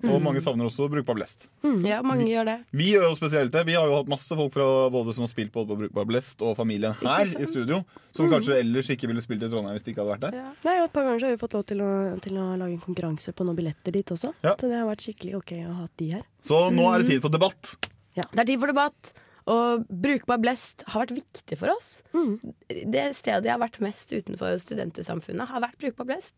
Og 0.04 0.18
Mm. 0.20 0.22
mange 0.24 0.40
savner 0.44 0.64
også 0.68 0.88
brukbar 0.90 1.14
blest. 1.16 1.48
Ja, 1.62 2.02
mange 2.02 2.26
gjør 2.28 2.44
det. 2.44 2.56
Vi 2.72 2.92
gjør 2.92 3.08
jo 3.08 3.14
spesielt 3.16 3.50
det. 3.52 3.64
Vi 3.66 3.72
har 3.74 3.86
jo 3.88 3.96
hatt 3.96 4.08
masse 4.08 4.28
folk 4.36 4.52
fra 4.52 4.66
både 4.90 5.14
som 5.14 5.24
har 5.24 5.28
spilt 5.32 5.52
både 5.52 5.68
på 5.68 5.76
Brukbar 5.80 6.04
Blest 6.06 6.42
og 6.42 6.56
familien 6.56 6.92
her 7.00 7.24
i 7.40 7.46
studio, 7.46 7.84
som 8.12 8.28
kanskje 8.28 8.58
ellers 8.60 8.90
ikke 8.90 9.08
ville 9.08 9.22
spilt 9.24 9.42
i 9.42 9.48
Trondheim 9.48 9.74
hvis 9.78 9.84
de 9.84 9.92
ikke 9.94 10.04
hadde 10.04 10.14
vært 10.18 10.26
der. 10.30 10.52
Nei, 10.64 10.76
og 10.80 10.84
Et 10.84 10.92
par 10.92 11.02
ganger 11.08 11.18
så 11.20 11.26
har 11.30 11.36
vi 11.36 11.42
fått 11.46 11.54
lov 11.56 11.64
til 11.66 11.78
å, 11.80 12.20
til 12.20 12.32
å 12.36 12.46
lage 12.58 12.72
en 12.76 12.80
konkurranse 12.84 13.32
på 13.34 13.44
noen 13.48 13.56
billetter 13.56 13.92
dit 13.92 14.06
også. 14.06 14.34
Ja. 14.44 14.54
Så 14.56 14.68
det 14.68 14.78
har 14.78 14.86
vært 14.86 15.04
skikkelig 15.06 15.36
ok 15.40 15.52
å 15.64 15.74
ha 15.80 15.86
de 15.96 16.10
her. 16.10 16.22
Så 16.42 16.70
nå 16.70 16.84
er 16.94 16.98
det 16.98 17.06
Mm. 17.06 17.10
tid 17.10 17.22
for 17.22 17.28
debatt. 17.30 17.76
Det 18.14 18.38
er 18.38 18.44
tid 18.44 18.60
for 18.60 18.66
debatt. 18.68 19.12
Og 19.46 19.84
Brukbar 19.88 20.38
Blest 20.40 20.84
har 20.86 21.04
vært 21.06 21.16
viktig 21.18 21.58
for 21.58 21.68
oss. 21.68 22.02
Det 22.12 23.14
stedet 23.14 23.44
jeg 23.44 23.52
har 23.52 23.60
vært 23.60 23.80
mest 23.80 24.08
utenfor 24.12 24.56
studentsamfunnet, 24.58 25.48
har 25.48 25.60
vært 25.60 25.76
Brukbar 25.78 26.06
Blest. 26.06 26.34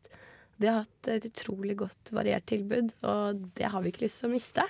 De 0.56 0.70
har 0.70 0.82
hatt 0.84 1.12
et 1.12 1.28
utrolig 1.28 1.76
godt 1.82 2.12
variert 2.16 2.46
tilbud, 2.48 2.94
og 3.04 3.46
det 3.58 3.70
har 3.72 3.84
vi 3.84 3.92
ikke 3.92 4.06
lyst 4.06 4.22
til 4.22 4.30
å 4.30 4.34
miste. 4.34 4.64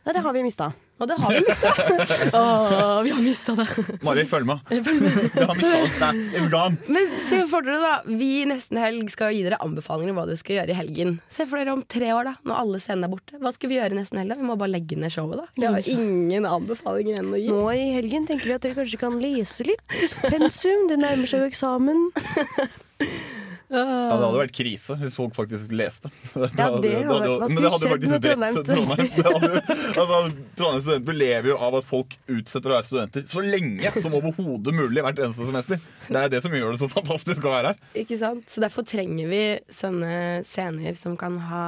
Nei, 0.00 0.14
det 0.16 0.22
har 0.24 0.32
vi 0.32 0.40
mista. 0.42 0.70
Og 1.00 1.08
det 1.08 1.16
har 1.20 1.32
vi 1.32 1.40
mista. 1.44 1.70
Åh, 2.40 3.02
vi 3.04 3.10
har 3.12 3.20
mista 3.24 3.52
det. 3.56 3.66
Mari, 4.04 4.22
følg 4.28 4.46
med. 4.48 4.62
Følg 4.86 5.02
med. 5.04 5.18
Vi 5.34 5.44
har 5.44 5.58
mistet 5.58 5.98
det. 6.00 6.38
It's 6.38 6.48
gone. 6.52 6.78
Men 6.88 7.12
se 7.26 7.40
for 7.48 7.64
dere 7.64 7.80
da, 7.82 7.92
vi 8.08 8.30
nesten 8.48 8.80
helg 8.80 9.12
skal 9.12 9.34
gi 9.36 9.42
dere 9.44 9.58
anbefalinger 9.64 10.14
om 10.14 10.20
hva 10.22 10.24
dere 10.30 10.40
skal 10.40 10.56
gjøre 10.56 10.72
i 10.72 10.78
helgen. 10.78 11.18
Se 11.32 11.44
for 11.48 11.60
dere 11.60 11.74
om 11.76 11.84
tre 11.84 12.08
år, 12.16 12.30
da, 12.30 12.34
når 12.48 12.62
alle 12.62 12.80
scenene 12.80 13.10
er 13.10 13.12
borte. 13.12 13.40
Hva 13.44 13.52
skal 13.56 13.72
vi 13.72 13.76
gjøre 13.76 14.00
nesten 14.00 14.22
helg? 14.22 14.32
da? 14.32 14.40
Vi 14.40 14.48
må 14.48 14.56
bare 14.60 14.72
legge 14.72 14.96
ned 15.00 15.12
showet, 15.12 15.42
da. 15.42 15.48
Vi 15.60 15.68
har 15.68 15.92
ingen 15.94 16.48
anbefalinger 16.48 17.20
ennå 17.20 17.36
å 17.36 17.42
gi. 17.42 17.52
Nå 17.52 17.68
i 17.76 17.86
helgen 17.98 18.28
tenker 18.28 18.48
vi 18.48 18.56
at 18.56 18.64
dere 18.64 18.80
kanskje 18.80 19.02
kan 19.04 19.20
lese 19.20 19.68
litt. 19.68 19.84
Pensum, 20.32 20.88
det 20.88 21.00
nærmer 21.04 21.28
seg 21.28 21.44
jo 21.44 21.52
eksamen. 21.52 22.08
Ja, 23.70 24.16
det 24.18 24.24
hadde 24.26 24.38
vært 24.40 24.54
krise 24.56 24.96
hvis 24.98 25.14
folk 25.14 25.34
faktisk 25.36 25.70
leste. 25.78 26.10
Ja, 26.34 26.48
det 26.82 26.90
hadde- 27.06 27.28
hva 27.38 27.48
Men 27.48 27.60
det 27.62 27.70
hadde 27.70 27.90
faktisk 27.92 28.24
drept 28.24 28.56
Trondheim 28.66 29.10
Trondheim. 29.14 29.60
Altså, 30.00 30.18
Trondheim 30.58 30.82
studenter 30.82 31.18
lever 31.20 31.50
jo 31.52 31.58
av 31.62 31.76
at 31.78 31.86
folk 31.86 32.16
utsetter 32.34 32.72
å 32.72 32.76
være 32.76 32.88
studenter 32.88 33.26
så 33.30 33.44
lenge 33.44 33.92
som 34.00 34.16
overhodet 34.18 34.74
mulig 34.74 35.04
hvert 35.06 35.22
eneste 35.22 35.46
semester. 35.48 35.82
Det 36.10 36.24
er 36.24 36.32
det 36.34 36.42
som 36.44 36.56
gjør 36.56 36.74
det 36.74 36.82
så 36.82 36.90
fantastisk 36.90 37.46
å 37.46 37.52
være 37.54 37.72
her. 37.74 37.84
Ikke 38.02 38.18
sant? 38.20 38.46
Så 38.50 38.62
derfor 38.64 38.86
trenger 38.90 39.30
vi 39.30 39.42
sånne 39.74 40.14
scener 40.48 40.96
som 40.98 41.14
kan 41.20 41.38
ha 41.50 41.66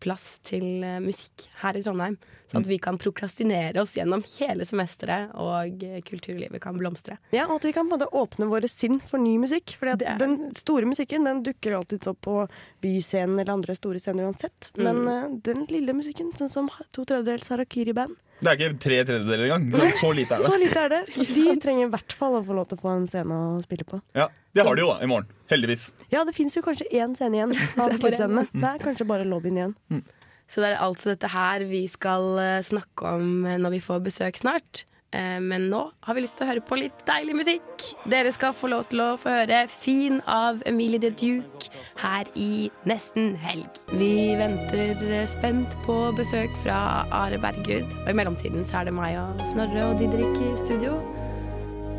plass 0.00 0.38
til 0.48 0.84
eh, 0.84 1.00
musikk 1.04 1.48
her 1.62 1.76
i 1.76 1.82
Trondheim. 1.84 2.16
Sånn 2.50 2.64
at 2.64 2.66
vi 2.70 2.78
kan 2.82 2.98
prokrastinere 2.98 3.78
oss 3.80 3.92
gjennom 3.94 4.24
hele 4.38 4.64
semesteret, 4.66 5.30
og 5.38 5.78
kulturlivet 6.08 6.60
kan 6.60 6.76
blomstre. 6.80 7.16
Ja, 7.30 7.44
og 7.46 7.60
at 7.60 7.68
vi 7.68 7.72
kan 7.76 7.88
på 7.88 7.98
åpne 8.10 8.48
våre 8.50 8.66
sinn 8.68 8.98
for 9.00 9.22
ny 9.22 9.36
musikk. 9.38 9.76
For 9.78 9.92
den 10.18 10.50
store 10.58 10.88
musikken 10.90 11.24
den 11.28 11.44
dukker 11.46 11.76
alltid 11.78 12.06
opp 12.10 12.20
på 12.26 12.48
Byscenen 12.82 13.38
eller 13.38 13.52
andre 13.54 13.74
store 13.78 14.00
scener 14.02 14.26
uansett. 14.26 14.70
Men 14.76 15.00
Mm. 15.00 15.40
den 15.42 15.64
lille 15.70 15.92
musikken, 15.94 16.32
sånn 16.36 16.50
som 16.50 16.68
to 16.92 17.04
tredjedels 17.04 17.48
Harakiri-band, 17.48 18.16
Det 18.40 18.48
er 18.48 18.56
ikke 18.56 18.78
tre 18.80 19.04
tredjedeler 19.04 19.44
engang. 19.50 19.70
Så, 19.72 19.98
så 20.00 20.14
lite 20.16 20.34
er 20.34 20.38
så 20.44 20.50
det. 20.52 20.60
lite 20.60 20.80
er 20.84 20.88
det. 20.88 21.00
De 21.36 21.56
trenger 21.60 21.86
i 21.86 21.90
hvert 21.90 22.12
fall 22.16 22.32
å 22.40 22.44
få 22.44 22.54
lov 22.56 22.68
til 22.68 22.78
å 22.78 22.80
få 22.82 22.96
en 22.96 23.06
scene 23.06 23.30
å 23.36 23.62
spille 23.62 23.84
på. 23.84 24.00
Ja, 24.16 24.28
Det 24.54 24.64
har 24.66 24.74
de 24.74 24.82
jo 24.82 24.88
da, 24.92 24.98
i 25.04 25.06
morgen. 25.06 25.26
Heldigvis. 25.50 25.90
Ja, 26.10 26.24
det 26.24 26.34
fins 26.34 26.56
jo 26.56 26.62
kanskje 26.62 26.88
én 26.90 27.14
scene 27.14 27.36
igjen 27.36 27.52
av 27.78 27.90
klubbscenene. 28.00 28.46
en. 28.52 28.60
Det 28.60 28.70
er 28.74 28.78
kanskje 28.86 29.06
bare 29.06 29.24
lobbyen 29.28 29.60
igjen. 29.60 30.02
Så 30.50 30.62
det 30.62 30.72
er 30.72 30.82
altså 30.82 31.12
dette 31.12 31.30
her 31.30 31.62
vi 31.70 31.84
skal 31.90 32.32
eh, 32.42 32.62
snakke 32.66 33.16
om 33.16 33.44
eh, 33.46 33.58
når 33.60 33.76
vi 33.76 33.84
får 33.84 34.00
besøk 34.02 34.40
snart. 34.40 34.84
Eh, 35.14 35.38
Men 35.42 35.68
nå 35.70 35.84
har 36.06 36.16
vi 36.16 36.24
lyst 36.24 36.38
til 36.38 36.46
å 36.46 36.50
høre 36.50 36.64
på 36.66 36.78
litt 36.80 37.04
deilig 37.06 37.36
musikk. 37.38 37.86
Dere 38.10 38.32
skal 38.34 38.54
få 38.56 38.72
lov 38.72 38.88
til 38.90 39.02
å 39.04 39.14
få 39.20 39.30
høre 39.36 39.62
'Fin' 39.70 40.18
av 40.26 40.62
Emilie 40.66 41.02
de 41.02 41.12
Duke 41.14 41.70
her 42.02 42.26
i 42.34 42.70
nesten 42.82 43.36
helg. 43.38 43.70
Vi 43.94 44.34
venter 44.38 45.26
spent 45.30 45.78
på 45.86 46.00
besøk 46.18 46.50
fra 46.64 47.06
Are 47.14 47.38
Bergerud. 47.38 47.86
Og 48.04 48.10
i 48.10 48.18
mellomtiden 48.18 48.66
så 48.66 48.82
er 48.82 48.90
det 48.90 48.98
meg 48.98 49.18
og 49.22 49.46
Snorre 49.54 49.92
og 49.92 49.98
Didrik 50.02 50.34
i 50.34 50.54
studio. 50.66 50.98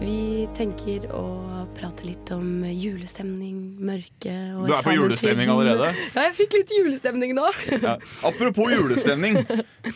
Vi 0.01 0.47
tenker 0.57 1.03
å 1.13 1.23
prate 1.77 2.07
litt 2.07 2.29
om 2.33 2.63
julestemning, 2.65 3.57
mørke 3.85 4.31
og 4.57 4.65
Du 4.65 4.73
er 4.73 4.85
på 4.85 4.93
julestemning 4.95 5.51
allerede? 5.53 5.91
Ja, 6.15 6.23
jeg 6.25 6.37
fikk 6.39 6.55
litt 6.57 6.71
julestemning 6.73 7.35
nå. 7.37 7.45
Ja. 7.85 7.93
Apropos 8.25 8.71
julestemning. 8.73 9.37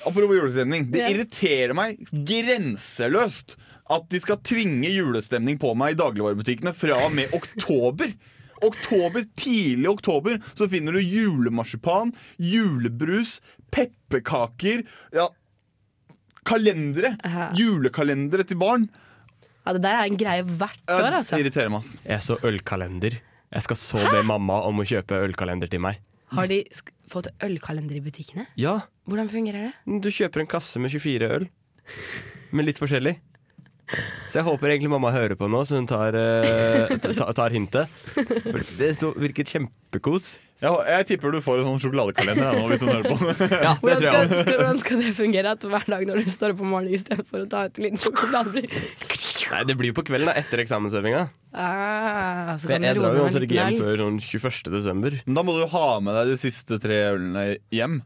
Apropos 0.06 0.36
julestemning 0.38 0.86
Det 0.94 1.08
irriterer 1.10 1.74
meg 1.78 2.04
grenseløst 2.14 3.56
at 3.96 4.06
de 4.14 4.22
skal 4.22 4.38
tvinge 4.46 4.90
julestemning 4.90 5.58
på 5.62 5.74
meg 5.78 5.96
i 5.96 5.98
dagligvarebutikkene 6.00 6.74
fra 6.78 7.00
og 7.08 7.16
med 7.18 7.34
oktober. 7.38 8.14
Oktober, 8.66 9.26
Tidlig 9.38 9.90
oktober 9.90 10.38
så 10.54 10.70
finner 10.70 10.96
du 10.96 11.02
julemarsipan, 11.02 12.14
julebrus, 12.38 13.40
pepperkaker 13.74 14.86
ja, 15.18 15.28
Kalendere. 16.46 17.16
Julekalendere 17.58 18.46
til 18.46 18.62
barn. 18.62 18.86
Ja, 19.66 19.74
Det 19.74 19.82
der 19.82 19.96
er 19.98 20.06
en 20.06 20.18
greie 20.18 20.44
hvert 20.46 20.92
år, 20.94 21.12
altså. 21.20 21.36
Det 21.38 21.46
irriterer 21.46 21.70
meg. 21.74 21.80
ass. 21.80 22.00
Jeg 22.06 22.22
så 22.22 22.38
ølkalender. 22.46 23.20
Jeg 23.56 23.62
skal 23.66 23.76
så 23.82 23.98
be 24.12 24.22
mamma 24.24 24.60
om 24.68 24.78
å 24.82 24.86
kjøpe 24.86 25.18
ølkalender 25.26 25.70
til 25.72 25.80
meg. 25.82 25.98
Har 26.36 26.48
de 26.48 26.64
sk 26.74 26.92
fått 27.10 27.28
ølkalender 27.46 27.96
i 27.96 28.02
butikkene? 28.02 28.48
Ja, 28.58 28.82
Hvordan 29.08 29.30
fungerer 29.30 29.68
det? 29.70 30.02
du 30.02 30.10
kjøper 30.10 30.42
en 30.42 30.48
kasse 30.50 30.80
med 30.82 30.90
24 30.92 31.30
øl. 31.30 31.48
Med 32.52 32.66
litt 32.66 32.80
forskjellig. 32.82 33.18
Så 34.32 34.40
jeg 34.40 34.46
håper 34.48 34.72
egentlig 34.74 34.90
mamma 34.90 35.12
hører 35.14 35.38
på 35.38 35.48
nå, 35.52 35.60
så 35.70 35.78
hun 35.78 35.86
tar, 35.90 36.16
uh, 36.18 36.96
ta- 37.06 37.32
tar 37.38 37.54
hintet. 37.54 37.92
For 38.16 38.64
det 38.80 38.90
så, 38.98 39.12
virket 39.22 39.52
kjempekos. 39.54 40.32
Jeg, 40.64 40.72
jeg 40.88 41.06
tipper 41.10 41.34
du 41.36 41.42
får 41.44 41.62
en 41.62 41.68
sånn 41.70 41.82
sjokoladekalender 41.84 42.56
nå, 42.58 42.64
hvis 42.72 42.82
hun 42.86 42.92
hører 42.94 43.10
på. 43.12 43.18
Ja, 43.66 43.74
det 43.76 43.84
Hvordan 43.84 44.02
tror 44.02 44.40
skal, 44.40 44.56
hvordan 44.56 44.80
skal 44.82 45.02
det 45.04 45.12
fungere? 45.18 45.54
At 45.58 45.68
hver 45.70 45.86
dag 45.92 46.06
når 46.10 46.24
du 46.24 46.32
står 46.34 46.56
opp 46.56 46.64
om 46.66 46.72
morgenen 46.74 46.96
istedenfor 46.98 47.44
å 47.44 47.50
ta 47.52 47.66
ut 47.68 47.78
en 47.82 47.86
liten 47.90 48.02
sjokoladebry? 48.06 48.64
Nei, 49.52 49.62
Det 49.70 49.76
blir 49.78 49.92
jo 49.92 49.98
på 50.00 50.06
kvelden 50.08 50.32
da, 50.32 50.38
etter 50.42 50.64
eksamensøvinga. 50.64 51.26
ah, 51.54 52.56
jeg 52.58 52.96
drar 52.98 53.16
jo 53.20 53.28
uansett 53.28 53.46
ikke 53.46 53.60
hjem 53.60 53.78
før 53.84 54.02
sånn 54.06 54.20
21. 54.24 54.72
desember. 54.74 55.20
Men 55.28 55.38
da 55.38 55.44
må 55.46 55.60
du 55.60 55.66
ha 55.76 55.88
med 56.04 56.18
deg 56.18 56.34
de 56.34 56.40
siste 56.42 56.80
tre 56.82 57.04
ølene 57.14 57.46
hjem. 57.76 58.00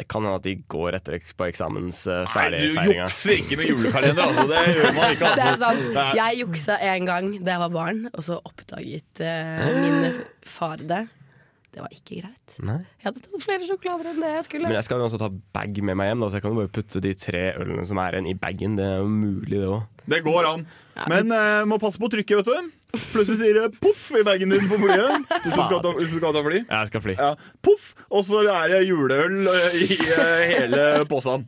Det 0.00 0.06
kan 0.08 0.24
hende 0.24 0.40
at 0.40 0.46
de 0.48 0.56
går 0.72 0.96
etter 0.96 1.20
på 1.36 1.46
eksamens 1.50 2.02
uh, 2.08 2.24
Nei, 2.32 2.48
du 2.56 2.92
jukser 2.96 3.36
ikke 3.36 3.60
med 3.60 3.68
julekalender, 3.74 4.24
altså. 4.30 4.48
Det 4.48 4.64
gjør 4.72 4.92
man 4.96 5.14
ikke. 5.14 5.30
Det 5.36 5.46
Altså. 5.50 5.70
er 5.70 5.86
sant. 5.94 6.18
Jeg 6.22 6.40
juksa 6.40 6.80
en 6.90 7.08
gang 7.12 7.30
da 7.44 7.56
jeg 7.58 7.64
var 7.66 7.72
barn, 7.76 8.02
og 8.14 8.24
så 8.24 8.40
oppdaget 8.40 9.20
uh, 9.20 9.64
min 9.84 10.22
far 10.48 10.80
det. 10.80 11.04
Det 11.70 11.78
var 11.84 11.92
ikke 11.94 12.16
greit. 12.24 12.54
Nei. 12.66 12.80
Jeg 12.98 13.06
hadde 13.06 13.20
tatt 13.22 13.44
flere 13.44 13.66
sjokolader 13.68 14.08
enn 14.10 14.18
det 14.24 14.30
jeg 14.32 14.46
skulle. 14.48 14.66
Men 14.66 14.74
jeg 14.74 14.86
skal 14.88 14.98
jo 14.98 15.04
også 15.06 15.20
ta 15.22 15.28
bag 15.54 15.76
med 15.86 15.96
meg 16.00 16.08
hjem, 16.10 16.24
da, 16.24 16.28
så 16.32 16.40
jeg 16.40 16.42
kan 16.44 16.50
jo 16.56 16.58
bare 16.64 16.72
putte 16.74 17.02
de 17.04 17.12
tre 17.14 17.42
ølene 17.62 17.84
som 17.86 18.00
er 18.02 18.16
igjen, 18.18 18.26
i 18.32 18.34
bagen. 18.42 18.74
Det 18.80 18.88
er 18.88 18.96
jo 19.04 19.12
mulig, 19.12 19.52
det 19.60 19.68
òg. 19.70 19.84
Det 20.10 20.20
går 20.26 20.46
an. 20.48 20.66
Men 21.08 21.30
eh, 21.32 21.62
må 21.70 21.78
passe 21.80 22.00
på 22.02 22.08
trykket, 22.12 22.40
vet 22.42 22.48
du. 22.50 22.70
Plutselig 23.12 23.36
sier 23.38 23.54
det 23.60 23.68
poff 23.80 24.08
i 24.18 24.24
bagen 24.26 24.50
din 24.50 24.66
på 24.68 24.78
flyet. 24.82 25.28
Hvis 25.30 25.52
du 25.54 25.60
skal 25.62 25.78
ta, 25.84 25.92
hvis 25.94 26.10
du 26.10 26.16
skal 26.18 26.34
ta 26.34 26.42
fly. 26.42 26.58
Jeg 26.66 26.90
skal 26.90 27.04
fly. 27.04 27.14
Ja, 27.20 27.28
poff, 27.62 27.92
og 28.10 28.24
så 28.26 28.42
er 28.50 28.72
det 28.74 28.80
juleøl 28.88 29.38
eh, 29.46 29.78
i 29.86 30.00
eh, 30.16 30.42
hele 30.50 30.82
posen. 31.10 31.46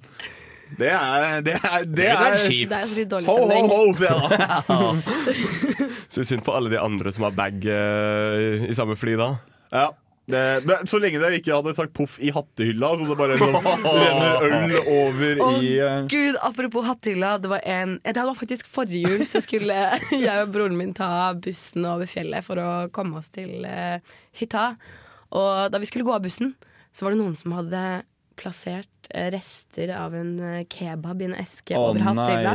Det 0.79 0.89
er 0.89 1.43
Det 1.45 1.53
er, 1.59 1.83
det 1.85 2.07
er. 2.09 2.37
Det 2.39 2.79
er 2.79 2.87
så 2.89 2.95
litt 2.97 3.11
dårlig 3.11 3.29
Ho, 3.29 3.35
ho, 3.43 3.49
stemning. 3.51 3.67
ho, 3.69 3.81
sier 3.99 4.09
jeg 4.09 4.21
da. 4.31 5.91
Så 6.15 6.25
synd 6.29 6.45
på 6.47 6.55
alle 6.57 6.71
de 6.73 6.79
andre 6.81 7.13
som 7.13 7.27
har 7.27 7.35
bag 7.37 7.67
eh, 7.69 8.65
i 8.71 8.77
samme 8.79 8.97
fly 8.97 9.19
da. 9.21 9.27
Ja. 9.75 9.91
Det, 10.31 10.63
men 10.63 10.87
så 10.87 11.01
lenge 11.03 11.19
dere 11.19 11.41
ikke 11.41 11.51
hadde 11.57 11.73
sagt 11.75 11.95
poff 11.97 12.15
i 12.23 12.31
hattehylla, 12.33 12.93
så 13.01 13.07
det 13.09 13.17
bare 13.19 13.39
sånn, 13.41 13.57
renner 13.83 14.45
øl 14.47 14.75
over 14.95 15.41
oh, 15.43 15.57
i 15.59 15.73
uh... 15.83 16.05
gud, 16.11 16.39
apropos 16.47 16.87
hattehylla. 16.87 17.35
Det 17.43 17.51
var, 17.51 17.65
en, 17.67 17.97
det 18.07 18.15
var 18.15 18.39
faktisk 18.39 18.71
forrige 18.71 19.11
jul 19.11 19.27
så 19.27 19.43
skulle 19.43 19.81
jeg 20.13 20.45
og 20.45 20.53
broren 20.55 20.79
min 20.79 20.95
ta 20.95 21.33
bussen 21.35 21.89
over 21.91 22.11
fjellet 22.11 22.47
for 22.47 22.63
å 22.63 22.71
komme 22.95 23.19
oss 23.19 23.33
til 23.35 23.67
uh, 23.67 23.99
hytta. 24.39 24.77
Og 25.35 25.75
da 25.75 25.83
vi 25.83 25.91
skulle 25.91 26.07
gå 26.07 26.15
av 26.15 26.23
bussen, 26.23 26.55
så 26.95 27.07
var 27.07 27.17
det 27.17 27.23
noen 27.25 27.37
som 27.39 27.57
hadde 27.57 27.83
plassert 28.39 29.11
eh, 29.11 29.29
rester 29.33 29.91
av 29.97 30.15
en 30.17 30.33
kebab 30.73 31.21
i 31.21 31.29
en 31.29 31.37
eske 31.41 31.77
oh, 31.77 31.91
over 31.91 32.05
hattehylla. 32.05 32.55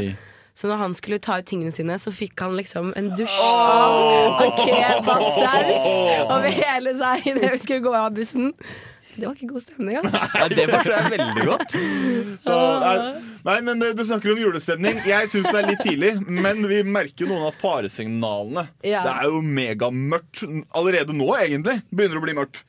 Nei. 0.58 0.62
Så 0.62 0.68
når 0.68 0.78
han 0.78 0.96
skulle 0.96 1.20
ta 1.20 1.38
ut 1.40 1.46
tingene 1.46 1.72
sine, 1.72 2.00
så 2.00 2.12
fikk 2.12 2.40
han 2.42 2.56
liksom 2.58 2.94
en 2.98 3.12
dusj 3.16 3.40
av, 3.42 4.42
av 4.42 4.62
kebabsaus 4.64 5.90
over 6.26 6.50
hele 6.50 6.96
seg 6.98 7.28
idet 7.28 7.52
vi 7.54 7.60
skulle 7.60 7.84
gå 7.86 7.94
av 7.94 8.14
bussen. 8.16 8.54
Det 9.18 9.26
var 9.26 9.34
ikke 9.34 9.48
god 9.50 9.62
stemning, 9.64 9.96
altså. 9.98 10.20
Ja, 10.38 10.48
det 10.48 10.66
forstår 10.70 10.94
jeg 10.94 11.12
veldig 11.16 11.46
godt. 11.48 11.76
Så, 12.44 12.58
nei, 12.84 12.96
nei, 13.48 13.56
men 13.66 13.82
eh, 13.82 13.94
Du 13.98 14.04
snakker 14.06 14.34
om 14.36 14.42
julestemning. 14.42 15.00
Jeg 15.10 15.30
syns 15.32 15.48
det 15.50 15.58
er 15.58 15.70
litt 15.72 15.82
tidlig, 15.82 16.12
men 16.28 16.62
vi 16.70 16.84
merker 16.86 17.26
jo 17.26 17.32
noen 17.32 17.48
av 17.50 17.58
faresignalene. 17.58 18.68
Ja. 18.86 19.02
Det 19.08 19.16
er 19.16 19.32
jo 19.34 19.42
megamørkt 19.42 20.44
allerede 20.78 21.18
nå, 21.18 21.32
egentlig. 21.42 21.80
Begynner 21.90 22.22
å 22.22 22.26
bli 22.28 22.38
mørkt. 22.38 22.62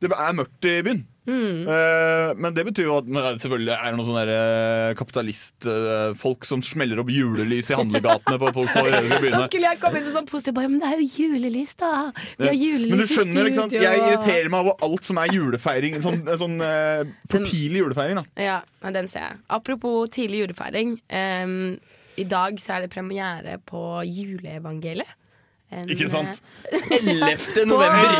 Det 0.00 0.12
er 0.14 0.36
mørkt 0.38 0.70
i 0.70 0.78
byen. 0.86 1.02
Eh, 1.30 2.32
men 2.40 2.54
det 2.56 2.64
betyr 2.68 2.88
jo 2.88 2.96
at 3.00 3.08
selvfølgelig 3.42 3.74
er 3.74 3.84
det 3.86 3.98
noen 3.98 4.08
sånne 4.08 4.24
eh, 4.34 4.92
kapitalistfolk 4.98 6.48
som 6.48 6.62
smeller 6.64 7.02
opp 7.02 7.12
julelys 7.12 7.70
i 7.72 7.78
handlegatene 7.78 8.38
for 8.42 8.56
folk 8.56 8.72
skal 8.72 8.90
Da 9.34 9.44
skulle 9.46 9.72
jeg 9.72 9.80
komme 9.82 10.00
inn 10.00 10.10
sånn 10.14 10.28
positiv 10.30 10.56
bare, 10.58 10.70
men 10.72 10.82
det 10.82 10.90
er 10.90 11.02
jo 11.02 11.08
julelys, 11.20 11.76
da. 11.80 11.92
Vi 12.38 12.48
har 12.48 12.56
julelys 12.56 12.94
Men 12.94 13.02
du 13.04 13.12
skjønner, 13.12 13.50
ikke 13.50 13.62
sant? 13.62 13.76
Jeg 13.78 14.02
irriterer 14.06 14.50
meg 14.52 14.66
over 14.66 14.88
alt 14.88 15.06
som 15.10 15.22
er 15.22 15.36
julefeiring. 15.36 16.00
Sånn, 16.04 16.24
sånn 16.40 16.58
eh, 16.64 17.14
for 17.30 17.46
tidlig 17.46 17.84
julefeiring. 17.84 18.20
da 18.20 18.50
Ja, 18.50 18.58
den 18.90 19.08
ser 19.12 19.28
jeg. 19.28 19.40
Apropos 19.60 20.10
tidlig 20.14 20.44
julefeiring. 20.44 20.98
Um, 21.12 21.56
I 22.20 22.26
dag 22.28 22.60
så 22.62 22.76
er 22.76 22.86
det 22.86 22.92
premiere 22.94 23.58
på 23.70 23.84
juleevangeliet. 24.08 25.16
En, 25.70 25.86
Ikke 25.94 26.08
sant? 26.10 26.40
eh, 26.72 27.00
11. 27.00 27.66
november! 27.70 28.14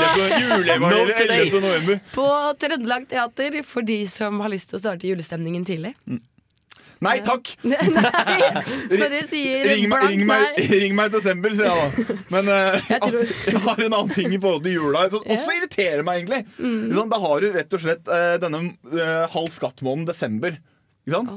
11. 0.62 1.61
november. 1.61 2.01
På 2.14 2.26
Trøndelag 2.62 3.09
Teater 3.11 3.61
for 3.66 3.82
de 3.86 4.05
som 4.11 4.38
har 4.44 4.53
lyst 4.53 4.70
til 4.70 4.78
å 4.78 4.82
starte 4.84 5.09
julestemningen 5.11 5.64
tidlig. 5.66 5.96
Nei 7.01 7.14
takk! 7.24 7.48
Nei, 7.64 7.78
sorry, 8.92 9.22
sier 9.24 9.64
Ring 9.70 9.86
meg, 9.88 10.03
ring, 10.12 10.22
meg, 10.28 10.59
ring 10.82 10.92
meg 10.98 11.09
i 11.09 11.14
desember, 11.14 11.55
sier 11.57 11.70
jeg 11.72 12.07
da. 12.11 12.16
Men 12.34 12.51
uh, 12.53 12.76
Jeg 12.90 13.01
tror- 13.07 13.30
jeg 13.48 13.62
har 13.64 13.80
en 13.86 13.94
annen 13.96 14.12
ting 14.14 14.34
i 14.36 14.40
forhold 14.42 14.66
til 14.66 14.76
jula 14.76 15.07
som 15.14 15.24
også 15.24 15.55
irriterer 15.57 16.05
meg. 16.07 16.20
egentlig 16.26 16.42
Mm. 16.61 16.90
Sånn. 16.92 17.09
Da 17.11 17.18
har 17.22 17.40
du 17.40 17.48
rett 17.57 17.72
og 17.78 17.80
slett 17.82 18.11
uh, 18.12 18.34
denne 18.42 18.61
uh, 18.92 19.24
halv 19.32 19.48
skatt-måneden 19.57 20.07
desember. 20.12 20.59
Sant? 21.11 21.32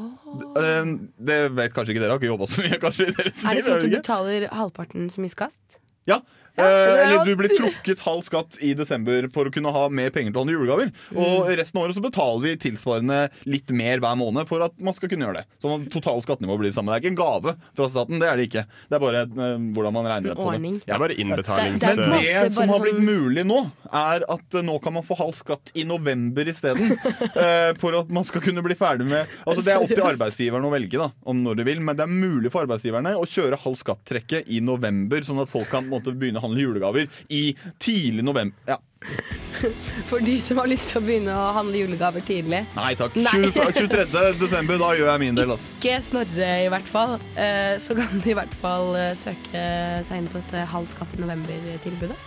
Eh, 0.59 0.89
Det 1.31 1.37
vet 1.55 1.73
kanskje 1.73 1.95
ikke 1.95 2.01
dere, 2.03 2.11
har 2.13 2.19
ikke 2.19 2.29
jobba 2.29 2.47
så 2.51 2.59
mye 2.61 2.77
kanskje 2.83 3.05
Er 3.15 3.29
det 3.31 3.63
sånn 3.63 3.77
at 3.79 3.85
du 3.87 3.93
betaler 3.95 4.45
halvparten 4.53 5.07
så 5.09 5.23
mye 5.23 5.31
skatt? 5.31 5.77
Ja. 6.05 6.21
Eh, 6.57 6.63
er 6.63 7.01
eller 7.03 7.25
du 7.25 7.33
blir 7.39 7.53
trukket 7.57 8.03
halv 8.05 8.23
skatt 8.27 8.57
i 8.61 8.73
desember 8.77 9.27
for 9.33 9.49
å 9.49 9.53
kunne 9.53 9.71
ha 9.73 9.87
mer 9.89 10.13
penger 10.13 10.33
til 10.33 10.39
å 10.39 10.43
handle 10.43 10.57
julegaver. 10.57 10.91
Og 11.17 11.49
resten 11.57 11.79
av 11.79 11.87
året 11.87 11.97
så 11.97 12.03
betaler 12.03 12.43
vi 12.45 12.53
tilsvarende 12.67 13.19
litt 13.49 13.73
mer 13.75 14.03
hver 14.03 14.17
måned 14.19 14.49
for 14.49 14.63
at 14.65 14.75
man 14.83 14.95
skal 14.97 15.11
kunne 15.11 15.27
gjøre 15.27 15.41
det. 15.41 15.45
Så 15.63 15.71
man- 15.71 15.87
totalt 15.93 16.25
skattenivå 16.25 16.57
blir 16.59 16.69
det 16.71 16.77
samme. 16.77 16.93
Det 16.93 16.99
er 16.99 17.03
ikke 17.03 17.13
en 17.13 17.21
gave 17.21 17.55
fra 17.75 17.89
staten, 17.89 18.19
det 18.21 18.29
er 18.29 18.37
det 18.37 18.47
ikke. 18.49 18.65
Det 18.89 18.97
er 18.97 19.03
bare 19.03 19.23
eh, 19.25 19.57
hvordan 19.77 19.93
man 19.97 20.09
regner 20.09 20.33
det 20.33 20.37
på 20.37 20.51
det. 20.51 20.73
er 20.87 21.03
bare 21.05 21.17
innbetalings... 21.17 21.97
Men 21.97 22.19
det 22.19 22.53
som 22.53 22.69
har 22.69 22.83
blitt 22.83 22.99
sånn- 22.99 23.09
mulig 23.09 23.45
nå, 23.47 23.59
er 23.93 24.25
at 24.29 24.59
eh, 24.59 24.65
nå 24.65 24.77
kan 24.83 24.93
man 24.97 25.05
få 25.05 25.17
halv 25.19 25.37
skatt 25.37 25.73
i 25.75 25.85
november 25.87 26.47
isteden. 26.49 26.93
eh, 27.43 27.71
for 27.81 27.97
at 27.97 28.11
man 28.13 28.25
skal 28.27 28.43
kunne 28.45 28.63
bli 28.65 28.75
ferdig 28.77 29.07
med 29.09 29.29
Altså 29.47 29.63
Det 29.65 29.73
er 29.73 29.81
opp 29.81 29.91
til 29.91 30.05
arbeidsgiveren 30.05 30.65
å 30.67 30.71
velge 30.73 30.99
da 30.99 31.09
om 31.29 31.41
når 31.43 31.59
de 31.59 31.65
vil, 31.67 31.81
men 31.83 31.97
det 31.97 32.05
er 32.05 32.11
mulig 32.11 32.51
for 32.53 32.65
arbeidsgiverne 32.65 33.15
å 33.19 33.25
kjøre 33.29 33.59
halv 33.63 33.77
skatt-trekket 33.79 34.49
i 34.53 34.59
november, 34.63 35.23
sånn 35.25 35.41
at 35.43 35.51
folk 35.51 35.69
kan 35.71 35.83
på 35.85 35.89
en 35.89 35.93
måte, 35.95 36.13
begynne 36.17 36.42
handle 36.43 36.65
julegaver 36.67 37.21
i 37.33 37.43
tidlig 37.81 38.25
november. 38.27 38.57
Ja. 38.69 38.79
For 40.09 40.23
de 40.23 40.37
som 40.43 40.59
har 40.61 40.69
lyst 40.71 40.91
til 40.91 41.01
å 41.01 41.03
begynne 41.05 41.35
å 41.35 41.51
handle 41.57 41.81
julegaver 41.83 42.23
tidlig. 42.25 42.63
Nei 42.77 42.91
takk. 42.99 43.17
23. 43.19 44.05
desember, 44.43 44.79
da 44.81 44.91
gjør 44.97 45.11
jeg 45.13 45.23
min 45.25 45.39
del. 45.39 45.53
Altså. 45.55 45.75
Ikke 45.79 45.99
Snorre, 46.05 46.51
i 46.65 46.69
hvert 46.71 46.89
fall. 46.89 47.17
Eh, 47.35 47.75
Så 47.83 47.97
kan 47.99 48.19
de 48.23 48.33
i 48.33 48.37
hvert 48.37 48.59
fall 48.63 48.93
eh, 48.99 49.13
søke 49.19 49.63
seg 50.07 50.21
inn 50.23 50.29
på 50.31 50.39
dette 50.41 50.67
halv 50.73 50.91
skatt 50.91 51.17
i 51.17 51.23
november-tilbudet. 51.23 52.19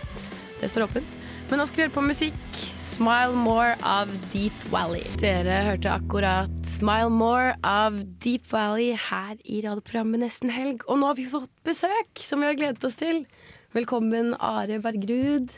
Det 0.61 0.69
står 0.71 0.87
åpent. 0.87 1.17
Men 1.47 1.61
nå 1.61 1.65
skal 1.69 1.79
vi 1.79 1.83
høre 1.85 1.95
på 1.95 2.01
musikk. 2.03 2.39
'Smile 2.83 3.35
More' 3.39 3.77
av 3.87 4.09
Deep 4.33 4.55
Valley. 4.71 5.05
Dere 5.21 5.61
hørte 5.63 5.93
akkurat 5.93 6.51
'Smile 6.67 7.11
More' 7.13 7.55
av 7.63 8.01
Deep 8.23 8.49
Valley 8.51 8.91
her 8.99 9.37
i 9.45 9.61
radioprogrammet 9.63 10.25
Nesten 10.25 10.51
helg. 10.51 10.83
Og 10.87 10.99
nå 10.99 11.07
har 11.07 11.15
vi 11.15 11.27
fått 11.29 11.51
besøk, 11.63 12.19
som 12.19 12.43
vi 12.43 12.49
har 12.49 12.59
gledet 12.59 12.83
oss 12.83 12.99
til. 12.99 13.23
Velkommen, 13.75 14.33
Are 14.39 14.79
Bergrud. 14.79 15.51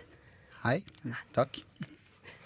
Hei. 0.63 0.81
Takk. 1.35 1.59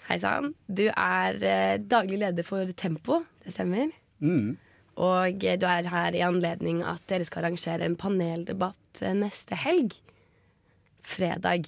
Hei 0.08 0.18
sann. 0.20 0.52
Du 0.68 0.84
er 0.92 1.38
eh, 1.40 1.78
daglig 1.80 2.18
leder 2.20 2.44
for 2.46 2.68
Tempo, 2.76 3.22
det 3.44 3.54
stemmer? 3.56 3.88
Mm. 4.20 4.54
Og 5.00 5.44
eh, 5.44 5.56
du 5.58 5.64
er 5.66 5.88
her 5.90 6.14
i 6.14 6.22
anledning 6.26 6.82
at 6.86 7.02
dere 7.10 7.24
skal 7.26 7.46
arrangere 7.46 7.86
en 7.88 7.96
paneldebatt 7.98 9.00
eh, 9.02 9.16
neste 9.16 9.56
helg. 9.64 9.96
Fredag 11.04 11.66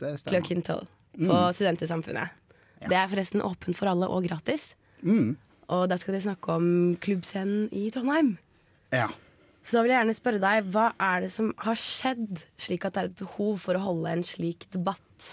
Det 0.00 0.14
klokken 0.28 0.64
tolv 0.66 0.86
på 0.86 0.90
Mm. 1.20 1.50
Studentersamfunnet. 1.52 2.30
Det 2.86 2.94
er 2.96 3.08
forresten 3.10 3.42
åpent 3.44 3.76
for 3.76 3.90
alle 3.90 4.06
og 4.08 4.22
gratis. 4.28 4.70
Mm. 5.02 5.34
Og 5.68 5.88
da 5.90 5.96
skal 5.98 6.14
dere 6.14 6.22
snakke 6.28 6.54
om 6.54 6.68
klubbscenen 7.02 7.66
i 7.76 7.88
Trondheim. 7.92 8.36
Ja. 8.94 9.08
Så 9.62 9.76
da 9.76 9.82
vil 9.84 9.92
jeg 9.92 10.00
gjerne 10.00 10.16
spørre 10.16 10.40
deg, 10.40 10.68
hva 10.72 10.86
er 10.98 11.20
det 11.26 11.30
som 11.34 11.50
har 11.60 11.76
skjedd, 11.78 12.42
slik 12.60 12.86
at 12.88 12.94
det 12.96 13.02
er 13.02 13.10
et 13.10 13.18
behov 13.20 13.58
for 13.60 13.76
å 13.76 13.82
holde 13.84 14.14
en 14.16 14.24
slik 14.24 14.64
debatt? 14.72 15.28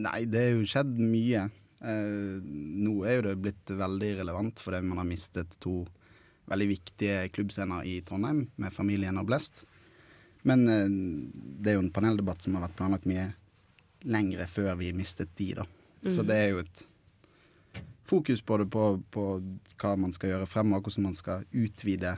Nei, 0.00 0.22
det 0.30 0.40
er 0.40 0.52
jo 0.56 0.64
skjedd 0.68 0.94
mye. 1.02 1.48
Eh, 1.84 2.38
nå 2.42 2.94
er 3.06 3.18
jo 3.18 3.26
det 3.28 3.36
blitt 3.44 3.70
veldig 3.78 4.12
relevant 4.22 4.58
fordi 4.62 4.80
man 4.86 4.98
har 5.02 5.06
mistet 5.06 5.58
to 5.62 5.82
veldig 6.48 6.68
viktige 6.70 7.26
klubbscener 7.34 7.84
i 7.86 7.98
Trondheim, 8.08 8.46
med 8.56 8.72
Familien 8.72 9.18
og 9.20 9.28
Blest. 9.28 9.64
Men 10.48 10.64
eh, 10.72 10.88
det 11.60 11.74
er 11.74 11.76
jo 11.76 11.84
en 11.84 11.92
paneldebatt 11.94 12.42
som 12.46 12.56
har 12.56 12.64
vært 12.68 12.78
planlagt 12.78 13.08
mye 13.10 13.28
lengre 14.08 14.46
før 14.48 14.78
vi 14.80 14.92
mistet 14.96 15.34
de, 15.36 15.52
da. 15.60 15.66
Så 16.06 16.22
Mhm. 16.22 16.26
det 16.30 16.36
er 16.38 16.48
jo 16.54 16.58
et 16.62 16.84
fokus 18.08 18.40
både 18.46 18.64
på, 18.70 19.02
på 19.10 19.24
hva 19.76 19.96
man 19.98 20.12
skal 20.14 20.30
gjøre 20.30 20.46
fremover, 20.48 20.86
hvordan 20.86 21.02
man 21.10 21.14
skal 21.18 21.44
utvide 21.52 22.16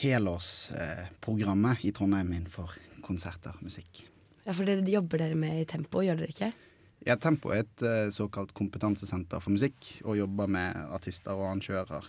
helårsprogrammet 0.00 1.84
i 1.84 1.92
Trondheim 1.92 2.32
innenfor 2.32 2.72
konserter 3.04 3.56
og 3.56 3.66
musikk. 3.68 4.06
Ja, 4.46 4.54
For 4.54 4.64
det 4.64 4.88
jobber 4.88 5.20
dere 5.20 5.36
med 5.36 5.60
i 5.60 5.66
Tempo, 5.68 6.00
gjør 6.04 6.22
dere 6.22 6.32
ikke? 6.32 6.52
Ja, 7.06 7.16
Tempo 7.20 7.52
er 7.52 7.64
et 7.64 7.84
eh, 7.84 8.08
såkalt 8.12 8.52
kompetansesenter 8.56 9.40
for 9.40 9.52
musikk, 9.52 9.86
og 10.04 10.18
jobber 10.18 10.48
med 10.52 10.76
artister 10.92 11.36
og 11.36 11.50
arrangører. 11.50 12.08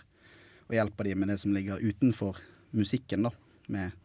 Og 0.68 0.76
hjelper 0.76 1.08
dem 1.08 1.22
med 1.22 1.32
det 1.32 1.38
som 1.42 1.52
ligger 1.52 1.80
utenfor 1.80 2.40
musikken, 2.76 3.28
da. 3.28 3.32
Med 3.72 3.96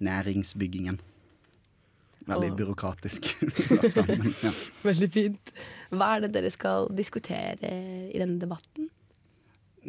næringsbyggingen. 0.00 1.00
Veldig 2.28 2.52
byråkratisk. 2.56 3.28
men, 4.08 4.32
ja. 4.42 4.52
Veldig 4.84 5.10
fint. 5.12 5.52
Hva 5.92 6.14
er 6.16 6.24
det 6.24 6.34
dere 6.36 6.52
skal 6.52 6.88
diskutere 6.96 7.76
i 8.12 8.20
denne 8.20 8.40
debatten? 8.40 8.88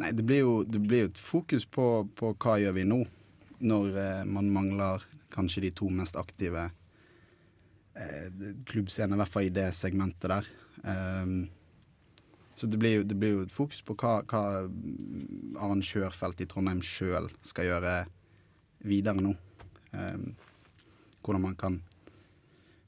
Nei, 0.00 0.12
det 0.16 0.24
blir 0.24 0.40
jo, 0.40 0.54
det 0.64 0.80
blir 0.80 1.10
et 1.10 1.20
fokus 1.20 1.66
på, 1.68 2.06
på 2.16 2.32
hva 2.40 2.56
gjør 2.60 2.76
vi 2.78 2.86
nå, 2.88 3.02
når 3.62 3.98
eh, 3.98 4.22
man 4.28 4.50
mangler 4.52 5.04
kanskje 5.32 5.66
de 5.66 5.72
to 5.78 5.88
mest 5.90 6.18
aktive 6.18 6.68
eh, 7.94 8.28
klubbscenene, 8.68 9.16
i 9.16 9.22
hvert 9.22 9.32
fall 9.32 9.48
i 9.48 9.54
det 9.54 9.68
segmentet 9.78 10.30
der. 10.32 10.50
Ehm, 10.84 11.46
så 12.54 12.66
det 12.66 12.78
blir, 12.78 12.98
jo, 12.98 13.02
det 13.02 13.16
blir 13.16 13.36
jo 13.36 13.46
fokus 13.52 13.80
på 13.86 13.96
hva, 13.98 14.20
hva 14.28 14.42
arrangørfeltet 15.62 16.44
i 16.44 16.50
Trondheim 16.50 16.82
sjøl 16.84 17.30
skal 17.46 17.70
gjøre 17.70 17.94
videre 18.86 19.24
nå. 19.24 19.34
Ehm, 19.96 20.32
hvordan 21.22 21.46
man 21.46 21.58
kan 21.58 21.80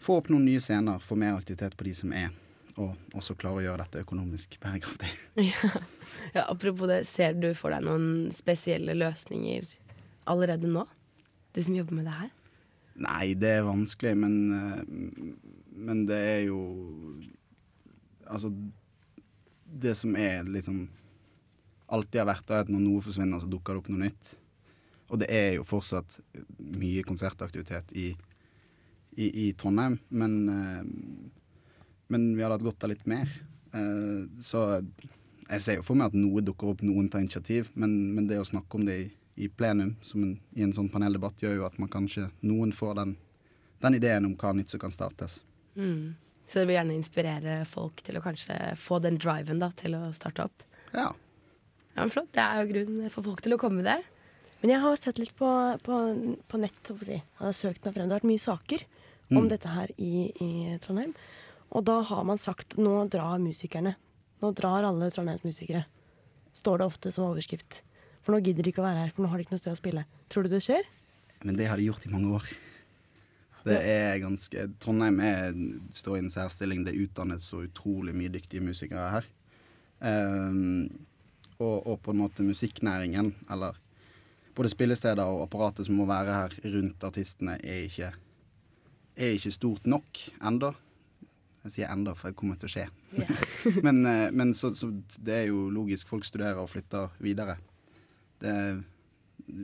få 0.04 0.18
opp 0.20 0.28
noen 0.32 0.44
nye 0.48 0.60
scener, 0.60 0.98
få 1.00 1.16
mer 1.16 1.38
aktivitet 1.38 1.76
på 1.78 1.86
de 1.86 1.94
som 1.96 2.12
er, 2.12 2.34
og 2.74 3.16
også 3.16 3.36
klare 3.38 3.62
å 3.62 3.64
gjøre 3.64 3.86
dette 3.86 4.02
økonomisk 4.02 4.58
bærekraftig. 4.60 5.12
Ja. 5.38 5.70
ja, 6.36 6.44
Apropos 6.48 6.90
det, 6.90 7.04
ser 7.08 7.38
du 7.38 7.52
for 7.56 7.72
deg 7.72 7.86
noen 7.86 8.28
spesielle 8.34 8.96
løsninger 8.98 9.70
allerede 10.30 10.70
nå? 10.70 10.84
Du 11.54 11.62
som 11.62 11.76
jobber 11.76 11.98
med 12.00 12.08
det 12.08 12.16
her? 12.18 12.30
Nei, 13.04 13.34
det 13.38 13.50
er 13.58 13.66
vanskelig, 13.66 14.14
men, 14.18 14.34
eh, 14.54 14.82
men 15.74 16.04
det 16.06 16.18
er 16.18 16.42
jo 16.48 16.60
Altså, 18.24 18.48
det 19.68 19.92
som 19.98 20.14
er 20.16 20.46
liksom 20.48 20.86
Alltid 21.92 22.22
har 22.22 22.30
vært, 22.30 22.48
er 22.50 22.62
at 22.64 22.70
når 22.72 22.80
noe 22.80 23.02
forsvinner, 23.04 23.42
så 23.42 23.46
dukker 23.50 23.74
det 23.76 23.82
opp 23.82 23.88
noe 23.92 24.00
nytt. 24.06 24.30
Og 25.12 25.18
det 25.20 25.26
er 25.30 25.50
jo 25.58 25.66
fortsatt 25.68 26.16
mye 26.80 27.02
konsertaktivitet 27.06 27.92
i, 27.92 28.06
i, 29.20 29.26
i 29.44 29.52
Trondheim, 29.52 29.98
men, 30.08 30.32
eh, 30.48 30.86
men 32.08 32.24
vi 32.34 32.42
hadde 32.42 32.56
hatt 32.56 32.64
godt 32.64 32.86
av 32.88 32.94
litt 32.94 33.04
mer. 33.06 33.28
Eh, 33.76 34.24
Så 34.40 34.64
jeg 35.50 35.60
ser 35.60 35.76
jo 35.78 35.84
for 35.86 36.00
meg 36.00 36.08
at 36.08 36.16
noe 36.18 36.42
dukker 36.42 36.72
opp, 36.72 36.82
noen 36.82 37.10
tar 37.12 37.20
initiativ, 37.20 37.68
men, 37.76 37.92
men 38.16 38.26
det 38.26 38.40
å 38.40 38.48
snakke 38.48 38.80
om 38.80 38.88
det 38.88 38.96
i, 39.04 39.06
i 39.36 39.48
plenum 39.48 39.96
som 40.02 40.22
en, 40.22 40.34
i 40.54 40.62
en 40.62 40.72
sånn 40.76 40.88
paneldebatt 40.92 41.42
gjør 41.42 41.56
jo 41.58 41.64
at 41.66 41.78
man 41.82 41.88
kanskje 41.90 42.28
noen 42.46 42.72
får 42.72 42.94
den, 43.00 43.16
den 43.82 43.96
ideen 43.98 44.28
om 44.28 44.36
hva 44.38 44.52
nytt 44.54 44.70
som 44.70 44.80
kan 44.82 44.92
startes. 44.94 45.40
Mm. 45.76 46.14
Så 46.46 46.60
det 46.60 46.66
vil 46.68 46.76
gjerne 46.76 46.94
inspirere 46.98 47.54
folk 47.66 48.02
til 48.04 48.18
å 48.18 48.22
kanskje 48.22 48.56
få 48.78 48.98
den 49.02 49.16
driven 49.18 49.58
da, 49.62 49.70
til 49.74 49.96
å 49.98 50.10
starte 50.14 50.44
opp? 50.46 50.62
Ja. 50.92 51.08
Ja, 51.94 52.02
men 52.04 52.10
Flott. 52.12 52.30
Det 52.34 52.42
er 52.42 52.60
jo 52.62 52.70
grunn 52.72 53.10
for 53.10 53.22
folk 53.26 53.40
til 53.44 53.54
å 53.56 53.60
komme 53.60 53.82
der. 53.86 54.02
Men 54.60 54.72
jeg 54.74 54.82
har 54.82 54.96
sett 54.96 55.18
litt 55.20 55.34
på, 55.36 55.48
på, 55.84 55.96
på 56.48 56.60
nett. 56.60 56.76
holdt 56.88 57.00
på 57.00 57.04
å 57.04 57.08
Si. 57.08 57.16
Jeg 57.18 57.40
har 57.42 57.56
søkt 57.56 57.84
meg 57.84 57.94
frem. 57.96 58.06
Det 58.08 58.14
har 58.14 58.20
vært 58.22 58.30
mye 58.30 58.42
saker 58.44 58.84
om 59.32 59.38
Mm. 59.40 59.48
dette 59.48 59.68
her 59.72 59.90
i, 59.98 60.28
i 60.44 60.78
Trondheim. 60.84 61.14
Og 61.72 61.84
da 61.88 61.98
har 62.04 62.24
man 62.28 62.38
sagt 62.38 62.76
nå 62.76 63.08
drar 63.10 63.38
musikerne. 63.40 63.94
Nå 64.42 64.50
drar 64.54 64.84
alle 64.84 65.08
Trondheims 65.10 65.42
musikere. 65.46 65.86
Står 66.54 66.78
det 66.78 66.86
ofte 66.86 67.12
som 67.12 67.24
overskrift. 67.30 67.80
For 68.24 68.32
nå 68.32 68.40
gidder 68.44 68.64
de 68.64 68.72
ikke 68.72 68.80
å 68.80 68.86
være 68.86 69.04
her, 69.04 69.12
for 69.12 69.24
nå 69.24 69.30
har 69.32 69.40
de 69.40 69.44
ikke 69.44 69.54
noe 69.54 69.62
sted 69.62 69.74
å 69.74 69.80
spille. 69.80 70.04
Tror 70.32 70.46
du 70.46 70.54
det 70.54 70.62
skjer? 70.64 70.86
Men 71.44 71.58
det 71.58 71.68
har 71.68 71.80
de 71.80 71.88
gjort 71.90 72.06
i 72.08 72.12
mange 72.12 72.32
år. 72.38 72.52
Det 73.64 73.78
er 73.80 74.20
ganske 74.20 74.66
Trondheim 74.80 75.20
er, 75.24 75.54
står 75.92 76.18
i 76.18 76.22
en 76.24 76.32
særstilling. 76.32 76.84
Det 76.84 76.96
utdannes 77.00 77.46
så 77.48 77.62
utrolig 77.64 78.12
mye 78.16 78.32
dyktige 78.32 78.64
musikere 78.64 79.06
her. 79.14 79.28
Um, 80.04 80.90
og, 81.56 81.86
og 81.86 81.98
på 82.04 82.12
en 82.12 82.20
måte 82.20 82.44
musikknæringen, 82.44 83.32
eller 83.52 83.78
både 84.56 84.72
spillesteder 84.72 85.24
og 85.24 85.46
apparatet 85.46 85.88
som 85.88 85.96
må 85.96 86.06
være 86.08 86.36
her 86.36 86.56
rundt 86.76 87.04
artistene, 87.08 87.56
er 87.64 87.86
ikke, 87.88 88.10
er 89.16 89.36
ikke 89.38 89.54
stort 89.54 89.88
nok 89.88 90.24
enda. 90.44 90.74
Jeg 91.64 91.78
sier 91.78 91.92
enda, 91.92 92.12
for 92.12 92.28
det 92.28 92.36
kommer 92.36 92.60
til 92.60 92.68
å 92.68 92.74
skje. 92.74 92.88
men 93.86 94.04
eh, 94.04 94.28
men 94.36 94.52
så, 94.52 94.74
så 94.76 94.90
det 95.16 95.38
er 95.38 95.46
jo 95.48 95.70
logisk. 95.72 96.10
Folk 96.10 96.28
studerer 96.28 96.60
og 96.60 96.68
flytter 96.74 97.14
videre. 97.24 97.56
Det 98.42 98.54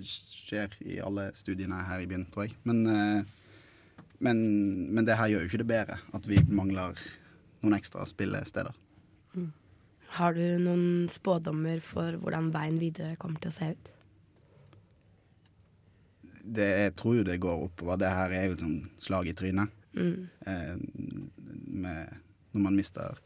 skjer 0.06 0.74
i 0.84 1.00
alle 1.02 1.30
studiene 1.36 1.80
her 1.88 2.02
i 2.04 2.08
byen, 2.10 2.26
tror 2.32 2.48
jeg. 2.48 2.58
Men, 2.68 2.84
eh, 2.86 3.22
men, 4.20 4.44
men 4.92 5.08
det 5.08 5.16
her 5.18 5.32
gjør 5.32 5.46
jo 5.46 5.50
ikke 5.50 5.62
det 5.62 5.70
bedre, 5.70 5.98
at 6.14 6.28
vi 6.28 6.42
mangler 6.48 7.00
noen 7.62 7.76
ekstra 7.76 8.04
spillesteder. 8.08 8.76
Har 10.16 10.34
du 10.34 10.42
noen 10.58 11.06
spådommer 11.10 11.78
for 11.84 12.16
hvordan 12.18 12.50
veien 12.54 12.80
videre 12.82 13.14
kommer 13.20 13.38
til 13.42 13.52
å 13.52 13.54
se 13.54 13.68
ut? 13.70 13.90
Det, 16.40 16.66
jeg 16.66 16.94
tror 16.98 17.20
jo 17.20 17.26
det 17.28 17.38
går 17.42 17.66
oppover. 17.68 18.00
Det 18.00 18.10
her 18.10 18.34
er 18.34 18.48
jo 18.48 18.56
et 18.56 18.64
sånn 18.64 18.80
slag 18.98 19.30
i 19.30 19.36
trynet. 19.38 19.76
Mm. 19.94 20.26
Eh, 20.50 20.72
med, 21.84 22.16
når 22.50 22.64
man 22.64 22.78
mister 22.78 23.20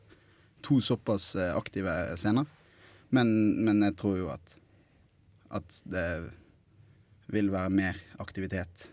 to 0.65 0.77
såpass 0.85 1.33
eh, 1.41 1.55
aktive 1.57 1.95
scener. 2.21 2.45
Men, 3.15 3.33
men 3.65 3.81
jeg 3.87 3.97
tror 4.01 4.19
jo 4.21 4.29
at, 4.35 4.57
at 5.55 5.83
det 5.87 6.09
vil 7.33 7.51
være 7.53 7.73
mer 7.73 8.01
aktivitet 8.23 8.89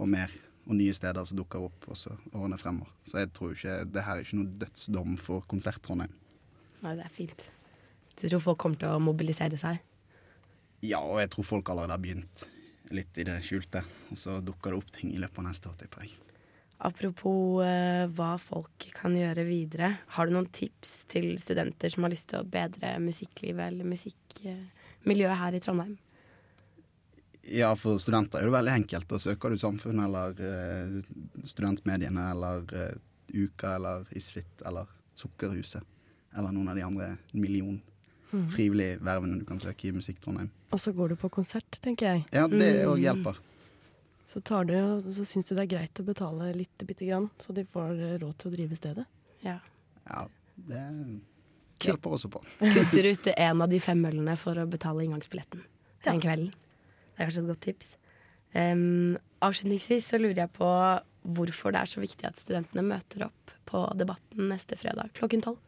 og 0.00 0.08
mer 0.10 0.32
og 0.70 0.76
nye 0.78 0.94
steder 0.94 1.26
som 1.26 1.38
dukker 1.40 1.62
opp 1.66 1.88
også 1.90 2.14
årene 2.36 2.58
fremover. 2.60 2.92
Så 3.06 3.22
jeg 3.22 3.32
tror 3.34 3.54
ikke 3.54 3.76
det 3.90 4.04
her 4.06 4.18
er 4.18 4.26
ikke 4.26 4.38
noe 4.38 4.60
dødsdom 4.60 5.16
for 5.20 5.46
Konsert 5.50 5.82
Trondheim. 5.84 6.12
Nei, 6.84 6.94
det 6.96 7.06
er 7.06 7.14
fint. 7.14 7.44
Du 8.14 8.26
tror 8.28 8.42
folk 8.44 8.60
kommer 8.62 8.80
til 8.80 8.92
å 8.92 9.02
mobilisere 9.02 9.58
seg. 9.60 9.80
Ja, 10.86 11.02
og 11.02 11.20
jeg 11.20 11.30
tror 11.34 11.48
folk 11.48 11.70
allerede 11.72 11.96
har 11.96 12.02
begynt 12.02 12.46
litt 12.94 13.18
i 13.20 13.26
det 13.26 13.38
skjulte. 13.44 13.82
Og 14.10 14.18
så 14.18 14.38
dukker 14.44 14.72
det 14.72 14.80
opp 14.80 14.92
ting 14.94 15.14
i 15.14 15.20
løpet 15.20 15.42
av 15.42 15.48
neste 15.50 15.70
år, 15.70 15.78
tipper 15.80 16.06
jeg. 16.06 16.16
Apropos 16.80 17.60
eh, 17.60 18.06
hva 18.16 18.34
folk 18.40 18.86
kan 18.96 19.12
gjøre 19.16 19.44
videre. 19.44 19.90
Har 20.16 20.28
du 20.28 20.36
noen 20.36 20.48
tips 20.54 21.02
til 21.12 21.34
studenter 21.40 21.92
som 21.92 22.06
har 22.06 22.14
lyst 22.14 22.30
til 22.32 22.40
å 22.40 22.48
bedre 22.48 22.94
musikklivet 23.04 23.66
eller 23.66 23.88
musikkmiljøet 25.04 25.38
her 25.38 25.54
i 25.54 25.60
Trondheim? 25.60 25.98
Ja, 27.50 27.74
for 27.74 27.98
studenter 27.98 28.38
er 28.40 28.44
det 28.50 28.52
veldig 28.52 28.72
enkelt. 28.82 29.08
Da 29.08 29.18
søker 29.18 29.50
du 29.50 29.58
Samfunnet 29.58 30.04
eller 30.04 30.40
eh, 30.44 31.44
studentmediene 31.48 32.26
eller 32.30 32.66
eh, 32.76 32.96
Uka 33.34 33.74
eller 33.78 34.04
Isfit 34.16 34.62
eller 34.66 34.86
Sukkerhuset. 35.16 35.82
Eller 36.36 36.52
noen 36.52 36.68
av 36.68 36.76
de 36.76 36.82
andre 36.86 37.16
million 37.32 37.80
Mhm. 38.32 38.50
frivillige 38.54 39.00
vervene 39.02 39.40
du 39.40 39.44
kan 39.44 39.58
søke 39.58 39.88
i 39.88 39.90
Musikk 39.92 40.20
Trondheim. 40.22 40.50
Og 40.70 40.78
så 40.78 40.92
går 40.94 41.08
du 41.08 41.16
på 41.16 41.28
konsert, 41.28 41.66
tenker 41.82 42.06
jeg. 42.06 42.26
Ja, 42.30 42.46
det 42.46 42.86
Mm. 42.86 43.00
hjelper. 43.02 43.36
Så, 44.32 44.40
tar 44.40 44.64
du, 44.64 44.72
så 45.10 45.24
syns 45.26 45.48
du 45.48 45.56
det 45.56 45.64
er 45.64 45.76
greit 45.78 45.94
å 45.98 46.04
betale 46.06 46.54
litt 46.54 46.78
bitte 46.86 47.04
grann, 47.08 47.28
så 47.40 47.52
de 47.52 47.64
får 47.64 48.20
råd 48.20 48.38
til 48.38 48.50
å 48.52 48.54
drive 48.54 48.76
stedet. 48.76 49.04
Ja. 49.42 49.58
Ja, 50.06 50.28
det 50.56 51.20
hjelper 51.88 52.16
også 52.16 52.30
på. 52.32 52.42
Kutter 52.60 53.10
ut 53.10 53.30
en 53.34 53.64
av 53.64 53.70
de 53.72 53.80
fem 53.82 54.02
ølene 54.10 54.36
for 54.40 54.58
å 54.60 54.68
betale 54.70 55.06
inngangsbilletten 55.06 55.64
den 56.06 56.20
kvelden. 56.22 56.52
Det 56.52 57.18
er 57.18 57.28
kanskje 57.28 57.42
et 57.44 57.50
godt 57.50 57.64
tips. 57.66 57.94
Um, 58.54 59.16
avslutningsvis 59.44 60.10
så 60.10 60.18
lurer 60.18 60.44
jeg 60.44 60.52
på 60.56 60.68
hvorfor 61.36 61.74
det 61.74 61.82
er 61.82 61.90
så 61.90 62.02
viktig 62.02 62.26
at 62.26 62.40
studentene 62.40 62.82
møter 62.86 63.26
opp 63.28 63.52
på 63.68 63.82
Debatten 63.98 64.48
neste 64.50 64.78
fredag 64.80 65.12
klokken 65.18 65.44
tolv. 65.44 65.60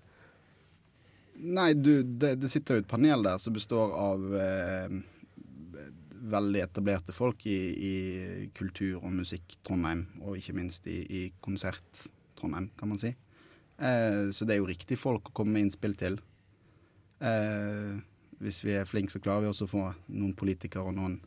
Nei, 1.43 1.73
du, 1.75 2.03
det, 2.03 2.37
det 2.43 2.51
sitter 2.53 2.79
jo 2.79 2.85
et 2.85 2.91
panel 2.91 3.25
der 3.27 3.39
som 3.43 3.55
består 3.55 3.93
av 3.99 4.25
eh, 4.39 4.97
veldig 6.33 6.63
etablerte 6.63 7.15
folk 7.15 7.47
i, 7.51 7.59
i 7.73 7.95
kultur- 8.55 9.01
og 9.03 9.11
musikk-Trondheim, 9.17 10.05
og 10.23 10.39
ikke 10.39 10.55
minst 10.57 10.87
i, 10.91 11.01
i 11.03 11.23
konsert-Trondheim, 11.45 12.71
kan 12.79 12.93
man 12.93 13.01
si. 13.03 13.13
Eh, 13.83 14.31
så 14.31 14.47
det 14.47 14.55
er 14.55 14.63
jo 14.63 14.71
riktig 14.71 14.99
folk 15.01 15.31
å 15.31 15.37
komme 15.37 15.57
med 15.57 15.67
innspill 15.67 15.95
til. 15.99 16.19
Eh, 17.23 17.99
hvis 18.43 18.63
vi 18.65 18.77
er 18.79 18.89
flinke, 18.89 19.15
så 19.15 19.23
klarer 19.23 19.47
vi 19.47 19.53
også 19.53 19.67
å 19.69 19.73
få 19.73 19.85
noen 20.15 20.35
politikere 20.39 20.91
og 20.91 20.97
noen 20.99 21.19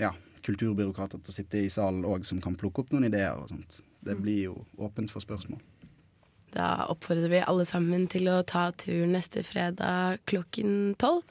ja, 0.00 0.12
kulturbyråkrater 0.44 1.20
til 1.20 1.32
å 1.32 1.36
sitte 1.36 1.60
i 1.60 1.72
salen 1.72 2.06
òg, 2.08 2.24
som 2.28 2.40
kan 2.42 2.56
plukke 2.58 2.84
opp 2.84 2.94
noen 2.94 3.08
ideer 3.10 3.36
og 3.36 3.50
sånt. 3.52 3.82
Det 4.00 4.16
blir 4.20 4.46
jo 4.48 4.56
åpent 4.80 5.12
for 5.12 5.24
spørsmål. 5.24 5.60
Da 6.54 6.88
oppfordrer 6.90 7.30
vi 7.30 7.44
alle 7.46 7.66
sammen 7.68 8.08
til 8.10 8.26
å 8.32 8.40
ta 8.42 8.70
turen 8.74 9.12
neste 9.14 9.44
fredag 9.46 10.24
klokken 10.30 10.96
tolv. 11.00 11.22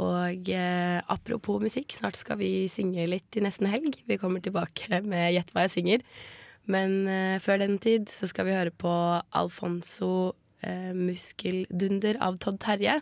Og 0.00 0.48
eh, 0.48 0.98
apropos 1.12 1.60
musikk, 1.60 1.92
snart 1.92 2.16
skal 2.16 2.38
vi 2.40 2.68
synge 2.72 3.04
litt 3.10 3.36
i 3.36 3.42
nesten 3.44 3.68
helg. 3.68 3.98
Vi 4.08 4.16
kommer 4.20 4.40
tilbake 4.40 5.02
med 5.04 5.34
Gjett 5.34 5.52
hva 5.52 5.66
jeg 5.66 5.74
synger. 5.74 6.06
Men 6.70 7.08
eh, 7.10 7.40
før 7.42 7.62
den 7.64 7.78
tid 7.82 8.10
så 8.12 8.28
skal 8.30 8.46
vi 8.46 8.54
høre 8.54 8.70
på 8.70 8.92
Alfonso 9.34 10.32
eh, 10.62 10.92
Muskeldunder 10.94 12.20
av 12.22 12.38
Todd 12.42 12.60
Terje. 12.62 13.00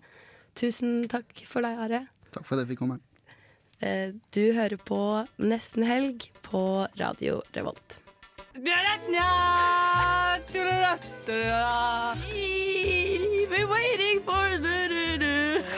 Tusen 0.56 1.04
takk 1.11 1.44
for 1.48 1.64
deg, 1.66 1.78
Are. 1.84 2.04
Takk 2.32 2.46
for 2.46 2.56
at 2.56 2.64
jeg 2.64 2.72
fikk 2.72 2.82
komme. 2.84 3.00
Eh, 3.80 4.16
du 4.32 4.52
hører 4.56 4.80
på 4.80 5.00
Nesten 5.40 5.84
helg 5.88 6.30
på 6.46 6.86
Radio 7.00 7.40
Revolt. 7.56 8.00
We're 13.50 13.66
waiting 13.66 14.20
for. 14.24 14.46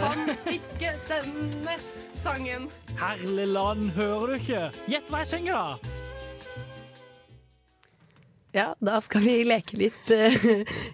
Kan 0.03 0.31
ikke 0.51 0.93
denne 1.09 1.77
sangen. 2.15 2.71
Herlig 2.99 3.47
land, 3.47 3.91
hører 3.91 4.27
du 4.27 4.33
ikke? 4.39 4.63
Gjett 4.91 5.11
hva 5.11 5.23
jeg 5.23 5.31
synger, 5.37 5.53
da! 5.55 5.93
Ja, 8.53 8.75
da 8.85 8.99
skal 9.01 9.23
vi 9.25 9.39
leke 9.49 9.79
litt 9.81 10.11
eh, 10.13 10.35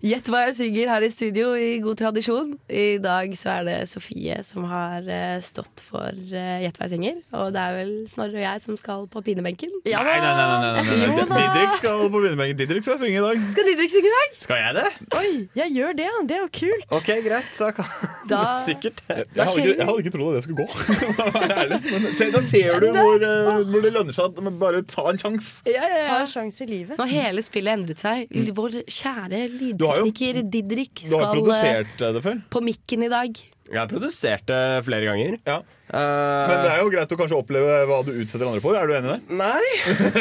Gjett 0.07 0.29
hva 0.31 0.45
jeg 0.47 0.53
synger 0.61 0.91
her 0.93 1.03
i 1.03 1.09
studio, 1.11 1.49
i 1.59 1.81
god 1.83 1.99
tradisjon. 1.99 2.53
I 2.71 3.01
dag 3.03 3.33
så 3.35 3.51
er 3.57 3.65
det 3.67 3.77
Sofie 3.91 4.37
som 4.47 4.63
har 4.71 5.03
eh, 5.11 5.41
stått 5.43 5.83
for 5.83 6.07
eh, 6.15 6.61
Gjett 6.63 6.79
hva 6.79 6.87
jeg 6.87 6.93
synger. 6.95 7.17
Og 7.35 7.49
det 7.57 7.65
er 7.65 7.75
vel 7.81 7.91
Snorre 8.13 8.39
og 8.39 8.45
jeg 8.45 8.63
som 8.63 8.79
skal 8.79 9.09
på 9.11 9.23
pinebenken. 9.27 9.73
Nei, 9.83 9.91
nei, 9.97 10.19
nei, 10.23 10.35
nei, 10.39 10.61
nei, 10.63 10.85
nei, 10.87 11.09
nei. 11.19 11.25
Didrik 11.33 11.75
skal 11.81 12.05
på 12.15 12.23
pinebenken. 12.23 12.61
Didrik 12.63 12.87
skal 12.87 13.01
synge 13.03 13.19
i 13.19 13.25
dag. 13.27 13.43
Skal 13.51 13.69
Didrik 13.73 13.95
synge 13.97 14.13
i 14.13 14.15
dag? 14.15 14.39
Skal 14.47 14.63
jeg 14.63 14.79
det? 14.79 14.87
Oi, 15.19 15.33
jeg 15.59 15.75
gjør 15.81 15.99
det, 15.99 16.07
ja. 16.07 16.23
Det 16.31 16.39
er 16.39 16.45
jo 16.45 16.53
kult. 16.61 16.87
OK, 17.01 17.11
greit. 17.27 17.51
Da 17.59 17.73
kan 17.75 17.91
Da- 18.31 18.45
Sikkert. 18.69 19.03
Jeg 19.09 19.27
hadde, 19.35 19.59
ikke, 19.65 19.75
jeg 19.81 19.89
hadde 19.91 20.05
ikke 20.07 20.15
trodd 20.15 20.31
at 20.31 20.39
det 20.39 20.47
skulle 20.47 20.63
gå. 20.63 20.71
For 21.19 21.27
å 21.27 21.35
være 21.35 21.59
ærlig. 21.65 21.81
Men 21.91 22.09
se, 22.23 22.31
da 22.39 22.45
ser 22.47 22.79
du 22.87 22.89
hvor, 22.95 23.27
hvor 23.75 23.83
det 23.89 23.93
lønner 23.99 24.15
seg 24.15 24.31
at 24.39 24.55
bare 24.63 24.85
ta 24.87 25.09
en 25.11 25.19
sjanse. 25.27 25.67
Ja, 25.67 25.83
ja, 25.83 26.01
ja. 26.05 26.09
Ta 26.15 26.23
en 26.23 26.33
sjanse 26.37 26.63
i 26.63 26.71
livet. 26.71 26.95
Nå 27.01 27.07
har 27.09 27.27
hele 27.27 27.43
spillet 27.49 27.79
endret 27.79 28.03
seg. 28.03 28.29
Vår 28.55 28.81
kjære 28.85 29.45
lydtekniker 29.55 30.43
Didrik 30.47 31.05
Du 31.05 31.17
har 31.17 31.29
skal 31.29 31.35
produsert 31.37 32.03
eh, 32.05 32.13
det 32.17 32.25
før. 32.25 32.43
på 32.53 32.63
mikken 32.65 33.07
i 33.09 33.11
dag. 33.13 33.41
Jeg 33.69 33.77
har 33.83 33.91
produsert 33.91 34.47
det 34.49 34.63
flere 34.87 35.11
ganger. 35.11 35.37
Ja. 35.45 35.59
Uh, 35.89 36.49
Men 36.49 36.63
det 36.65 36.71
er 36.73 36.81
jo 36.83 36.89
greit 36.93 37.13
å 37.13 37.19
kanskje 37.21 37.37
oppleve 37.37 37.77
hva 37.89 38.01
du 38.05 38.11
utsetter 38.15 38.49
andre 38.49 38.63
for. 38.65 38.77
Er 38.77 38.89
du 38.89 38.97
enig 38.97 39.09
i 39.09 39.15
det? 39.15 39.39
Nei. 39.41 39.69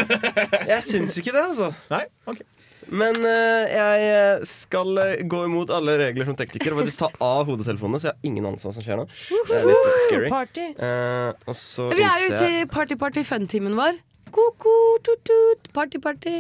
Jeg 0.74 0.84
syns 0.88 1.16
ikke 1.20 1.34
det, 1.36 1.44
altså. 1.44 1.72
Nei? 1.92 2.06
Ok. 2.28 2.44
Men 2.88 3.18
uh, 3.20 3.68
jeg 3.68 4.46
skal 4.48 5.00
gå 5.28 5.42
imot 5.44 5.74
alle 5.76 5.98
regler 6.00 6.24
som 6.30 6.38
tekniker 6.40 6.72
og 6.72 6.80
faktisk 6.80 7.02
ta 7.02 7.10
av 7.20 7.50
hodetelefonene, 7.50 8.00
så 8.00 8.08
jeg 8.08 8.16
har 8.16 8.30
ingen 8.30 8.48
anelse 8.48 8.70
hva 8.70 8.72
som 8.78 8.86
skjer 8.86 9.02
nå. 9.02 9.04
Det 9.50 9.58
er 9.58 9.68
litt 9.68 10.06
scary. 10.06 10.30
Party. 10.32 10.68
Uh, 10.80 11.34
og 11.52 11.60
så 11.60 11.90
Vi 11.92 12.06
er 12.08 12.24
jo 12.24 12.38
i 12.48 12.62
party-party-fun-timen 12.72 13.76
vår. 13.76 14.00
Ko-ko, 14.32 14.78
tut-tut, 15.04 15.68
party-party. 15.76 16.38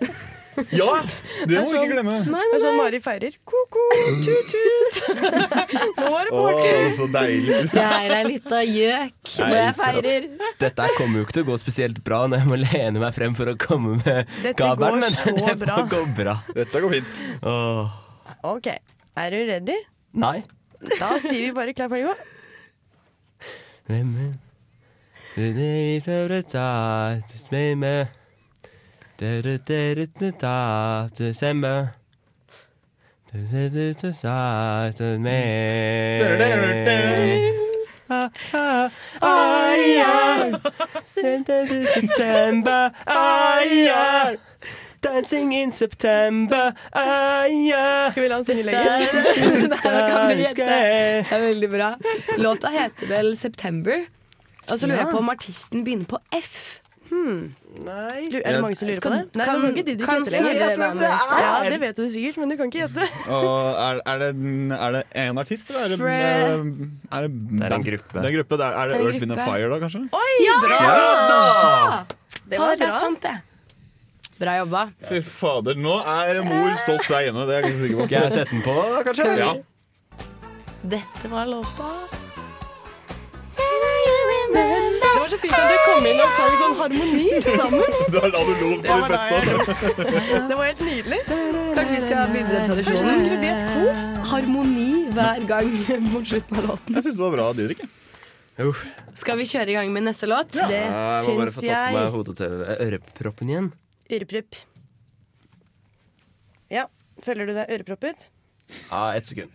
Ja! 0.70 1.02
Det 1.50 1.56
må 1.58 1.66
vi 1.66 1.78
ikke 1.80 1.88
glemme. 1.96 2.12
Nei, 2.14 2.22
Det 2.22 2.30
nei, 2.30 2.42
er 2.54 2.60
sånn. 2.62 2.76
Mari 2.78 2.98
feirer. 3.02 3.34
Ko-ko, 3.50 3.82
tut-tut. 4.22 4.94
Nå 5.98 6.10
er 6.14 6.28
det 6.28 6.30
Å, 6.30 6.42
party. 6.44 6.68
så 6.94 7.08
deilig. 7.10 7.56
Jeg 7.74 7.82
er 7.82 8.14
ei 8.14 8.20
lita 8.28 8.60
gjøk 8.62 9.32
når 9.40 9.56
jeg 9.58 9.74
feirer. 9.80 10.28
Dette 10.62 10.86
kommer 10.94 11.18
jo 11.18 11.24
ikke 11.26 11.34
til 11.40 11.42
å 11.42 11.48
gå 11.48 11.56
spesielt 11.58 11.98
bra 12.06 12.20
når 12.30 12.44
jeg 12.44 12.50
må 12.52 12.60
lene 12.62 13.02
meg 13.02 13.12
frem 13.18 13.34
for 13.34 13.50
å 13.50 13.56
komme 13.58 13.96
med 13.98 14.30
Dette 14.44 14.54
kabelen, 14.62 14.94
går 14.94 15.02
men 15.02 15.10
så 15.18 15.34
det 15.42 15.56
bra. 15.64 15.74
får 15.80 15.90
gå 15.90 16.02
bra. 16.22 16.36
Dette 16.54 16.84
går 16.86 16.90
fint. 17.00 17.08
Åh. 17.50 17.98
OK. 18.54 18.70
Er 19.24 19.34
du 19.34 19.40
ready? 19.50 19.78
Nei. 20.22 20.36
Da 21.00 21.16
sier 21.18 21.40
vi 21.48 21.50
bare 21.56 21.74
klar, 21.74 21.90
ferdig, 21.90 22.14
gå. 22.14 22.14
Hvem 23.90 24.14
er 24.22 25.50
det 27.74 28.06
desember. 31.18 31.88
September, 41.92 42.90
ai, 43.06 43.88
ai. 43.88 44.36
Dancing 45.00 45.52
in 45.52 45.72
September, 45.72 46.72
aia. 46.92 48.06
ai. 48.06 48.10
Skal 48.10 48.22
vi 48.22 48.28
la 48.28 48.34
han 48.34 48.44
synge 48.44 48.62
lenger? 48.62 48.82
Det 50.54 51.32
er 51.32 51.40
veldig 51.40 51.70
bra. 51.70 51.94
Låta 52.36 52.68
heter 52.68 53.06
vel 53.06 53.36
'September'. 53.36 54.06
Og 54.72 54.78
så 54.78 54.86
lurer 54.86 54.98
jeg 54.98 55.08
på 55.10 55.18
om 55.18 55.28
artisten 55.28 55.84
begynner 55.84 56.04
på 56.08 56.18
F. 56.32 56.80
Nei 57.84 58.28
Du, 58.30 58.36
er 58.38 58.52
det 58.54 58.60
mange 58.62 58.76
som 58.78 58.86
lurer 58.88 58.96
Skal- 59.00 59.10
på 59.10 59.16
det? 59.18 59.38
Nei, 59.38 59.44
kan- 59.46 59.54
det 59.54 59.62
må 59.64 59.70
ikke 59.74 59.84
Didrik 59.88 60.06
kan 60.08 60.22
gjette 60.24 60.32
lenger. 60.34 60.52
Snorre 60.54 60.78
være 60.78 60.94
med? 60.94 61.02
Ja, 61.44 61.54
det 61.72 61.78
vet 61.82 61.96
du 61.96 62.04
sikkert, 62.14 62.36
men 62.42 62.48
du 62.52 62.56
kan 62.60 62.66
ikke 62.70 62.82
gjette. 62.84 63.08
Er, 63.84 64.00
er, 64.06 64.18
det, 64.22 64.28
er 64.78 64.90
det 64.98 65.02
en 65.24 65.38
artist, 65.42 65.70
eller 65.70 65.84
er 65.84 65.88
det, 65.88 65.98
er 65.98 67.26
det, 67.26 67.32
Det 67.58 67.64
er 67.66 67.74
en 67.78 67.86
gruppe. 67.88 68.14
Det 68.20 68.28
er 68.30 68.36
gruppe. 68.38 68.58
Det 68.60 68.66
er, 68.66 68.78
er 68.78 68.86
det 68.86 68.94
Det 68.94 69.00
er 69.00 69.06
Earth, 69.08 69.20
Wind 69.24 69.32
and. 69.32 69.42
Fire, 69.48 69.68
da, 69.72 69.80
kanskje? 69.82 70.00
Oi, 70.12 70.34
bra! 70.64 70.78
Det 72.44 72.58
var 72.60 72.70
Ja, 72.70 72.76
det 72.76 72.82
er 72.82 72.90
bra. 72.90 73.00
sant, 73.00 73.22
det. 73.22 73.34
Bra 74.38 74.56
jobba. 74.58 74.82
Fy 75.08 75.20
fader, 75.22 75.74
nå 75.78 75.94
er 76.02 76.42
mor 76.46 76.74
stolt 76.82 77.06
der 77.08 77.26
hjemme. 77.28 77.46
Det 77.48 77.54
er 77.60 77.68
jeg 77.68 77.78
sikker 77.82 77.96
på. 78.00 78.06
Skal 78.08 78.26
jeg 78.26 78.32
sette 78.32 78.50
den 78.50 78.62
på, 78.66 78.74
kanskje? 79.06 79.30
Ja. 79.38 79.52
Dette 80.94 81.30
var 81.32 81.46
låta. 81.48 81.90
Det 84.54 85.20
var 85.20 85.28
så 85.32 85.38
fint 85.42 85.54
at 85.56 85.66
dere 85.70 85.80
kom 85.84 86.06
inn 86.10 86.20
og 86.22 86.30
sang 86.38 86.54
sånn 86.60 86.74
harmoni 86.78 87.40
sammen. 87.44 87.96
Det 88.14 88.20
var 88.22 88.32
da 88.34 88.42
du 88.44 88.52
lo 88.60 88.70
på 88.84 88.98
beste. 89.10 89.40
lo. 89.48 89.58
Det 90.50 90.58
var 90.60 90.64
helt 90.68 90.82
nydelig. 90.86 91.20
Kanskje 91.26 91.90
vi 91.94 92.00
skal 92.04 92.32
begynne 92.32 92.54
den 92.54 92.64
Kanskje 92.70 93.10
vi 93.10 93.18
skulle 93.24 93.40
bli 93.42 93.50
et 93.50 93.64
kor? 93.74 94.00
Harmoni 94.32 94.88
hver 95.16 95.44
gang 95.50 95.70
mot 96.12 96.26
slutten 96.28 96.60
av 96.62 96.68
låten. 96.72 96.98
Jeg 96.98 97.06
syns 97.08 97.18
det 97.18 97.24
var 97.26 97.34
bra, 97.36 97.48
Didrik. 97.58 97.82
Skal 99.18 99.40
vi 99.40 99.48
kjøre 99.50 99.72
i 99.72 99.74
gang 99.74 99.90
med 99.90 100.06
neste 100.06 100.28
låt? 100.30 100.52
Det 100.54 100.68
jeg 100.70 101.24
må 101.26 101.34
bare 101.40 101.54
få 101.56 101.64
tatt 101.64 101.88
på 101.90 101.98
meg 101.98 102.12
hodet 102.14 102.36
til 102.38 102.62
øreproppen 102.86 103.50
igjen. 103.50 103.72
Ørepropp. 104.14 104.60
Ja, 106.70 106.86
føler 107.26 107.50
du 107.50 107.54
deg 107.56 107.72
øreproppet? 107.74 108.28
Ja, 108.90 109.08
ett 109.18 109.26
sekund. 109.26 109.50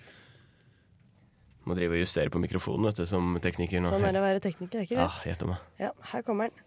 Må 1.70 1.76
drive 1.78 1.93
og 1.99 2.01
justere 2.01 2.32
på 2.34 2.39
mikrofonen, 2.41 2.88
vet 2.89 2.97
du, 2.97 3.05
som 3.05 3.36
tekniker 3.43 3.84
nå. 3.84 3.91
Sånn 3.93 4.07
er 4.09 4.15
det 4.15 4.22
å 4.24 4.26
være 4.26 4.41
tekniker, 4.41 4.80
er 4.82 4.88
ikke 4.88 4.97
Ja, 4.97 5.05
det? 5.13 5.30
gjett 5.30 5.43
om 5.45 5.51
meg. 5.53 5.59
Ja, 5.78 5.91
her 6.13 6.24
kommer 6.26 6.49
den. 6.49 6.65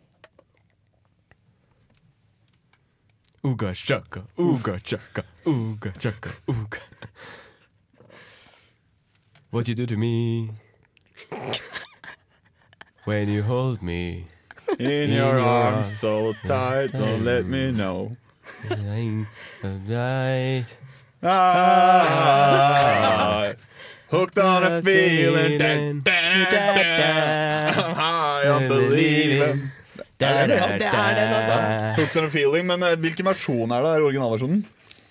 Uga 3.43 3.73
chaka, 3.75 4.23
uga 4.39 4.77
chaka, 4.87 5.25
uga 5.51 5.91
chaka, 5.99 6.31
uga. 6.47 6.79
What 9.51 9.67
you 9.67 9.75
do 9.75 9.85
to 9.87 9.97
me 9.97 10.53
when 13.05 13.29
you 13.29 13.43
hold 13.43 13.83
me 13.83 14.27
In 14.79 15.11
your 15.11 15.39
arms 15.41 15.99
so 15.99 16.33
tight, 16.47 16.93
don't 16.93 17.25
let 17.25 17.45
me 17.47 17.73
know. 17.73 18.17
Right. 18.71 20.67
Hooked 24.13 24.39
on 24.39 24.65
a 24.69 24.83
feeling. 24.85 25.59
da, 25.59 25.71
da, 26.53 26.61
da, 26.99 27.11
I'm 27.83 27.95
High 27.97 28.51
on 28.53 28.69
believing. 28.69 29.63
Det 30.21 30.29
er 30.29 30.47
det, 30.47 30.57
ja. 30.61 30.67
Det 30.79 30.87
er 30.87 31.17
den, 31.19 31.33
altså. 31.39 31.57
Hooked 32.03 32.17
on 32.21 32.29
a 32.29 32.31
feeling, 32.31 32.67
Men 32.69 32.83
eh, 32.87 32.95
hvilken 33.01 33.27
versjon 33.27 33.73
er 33.75 33.83
det? 33.83 33.91
Er 33.95 33.99
det 34.03 34.07
originalversjonen? 34.11 34.61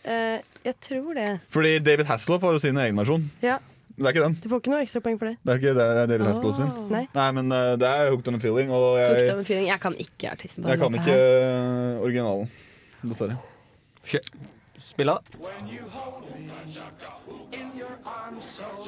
Eh, 0.05 0.37
jeg 0.65 0.75
tror 0.85 1.17
det. 1.17 1.27
Fordi 1.51 1.73
David 1.83 2.05
Hasselhoff 2.09 2.45
har 2.47 2.55
jo 2.55 2.61
sin 2.63 2.77
egen 2.77 2.95
versjon. 3.01 3.25
Ja, 3.43 3.57
Det 3.97 4.05
er 4.07 4.13
ikke 4.15 4.23
den. 4.23 4.37
Du 4.43 4.47
får 4.49 4.61
ikke 4.63 4.71
noe 4.71 4.83
ekstrapoeng 4.85 5.17
for 5.19 5.27
det. 5.29 5.35
Det 5.45 5.51
er 5.51 5.59
ikke 5.59 5.73
det, 5.75 5.87
det 5.89 5.99
er 6.05 6.07
David 6.13 6.25
Hasselhoff 6.29 6.57
sin. 6.61 6.71
Nei. 6.93 7.03
Nei, 7.17 7.27
men 7.37 7.51
eh, 7.57 7.73
det 7.81 7.89
er 7.91 8.09
Hooked 8.13 8.31
on 8.31 8.37
a 8.39 8.41
feeling, 8.45 8.71
og 8.71 8.85
Hooked 9.01 9.25
jeg, 9.25 9.33
on 9.35 9.43
a 9.43 9.49
feeling. 9.49 9.67
Jeg 9.73 9.79
kan 9.83 9.97
ikke 10.05 10.31
artisten 10.31 10.63
på 10.63 10.69
jeg 10.71 10.79
den 10.79 10.85
kan 10.85 10.95
låta 10.95 11.03
ikke 11.03 11.17
her. 11.17 11.97
eh, 11.97 12.01
originalen. 12.07 12.49
Dessverre. 13.03 13.37
Spill 14.91 15.09
av. 15.09 15.19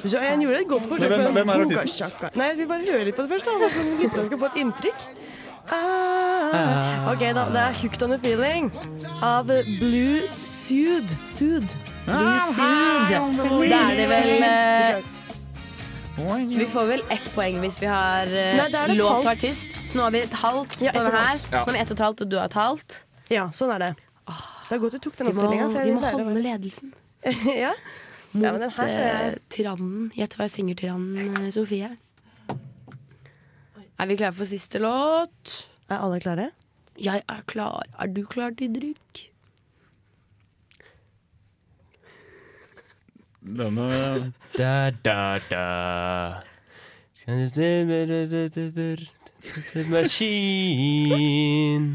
Så 0.04 0.18
jeg 0.20 0.38
gjorde 0.42 0.58
et 0.60 0.68
godt 0.68 0.86
forsøk 0.90 1.08
Men 1.10 1.20
hvem- 1.20 1.26
på 1.26 1.32
hvem 1.38 1.48
er 1.48 1.78
artisten? 1.80 2.10
Nei, 2.38 2.48
vi 2.58 2.66
bare 2.66 2.84
hører 2.88 3.04
litt 3.08 3.16
på 3.16 3.22
det 3.24 3.30
først, 3.30 3.44
da. 3.44 3.68
Så 3.74 3.84
lytterne 4.00 4.26
skal 4.28 4.38
få 4.42 4.46
et 4.50 4.58
inntrykk. 4.62 5.00
Ah. 5.72 7.12
OK, 7.12 7.20
da. 7.34 7.44
Det 7.54 7.60
er 7.62 7.72
'Hooked 7.80 8.02
on 8.04 8.12
a 8.12 8.18
Feeling' 8.18 8.70
av 9.22 9.46
Blue 9.80 10.20
Sued. 10.44 11.08
Sued. 11.34 11.68
Blue 12.04 12.40
Sud. 12.52 13.08
Da 13.08 13.80
er 13.88 13.96
det 13.96 14.08
vel 14.08 14.42
eh, 14.42 15.02
Vi 16.58 16.66
får 16.66 16.86
vel 16.86 17.02
ett 17.10 17.30
poeng 17.34 17.58
hvis 17.60 17.80
vi 17.80 17.86
har 17.86 18.22
eh, 18.28 18.56
Nei, 18.56 18.68
det 18.68 18.74
er 18.74 18.84
et 18.90 18.96
låt 18.96 19.10
halvt. 19.10 19.24
og 19.26 19.32
artist. 19.32 19.68
Så 19.88 19.96
nå 19.98 20.02
har 20.02 20.10
vi 20.10 20.18
et 20.18 20.32
halvt 20.32 20.80
Ja, 20.80 20.90
på 20.92 20.98
ett 21.00 21.00
og 21.00 21.04
den 21.04 21.14
et 21.14 21.20
her. 21.20 21.26
halvt. 21.28 21.46
Ja. 21.52 21.62
Så 21.64 21.64
har 21.64 21.72
vi 21.72 21.78
ett 21.78 21.90
og 21.90 21.96
et 21.96 22.04
halvt, 22.04 22.20
og 22.20 22.28
du 22.30 22.36
har 22.38 22.44
et 22.44 22.52
halvt. 22.52 23.00
Ja, 23.30 23.48
sånn 23.52 23.70
er 23.74 23.78
det. 23.78 23.94
Det 24.74 24.80
er 24.80 24.82
godt 24.82 24.94
du 24.96 25.02
tok 25.06 25.16
den 25.20 25.28
Vi 25.28 25.32
må, 25.32 25.42
oppdelinga. 25.44 25.82
vi 25.86 25.90
må 25.94 26.00
lære 26.02 26.24
holde 26.26 26.40
ledelsen. 26.42 26.88
ja. 27.64 27.70
Mot 28.34 28.42
ja, 28.42 28.50
men 28.50 28.60
den 28.64 28.72
her 28.74 28.88
jeg 28.90 29.26
eh, 29.30 29.34
tyrannen. 29.54 30.08
Gjett 30.18 30.32
hva 30.34 30.48
jeg 30.48 30.52
synger 30.56 30.74
tyrannen, 30.80 31.36
eh, 31.38 31.50
Sofie. 31.54 31.90
Er 33.94 34.06
vi 34.10 34.16
klare 34.18 34.34
for 34.34 34.50
siste 34.50 34.80
låt? 34.82 35.52
Er 35.86 36.02
alle 36.02 36.18
klare? 36.24 36.48
Jeg 36.98 37.22
er 37.22 37.44
klar. 37.46 37.86
Er 38.02 38.10
du 38.10 38.24
klar, 38.26 38.50
Didrik? 38.58 39.28
Denne 43.46 43.86
Da, 44.58 44.90
da, 45.06 45.38
da. 45.46 46.42
Machine. 49.94 51.94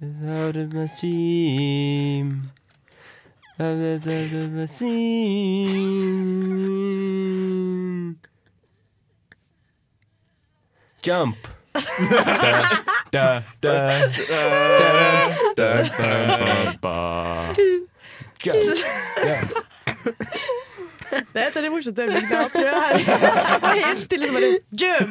Without 0.00 0.56
a 0.56 0.66
machine. 0.68 2.52
Without 3.58 4.06
a 4.06 4.46
machine. 4.46 5.38
Jump. 11.02 11.36
Da, 13.10 13.42
da, 13.60 13.72
da, 13.98 14.06
da, 14.78 15.02
da, 15.56 15.82
da, 15.88 16.78
ba. 16.80 17.54
Jump. 18.44 18.62
Jump. 19.24 19.50
Det 21.08 21.40
er 21.40 21.46
et 21.48 21.56
av 21.56 21.62
de 21.64 21.70
morsomste 21.72 22.02
øyeblikkene 22.04 22.36
jeg 22.54 22.74
har 22.76 22.92
jeg. 22.92 23.06
Jeg 23.64 23.84
helt 23.86 24.02
stille 24.04 24.26
som 24.28 24.34
bare 24.36 24.50
jump! 24.82 25.10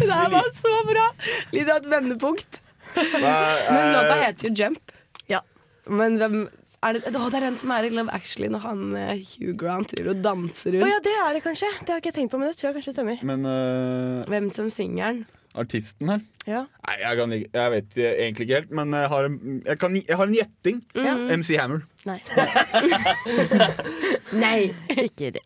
Det 0.00 0.14
her 0.14 0.28
var 0.32 0.46
så 0.54 0.72
bra! 0.88 1.06
Litt 1.52 1.68
av 1.68 1.76
et 1.82 1.88
vendepunkt. 1.92 2.52
Men 3.72 3.92
låta 3.94 4.16
heter 4.22 4.48
jo 4.48 4.54
Jump. 4.62 4.92
Ja. 5.30 5.40
Men 5.88 6.18
hvem 6.20 6.38
er 6.86 6.94
det, 6.94 7.10
å, 7.10 7.24
det 7.30 7.38
er 7.40 7.46
den 7.48 7.56
som 7.58 7.72
er 7.74 7.88
i 7.88 7.90
Love 7.90 8.12
Actually 8.14 8.50
når 8.52 8.62
han 8.62 8.82
eh, 8.98 9.22
Hugh 9.32 9.56
Grant 9.58 9.90
driver 9.94 10.12
og 10.14 10.20
danser 10.22 10.76
Å 10.76 10.82
rundt. 10.82 10.92
ja, 10.92 11.00
det 11.02 11.14
er 11.24 11.34
det 11.38 11.42
kanskje. 11.46 11.70
Det 11.82 11.90
har 11.94 12.02
ikke 12.02 12.12
jeg 12.12 12.18
tenkt 12.20 12.34
på, 12.34 12.38
men 12.42 12.52
det 12.52 12.58
tror 12.60 12.70
jeg 12.70 12.78
kanskje 12.78 12.94
stemmer. 12.94 13.24
Men 13.26 13.48
eh, 13.50 14.28
Hvem 14.30 14.46
som 14.54 14.70
synger 14.70 15.10
den? 15.10 15.24
Artisten 15.60 16.12
her 16.12 16.24
Ja. 16.48 16.62
Nei, 16.86 16.94
jeg, 17.02 17.16
kan, 17.18 17.32
jeg 17.36 17.72
vet 17.74 17.98
egentlig 17.98 18.46
ikke 18.46 18.60
helt, 18.62 18.70
men 18.78 18.94
jeg 18.96 19.10
har 19.12 19.26
en, 19.28 19.38
jeg 19.66 19.78
kan, 19.82 19.96
jeg 19.98 20.16
har 20.16 20.30
en 20.30 20.36
gjetting. 20.38 20.78
Mm. 20.96 21.26
MC 21.42 21.58
Hammer. 21.60 21.82
Nei. 22.08 22.16
Nei, 24.44 24.70
ikke 25.04 25.34
det. 25.36 25.44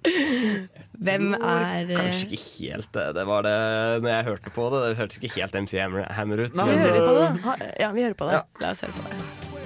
Hvem 1.02 1.32
er 1.34 1.88
eh, 1.88 1.96
Kanskje 1.96 2.28
ikke 2.28 2.42
helt 2.46 2.92
det. 2.94 3.08
Det 3.18 3.26
var 3.26 3.48
det 3.48 3.56
når 4.04 4.12
jeg 4.14 4.28
hørte 4.30 4.54
på 4.54 4.68
det. 4.74 4.84
Det 4.84 5.00
hørtes 5.00 5.18
ikke 5.18 5.34
helt 5.40 5.58
MC 5.64 5.80
Hammer, 5.82 6.06
Hammer 6.14 6.44
ut. 6.44 6.54
Vi 6.54 6.78
hører 6.84 7.02
på 7.08 7.16
det. 7.18 7.26
Ha, 7.48 7.56
ja, 7.82 7.90
vi 7.96 8.06
hører 8.06 8.18
på 8.22 8.30
det. 8.30 8.38
Ja. 8.38 8.46
La 8.62 8.76
oss 8.76 8.86
høre 8.86 8.94
på 9.00 9.10
det. 9.10 9.61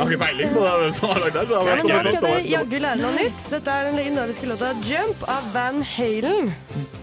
Jeg 0.00 0.06
har 0.06 0.12
ikke 0.14 0.24
peiling 0.24 0.52
på. 0.54 0.60
Hvem 0.64 0.94
som 0.96 1.10
har 1.10 1.18
lagd 1.20 1.34
jeg 1.36 1.48
men 1.50 1.82
nå 1.84 1.96
skal 2.06 2.22
dere 2.24 2.44
jaggu 2.48 2.78
lære 2.80 3.00
noe 3.02 3.16
nytt. 3.18 3.42
Dette 3.52 3.74
er 3.74 3.88
den 3.90 3.98
legendariske 4.00 4.46
låta 4.48 4.70
'Jump' 4.86 5.26
av 5.28 5.50
Van 5.52 5.82
Halen. 5.84 6.54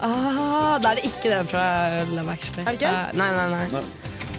Ah, 0.01 0.79
da 0.81 0.95
er 0.95 0.95
det 0.97 1.05
ikke 1.11 1.29
den 1.29 1.45
fra 1.51 1.65
Love 2.09 2.33
Actually. 2.33 2.65
Er 2.65 2.71
det 2.73 2.81
ikke? 2.81 2.89
Eh, 2.89 3.13
nei, 3.21 3.29
nei, 3.37 3.67
nei. 3.69 3.83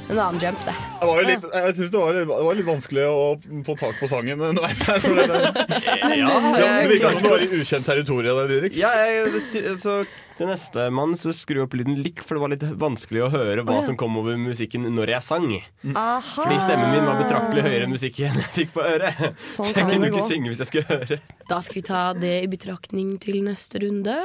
En 0.09 0.19
annen 0.19 0.41
Jump, 0.41 0.61
det. 0.65 0.75
Det 1.01 1.07
var 1.07 1.19
jo 1.21 1.25
litt, 1.29 1.43
jeg 1.53 1.75
synes 1.77 1.91
det 1.93 2.05
det 2.17 2.23
var 2.29 2.57
litt 2.57 2.67
vanskelig 2.67 3.03
å 3.05 3.25
få 3.67 3.75
tak 3.77 3.99
på 4.01 4.09
sangen 4.09 4.41
underveis 4.41 4.81
her. 4.89 5.03
For 5.05 5.19
det, 5.19 5.27
det, 5.29 6.15
Ja, 6.17 6.31
det 6.55 6.71
virka 6.95 7.11
som 7.13 7.21
du 7.27 7.29
var 7.29 7.45
i 7.45 7.49
ukjent 7.59 7.85
territorium 7.91 8.41
der, 8.41 8.49
Didrik. 8.49 8.79
Ja, 8.81 8.95
jeg, 9.05 9.43
så 9.83 9.99
det 10.39 10.49
neste 10.49 10.87
mann 10.95 11.13
så 11.19 11.35
skru 11.37 11.61
opp 11.65 11.77
lyden 11.77 12.01
litt, 12.01 12.23
for 12.25 12.39
det 12.39 12.43
var 12.45 12.53
litt 12.55 12.65
vanskelig 12.81 13.25
å 13.27 13.31
høre 13.35 13.67
hva 13.69 13.83
som 13.85 13.99
kom 14.01 14.17
over 14.21 14.41
musikken 14.41 14.89
når 14.97 15.13
jeg 15.19 15.27
sang. 15.29 15.49
Aha. 15.93 16.23
Fordi 16.39 16.59
stemmen 16.63 16.93
min 16.95 17.09
var 17.11 17.21
betraktelig 17.21 17.69
høyere 17.69 17.85
enn 17.89 17.93
musikken 17.93 18.41
jeg 18.41 18.51
fikk 18.57 18.75
på 18.79 18.85
øret. 18.89 19.25
Sånn 19.59 19.73
Så 19.75 19.81
jeg 19.83 19.91
kunne 19.93 20.13
ikke 20.13 20.25
synge 20.25 20.53
hvis 20.55 20.65
jeg 20.65 20.73
skulle 20.73 20.89
høre. 20.95 21.21
Da 21.53 21.61
skal 21.67 21.83
vi 21.83 21.87
ta 21.91 22.05
det 22.17 22.37
i 22.47 22.53
betraktning 22.57 23.17
til 23.21 23.43
neste 23.45 23.85
runde. 23.85 24.21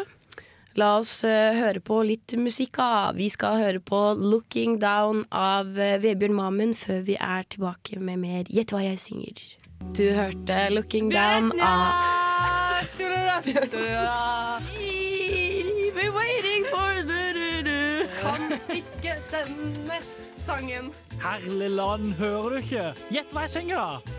La 0.79 0.95
oss 0.97 1.23
eh, 1.27 1.53
høre 1.53 1.81
på 1.85 1.99
litt 2.07 2.33
musikk 2.39 2.79
av. 2.81 3.17
Vi 3.19 3.27
skal 3.29 3.59
høre 3.61 3.81
på 3.83 3.99
'Looking 4.17 4.79
Down' 4.81 5.21
av 5.29 5.69
uh, 5.77 5.99
Vebjørn 6.01 6.33
Mamen 6.33 6.73
før 6.73 7.03
vi 7.05 7.17
er 7.19 7.45
tilbake 7.45 7.99
med 8.01 8.17
mer 8.23 8.49
Gjett 8.49 8.73
hva 8.73 8.81
jeg 8.81 8.97
synger. 9.03 9.43
Du 9.93 10.09
hørte 10.17 10.57
'Looking 10.73 11.13
Down' 11.13 11.53
av 11.61 12.89
We're 15.93 16.11
waiting 16.11 16.65
for 16.71 17.05
du-du-du. 17.05 18.09
Kan 18.17 18.57
ikke 18.73 19.13
denne 19.29 20.01
sangen. 20.35 20.89
Herlig 21.21 21.69
land, 21.69 22.13
hører 22.17 22.49
du 22.49 22.59
ikke? 22.65 22.89
Gjett 23.13 23.31
hva 23.31 23.45
jeg 23.45 23.55
synger, 23.59 23.77
da! 23.77 24.12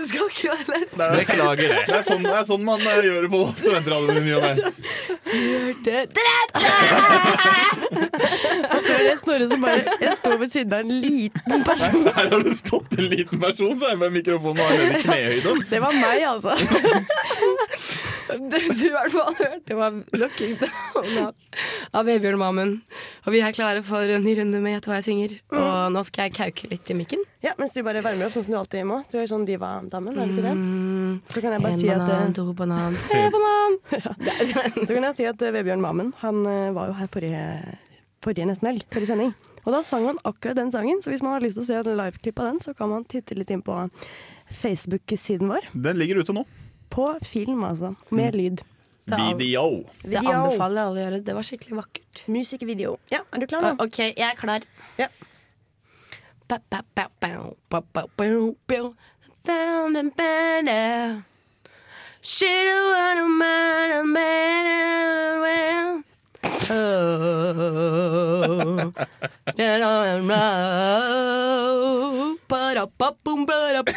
Det 0.00 0.08
skal 0.08 0.28
ikke 0.30 0.48
være 0.48 0.64
lett. 0.72 0.92
Beklager 0.96 1.68
det. 1.68 1.80
Det 1.86 1.96
er 1.98 2.04
sånn, 2.06 2.22
det 2.24 2.32
er 2.32 2.44
sånn 2.48 2.62
man 2.64 2.80
eh, 2.80 3.00
gjør 3.04 3.26
det 3.26 3.30
på 3.34 3.40
studentradioen 3.58 4.16
i 4.16 4.22
ny 4.24 4.32
og 4.38 4.42
ne. 4.46 4.54
Du 5.30 5.36
hørte 5.36 5.94
Det 8.80 8.94
er 9.10 9.18
Snorre 9.20 9.46
som 9.50 9.60
bare 9.62 9.82
Jeg 10.00 10.14
står 10.18 10.36
ved 10.40 10.52
siden 10.54 10.72
av 10.72 10.80
en 10.84 10.94
liten 11.04 11.64
person. 11.66 12.08
Her 12.16 12.30
har 12.32 12.44
du 12.46 12.52
stått 12.56 12.96
en 12.98 13.08
liten 13.12 13.42
person, 13.42 13.74
så 13.76 13.90
er 13.90 13.96
det 13.96 14.00
med 14.06 14.16
mikrofonen 14.20 14.62
og 14.62 14.66
har 14.70 14.76
nede 14.80 14.98
i 14.98 15.02
knehøyde. 15.04 15.54
Det 15.70 15.80
var 15.84 15.92
meg, 15.96 16.24
altså. 16.30 16.52
du 18.38 18.86
i 18.86 18.90
hvert 18.94 19.10
fall 19.12 19.34
hørt. 19.38 19.64
Det 19.66 19.76
var 19.76 19.90
'Looking 19.90 20.56
Down' 20.60 21.32
av- 21.94 22.06
Vebjørn 22.06 22.38
Mamen. 22.38 22.72
Og 23.26 23.32
vi 23.34 23.40
er 23.40 23.52
klare 23.52 23.82
for 23.84 23.98
en 24.02 24.22
ny 24.24 24.34
runde 24.38 24.60
med 24.62 24.74
Gjett 24.76 24.86
hva 24.90 24.98
jeg 25.00 25.06
synger. 25.08 25.34
Og 25.52 25.92
nå 25.92 26.04
skal 26.06 26.28
jeg 26.28 26.34
kauke 26.38 26.70
litt 26.70 26.90
i 26.90 26.94
mikken. 26.94 27.24
Ja, 27.42 27.52
Mens 27.58 27.72
du 27.72 27.82
bare 27.82 28.02
varmer 28.04 28.26
opp 28.26 28.32
sånn 28.36 28.44
som 28.44 28.52
du 28.54 28.58
alltid 28.60 28.84
må. 28.86 29.00
Du 29.10 29.18
er 29.18 29.26
sånn 29.26 29.46
diva-damen, 29.48 30.16
er 30.18 30.26
du 30.26 30.32
ikke 30.34 30.46
det? 30.48 30.54
Mm. 30.56 31.20
Så 31.28 31.40
kan 31.40 31.52
jeg 31.52 31.62
bare 31.62 31.72
En 31.72 31.78
si 31.78 31.88
at 31.88 31.98
banan, 31.98 32.28
eh, 32.28 32.32
to 32.32 32.52
banan, 32.52 32.96
tre 33.10 33.30
banan. 33.30 33.78
Så 34.86 34.86
kan 34.94 35.02
jeg 35.08 35.16
si 35.16 35.24
at 35.24 35.42
eh, 35.42 35.52
Vebjørn 35.52 35.80
Mammen 35.80 36.12
Han 36.20 36.44
eh, 36.46 36.70
var 36.76 36.88
jo 36.88 36.92
her 37.00 37.08
forrige, 37.08 37.44
forrige 38.22 38.46
nesten 38.46 38.68
helg, 38.68 38.84
forrige 38.92 39.06
sending. 39.14 39.34
Og 39.66 39.72
da 39.74 39.82
sang 39.84 40.06
han 40.06 40.18
akkurat 40.24 40.56
den 40.56 40.70
sangen, 40.72 41.02
så 41.02 41.10
hvis 41.12 41.22
man 41.22 41.32
har 41.34 41.40
lyst 41.44 41.58
til 41.58 41.64
å 41.64 41.66
se 41.66 41.74
et 41.80 41.86
liveklipp 41.86 42.38
av 42.40 42.46
den, 42.52 42.60
så 42.60 42.72
kan 42.76 42.88
man 42.88 43.04
titte 43.04 43.36
litt 43.36 43.50
inn 43.52 43.60
på 43.62 43.74
Facebook-siden 44.50 45.48
vår. 45.50 45.66
Den 45.74 45.98
ligger 46.00 46.20
ute 46.22 46.32
nå. 46.32 46.44
På 46.90 47.06
film, 47.22 47.64
altså. 47.64 47.94
Med 48.10 48.34
lyd. 48.38 48.62
Video. 49.10 49.84
Det 50.02 50.20
anbefaler 50.20 50.84
alle 50.84 50.92
å 50.92 50.98
gjøre. 50.98 51.22
Det 51.26 51.34
var 51.34 51.46
skikkelig 51.46 51.78
vakkert. 51.80 52.22
Musikkvideo. 52.30 52.96
Ja, 53.10 53.24
er 53.32 53.42
du 53.42 53.46
klar 53.50 53.64
nå? 53.64 53.72
OK, 53.82 53.98
jeg 54.12 54.26
er 54.26 54.38
klar. 54.38 54.66
Ja. 55.00 55.08
Found 59.46 59.96
a 59.96 60.02
better. 60.02 61.24
Should've 62.22 62.90
won 62.92 63.18
a 63.18 63.26
man, 63.26 63.90
a 63.90 64.02
man, 64.04 65.40
well. 65.40 66.02
Oh, 66.72 68.14
then 69.56 69.82
I 69.82 70.20
know. 70.20 71.56
Ba-da-ba-boom, 72.46 73.44
ba-da-ba. 73.44 73.92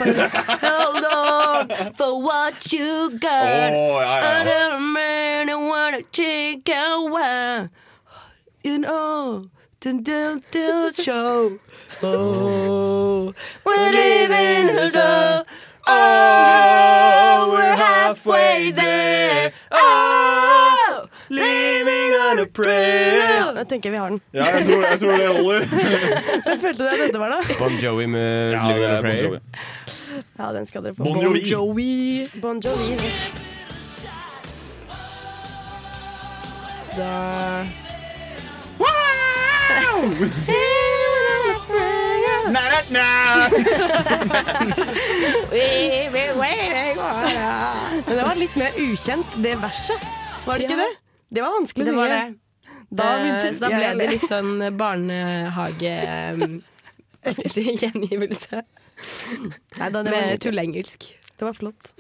Hold 0.62 1.06
on 1.06 1.70
for 1.94 2.22
what 2.22 2.74
you 2.74 3.12
got. 3.20 3.74
Åh, 3.74 4.02
ja, 4.02 4.20
ja. 4.20 4.42
Another 4.42 4.80
man 4.80 5.50
I 5.50 5.56
wanna 5.56 6.02
take 6.12 6.68
a 6.70 7.00
while. 7.02 7.70
You 8.64 8.78
know, 8.80 9.50
to 9.82 10.02
do 10.02 10.40
the 10.52 10.92
show. 10.94 11.60
Oh, 12.02 13.34
we're 13.66 13.92
living 13.92 14.70
in 14.70 14.70
a 14.70 14.90
show. 14.90 15.44
Oh, 15.86 17.50
we're 17.52 17.76
halfway 17.76 18.72
there. 18.72 19.52
Oh, 19.70 21.08
living 21.30 22.12
on 22.32 22.40
a 22.40 22.46
prayer. 22.46 23.54
Jeg 23.58 23.68
tenker 23.70 23.92
vi 23.92 23.98
har 23.98 24.10
den. 24.10 24.22
Ja, 24.34 24.44
jeg 24.58 24.66
tror, 24.68 24.84
jeg 24.86 25.00
tror 25.00 25.12
det 25.12 25.28
holder. 25.28 25.60
Hvem 26.48 26.60
følte 26.60 26.84
det 26.84 26.90
at 26.90 27.00
dette 27.06 27.20
var 27.20 27.30
da. 27.36 27.40
Bon 27.60 27.80
Jovi 27.84 28.06
med 28.06 28.52
Ja, 28.52 28.68
Living 28.68 28.86
on 28.86 28.92
a 28.92 28.96
Bon 28.96 29.02
Prayer. 29.02 29.24
Jovi. 29.24 29.40
Ja, 30.40 30.52
den 30.58 30.66
skal 30.70 30.84
dere 30.84 30.96
få. 30.96 31.04
Bon 31.04 31.22
Jovi. 31.24 31.40
Jovi. 31.50 32.26
Bon 32.42 32.62
Jovi. 32.64 32.98
Da 36.98 37.64
wow! 38.78 40.04
Men 48.04 48.18
det 48.18 48.24
var 48.26 48.36
litt 48.38 48.56
mer 48.60 48.76
ukjent, 48.78 49.38
det 49.44 49.56
verset. 49.62 50.06
Var 50.46 50.60
det 50.60 50.68
ikke 50.68 50.82
det? 50.82 50.92
Det 51.34 51.42
var 51.42 51.56
vanskelig 51.60 51.86
Det 51.88 51.96
var 51.98 52.12
det. 52.12 52.24
Da 52.94 53.08
begynte 53.18 53.56
så 53.58 53.66
da 53.66 53.70
ble 53.74 53.90
det 53.98 54.10
litt 54.12 54.28
sånn 54.30 54.54
barnehage... 54.78 55.96
Hva 57.24 57.32
skal 57.32 57.48
jeg 57.48 57.54
si? 57.56 57.64
Gjengivelse. 57.80 58.60
Nei, 59.80 59.88
da, 59.96 60.02
det 60.04 60.12
Med 60.12 60.42
tulleengelsk. 60.44 61.08
Det 61.40 61.48
var 61.48 61.56
flott. 61.56 61.94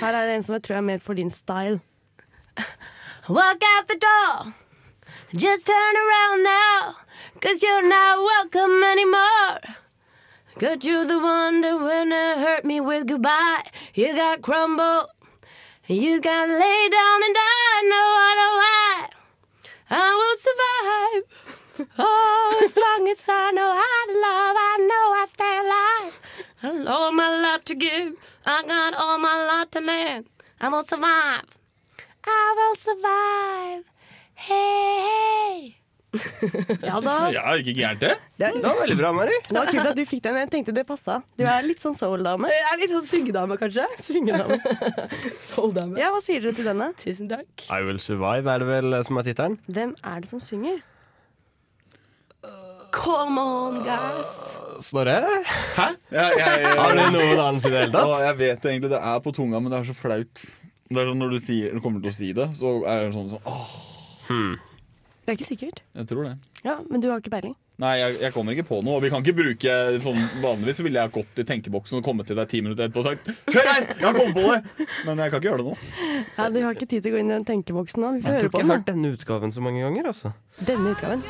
Her 0.00 0.16
er 0.16 0.30
det 0.30 0.38
en 0.38 0.46
som 0.46 0.56
jeg 0.56 0.64
tror 0.66 0.80
er 0.80 0.86
mer 0.86 1.02
for 1.04 1.18
din 1.20 1.30
style. 1.30 1.78
Walk 3.28 3.62
out 3.76 3.86
the 3.92 3.98
door. 4.00 4.54
Just 5.32 5.66
turn 5.66 6.00
around 6.02 6.42
now. 6.42 6.96
Cause 7.40 7.62
you're 7.62 7.86
not 7.86 8.18
welcome 8.24 8.82
anymore. 8.82 9.60
Cause 10.58 10.78
you're 10.82 11.06
the 11.06 11.20
one 11.20 11.60
that 11.60 11.78
wanna 11.78 12.40
hurt 12.40 12.64
me 12.64 12.80
with 12.80 13.06
goodbye. 13.06 13.62
You 13.94 14.16
got 14.16 14.42
crumble. 14.42 15.06
You 15.90 16.20
gotta 16.20 16.52
lay 16.52 16.88
down 16.88 17.22
and 17.24 17.34
die. 17.34 17.82
No 17.82 18.02
matter 18.14 18.50
why. 18.60 19.08
I 19.90 20.14
will 20.20 20.38
survive. 20.46 21.90
Oh, 21.98 22.62
as 22.64 22.76
long 22.76 23.08
as 23.08 23.24
I 23.28 23.50
know 23.50 23.72
how 23.72 24.06
to 24.06 24.12
love, 24.20 24.56
I 24.56 24.76
know 24.86 25.04
I 25.18 25.26
stay 25.26 25.58
alive. 25.58 26.86
I 26.86 26.92
all 26.92 27.10
my 27.10 27.40
love 27.42 27.64
to 27.64 27.74
give. 27.74 28.14
I 28.46 28.62
got 28.62 28.94
all 28.94 29.18
my 29.18 29.44
love 29.44 29.72
to 29.72 29.80
live. 29.80 30.26
I 30.60 30.68
will 30.68 30.84
survive. 30.84 31.58
I 32.24 32.54
will 32.56 32.76
survive. 32.76 33.84
Hey, 34.36 35.74
hey. 35.74 35.79
Ja 36.90 36.96
da. 37.04 37.14
Ja, 37.30 37.42
ikke 37.60 37.74
gærent 37.76 38.00
det. 38.02 38.12
Det 38.40 38.48
Det 38.56 38.62
var 38.66 38.78
veldig 38.82 38.96
bra, 38.98 39.10
Mari. 39.14 39.36
Det 39.46 39.54
var 39.56 39.68
kult 39.70 39.86
at 39.92 39.96
du 39.98 40.02
fikk 40.08 40.22
den. 40.24 40.38
Jeg 40.42 40.50
tenkte 40.50 40.74
det 40.74 40.84
passa. 40.88 41.20
Du 41.38 41.44
er 41.46 41.62
litt 41.66 41.82
sånn 41.84 41.94
soul-dame. 41.94 42.50
Jeg 42.50 42.66
er 42.72 42.80
litt 42.82 42.94
sånn 42.96 43.06
syngedame, 43.10 43.58
kanskje. 43.60 43.86
Syngedame. 44.08 44.58
Soul-dame. 45.50 45.98
Ja, 46.02 46.10
hva 46.14 46.20
sier 46.24 46.42
dere 46.42 46.56
til 46.58 46.66
denne? 46.66 46.90
Tusen 46.98 47.30
takk. 47.30 47.66
I 47.70 47.80
Will 47.86 48.00
Survive 48.02 48.50
er 48.50 48.64
det 48.64 48.70
vel 48.72 48.98
eh, 48.98 49.04
som 49.06 49.20
er 49.22 49.28
tittelen. 49.30 49.58
Hvem 49.70 49.94
er 50.02 50.24
det 50.24 50.30
som 50.32 50.42
synger? 50.42 50.80
Come 52.90 53.38
on, 53.38 53.76
guys. 53.86 54.30
Snorre? 54.82 55.20
Hæ? 55.76 55.84
Jeg, 56.10 56.32
jeg, 56.40 56.62
jeg, 56.64 56.72
Har 56.80 56.96
du 56.96 57.02
noen 57.14 57.38
anelse 57.44 57.68
i 57.68 57.70
det 57.70 57.82
hele 57.84 57.92
Å, 57.92 58.00
tatt? 58.00 58.24
jeg 58.24 58.36
vet 58.40 58.64
det 58.64 58.72
egentlig. 58.72 58.90
Det 58.96 59.00
er 59.12 59.20
på 59.22 59.32
tunga, 59.36 59.60
men 59.62 59.70
det 59.70 59.78
er 59.78 59.86
så 59.92 59.94
flaut. 59.94 60.42
Det 60.90 60.98
er 60.98 61.06
sånn 61.12 61.20
Når 61.22 61.36
du, 61.36 61.38
sier, 61.44 61.76
du 61.76 61.84
kommer 61.84 62.02
til 62.02 62.10
å 62.10 62.16
si 62.16 62.32
det, 62.34 62.48
så 62.58 62.72
er 62.90 63.04
det 63.06 63.12
sånn, 63.14 63.30
sånn 63.36 63.46
åh, 63.46 63.76
Hmm. 64.30 64.52
Det 65.24 65.32
er 65.34 65.36
ikke 65.38 65.46
sikkert. 65.50 65.82
Jeg 65.94 66.06
tror 66.10 66.24
det. 66.26 66.36
Ja, 66.64 66.78
Men 66.90 67.00
du 67.02 67.08
har 67.10 67.20
ikke 67.20 67.30
peiling? 67.30 67.54
Nei, 67.80 67.94
jeg, 67.96 68.16
jeg 68.20 68.32
kommer 68.34 68.52
ikke 68.52 68.66
på 68.68 68.78
noe. 68.84 68.98
Og 68.98 69.02
vi 69.04 69.08
kan 69.12 69.22
ikke 69.24 69.32
bruke 69.38 69.74
sånn 70.04 70.18
Vanligvis 70.42 70.82
ville 70.84 71.00
jeg 71.00 71.12
gått 71.14 71.38
i 71.40 71.44
tenkeboksen 71.48 72.00
og 72.00 72.04
kommet 72.04 72.26
til 72.28 72.36
deg 72.36 72.48
ti 72.50 72.60
minutter 72.60 72.88
etterpå 72.90 73.00
og 73.00 73.06
sagt 73.08 73.30
Hør 73.54 73.68
her! 73.70 73.86
Jeg 73.94 74.04
har 74.04 74.18
kommet 74.18 74.34
på 74.36 74.42
det! 74.50 74.88
Men 75.06 75.22
jeg 75.22 75.32
kan 75.32 75.40
ikke 75.40 75.48
gjøre 75.48 75.62
det 75.62 75.68
nå. 75.70 75.76
Ja, 76.36 76.48
Du 76.52 76.58
har 76.64 76.76
ikke 76.76 76.88
tid 76.90 77.06
til 77.06 77.12
å 77.12 77.14
gå 77.16 77.22
inn 77.22 77.30
i 77.32 77.36
den 77.38 77.46
tenkeboksen 77.48 78.04
nå. 78.04 78.10
Vi 78.18 78.24
får 78.26 78.28
Jeg 78.28 78.28
tror 78.28 78.36
høre 78.36 78.50
ikke 78.50 78.56
på 78.56 78.60
jeg 78.60 78.66
har 78.66 78.74
den. 78.74 78.82
hørt 78.82 78.90
denne 78.92 79.14
utgaven 79.16 79.54
så 79.56 79.64
mange 79.64 79.80
ganger. 79.86 80.10
altså. 80.12 80.32
Denne 80.72 80.92
utgaven. 80.92 81.24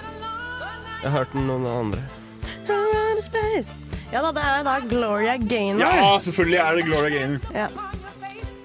Jeg 1.00 1.06
har 1.06 1.16
hørt 1.20 1.36
den 1.38 1.46
noen 1.50 1.68
andre. 1.70 2.02
Run 2.66 2.98
out 2.98 3.18
of 3.22 3.24
space. 3.28 3.70
Ja 4.10 4.24
da, 4.26 4.32
det 4.34 4.42
er 4.42 4.64
da 4.66 4.74
Gloria 4.90 5.36
Gaynor. 5.38 5.86
Ja, 5.86 6.18
selvfølgelig 6.26 6.58
er 6.66 6.80
det 6.80 6.86
Gloria 6.90 7.10
Gaynor. 7.14 7.50
Ja. 7.54 7.68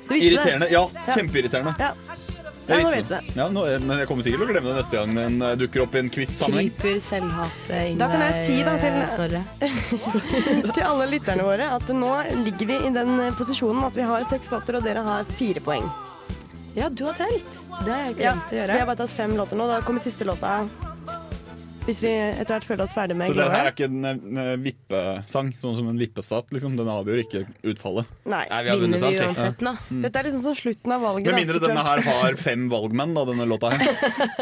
Du 0.06 0.14
visste 0.14 0.32
Irriterende. 0.32 0.66
det? 0.66 0.74
Ja, 0.74 0.88
kjempeirriterende. 1.14 1.76
Ja. 1.82 1.94
Jeg 2.68 2.82
Ja, 2.82 2.84
nå 2.84 2.92
vet 2.96 3.08
du 3.08 3.14
det. 3.14 3.36
Ja, 3.38 3.46
nå, 3.54 3.64
men 3.86 3.98
jeg 4.00 4.08
kommer 4.10 4.24
sikkert 4.26 4.40
til 4.42 4.48
å 4.48 4.54
glemme 4.54 4.72
det 4.72 4.78
neste 4.80 4.98
gang 4.98 5.12
den 5.16 5.36
eh, 5.46 5.56
dukker 5.60 5.84
opp 5.84 5.94
i 5.96 6.00
en 6.02 6.10
quiz-sammenheng. 6.10 6.72
Kryper 6.80 7.00
selvhatet 7.06 7.92
inn 7.92 8.00
Da 8.02 8.08
kan 8.10 8.24
jeg 8.26 8.46
si 8.48 8.56
da 8.66 8.74
til- 8.82 8.98
Snorre. 9.14 9.42
til 10.76 10.84
alle 10.84 11.06
lytterne 11.12 11.46
våre 11.46 11.68
at 11.76 11.94
nå 11.94 12.12
ligger 12.44 12.66
vi 12.74 12.80
i 12.88 12.94
den 12.96 13.14
eh, 13.28 13.32
posisjonen 13.38 13.86
at 13.86 13.96
vi 14.00 14.02
har 14.10 14.26
seks 14.32 14.50
låter, 14.56 14.80
og 14.80 14.84
dere 14.88 15.04
har 15.06 15.30
fire 15.38 15.62
poeng. 15.62 15.86
Ja, 16.76 16.90
du 16.90 17.06
har 17.06 17.14
telt. 17.16 17.46
Det 17.86 17.92
har 17.94 18.02
jeg 18.10 18.18
Ja, 18.20 18.34
glemt 18.34 18.50
å 18.50 18.52
vi 18.52 18.58
gjøre. 18.64 18.80
har 18.82 18.90
bare 18.90 19.02
tatt 19.06 19.14
fem 19.16 19.38
låter 19.38 19.56
nå. 19.62 19.68
Da 19.70 19.78
kommer 19.86 20.02
siste 20.04 20.26
låta. 20.28 20.56
Hvis 21.86 22.00
vi 22.02 22.10
etter 22.10 22.56
hvert 22.56 22.66
føler 22.66 22.88
oss 22.88 22.96
ferdig 22.98 23.16
med 23.18 23.30
Så 23.30 23.36
det 23.38 23.46
her 23.52 23.68
er 23.68 23.74
ikke 23.76 23.86
en 23.86 24.06
en 24.10 24.64
vippesang, 24.64 25.52
sånn 25.62 25.76
som 25.78 25.90
en 25.92 26.00
vippestat. 26.02 26.50
Liksom. 26.56 26.74
Den 26.80 26.90
avgjør 26.90 27.22
ikke 27.22 27.44
utfallet. 27.62 28.10
Nei. 28.26 28.42
Nei, 28.50 28.62
vi 28.66 28.72
har 28.72 28.82
vunnet 28.82 29.04
Vinner 29.04 29.14
vi 29.14 29.28
uansett 29.28 29.62
nå? 29.66 29.76
Mm. 29.92 30.02
Dette 30.08 30.22
er 30.22 30.28
liksom 30.30 30.44
som 30.48 30.58
slutten 30.58 30.96
av 30.96 31.06
valget. 31.06 31.30
Med 31.30 31.36
da. 31.36 31.44
mindre 31.44 31.62
denne 31.68 31.86
her 31.86 32.02
har 32.10 32.40
fem 32.42 32.66
valgmenn, 32.72 33.14
da, 33.18 33.26
denne 33.30 33.48
låta 33.50 33.76
her. 33.76 33.86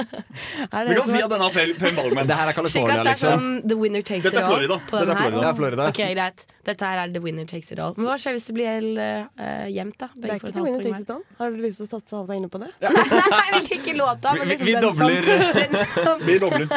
Er 0.73 0.87
Vi 0.87 0.95
kan 0.97 1.09
si 1.09 1.19
at 1.21 1.31
den 1.33 1.43
har 1.43 1.53
fem, 1.53 1.75
valgmenn. 1.99 2.27
Det 2.29 2.39
her 2.39 2.49
er 2.49 2.55
California, 2.57 2.99
er 3.03 3.11
liksom. 3.11 3.43
sånn 3.43 3.69
The 3.69 3.77
winner 3.77 4.05
takes 4.07 4.29
Dette 4.29 4.39
er. 4.39 4.47
Florida. 4.47 4.79
på 4.87 5.01
Dette 5.03 5.13
er. 5.13 5.19
Florida. 5.19 5.41
Det 5.43 5.49
er 5.51 5.59
Florida. 5.59 5.87
Ok, 5.91 6.03
greit. 6.15 6.45
Dette 6.63 6.87
her 6.87 6.99
er 7.01 7.11
the 7.11 7.19
winner 7.19 7.45
takes 7.45 7.71
it 7.75 7.79
all. 7.83 7.91
Men 7.97 8.05
hva 8.07 8.13
skjer 8.21 8.37
hvis 8.37 8.45
det 8.47 8.53
blir 8.55 8.85
uh, 8.95 9.65
jevnt, 9.67 9.97
da? 9.99 10.07
Det 10.15 10.29
er 10.29 10.37
ikke 10.39 10.51
The 10.55 10.63
Winner 10.63 10.85
Takes 10.85 11.01
It 11.03 11.09
All. 11.11 11.23
Har 11.39 11.51
du 11.51 11.57
lyst 11.59 11.81
til 11.81 11.87
å 11.89 11.91
satse 11.91 12.15
halva 12.15 12.37
inne 12.39 12.47
på 12.51 12.61
det? 12.61 12.69
Ja. 12.79 12.91
Nei, 13.33 13.41
jeg 13.49 13.57
vil 13.57 13.73
ikke 13.81 13.95
låta. 13.97 14.31
Men 14.37 14.47
Vi- 14.47 14.51
liksom 14.53 14.69
vi 14.69 14.75
dobler. 14.85 15.27
Den, 15.59 15.75
som, 15.81 16.23
Vi 16.23 16.37
dobler. 16.39 16.67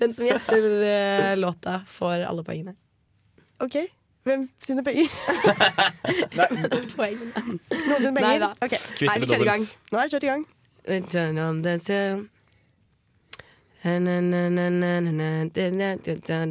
den 0.00 0.14
som 0.16 0.28
gjetter 0.30 0.64
uh, 0.80 1.32
låta, 1.42 1.74
får 1.92 2.24
alle 2.30 2.44
poengene. 2.46 2.72
OK. 3.60 3.76
Hvem 4.28 4.46
sine 4.64 4.84
penger? 4.86 5.12
Poengene. 6.96 7.44
Noen 7.44 8.00
sine 8.00 8.14
penger? 8.16 8.24
Nei 8.24 8.38
da. 8.40 8.50
Ok, 8.64 8.74
Kvitt 8.96 9.10
Nei, 9.10 9.18
vi 9.20 9.28
kjører 9.28 9.44
i 9.44 9.50
gang. 9.50 9.68
Nå 9.92 10.00
er 10.00 10.02
det 10.08 10.12
kjørt 10.14 10.26
i 10.28 10.32
gang. 10.32 10.46
Turn 11.12 11.42
on 11.44 11.60
the 11.66 11.76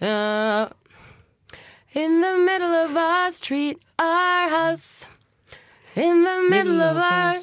Uh, 0.00 0.68
in 1.92 2.20
the 2.20 2.36
middle 2.38 2.72
of 2.72 2.96
our 2.96 3.30
street, 3.32 3.82
our 3.98 4.48
house. 4.48 5.08
In 5.96 6.22
the 6.22 6.46
middle 6.48 6.80
of 6.80 6.96
our, 6.96 7.34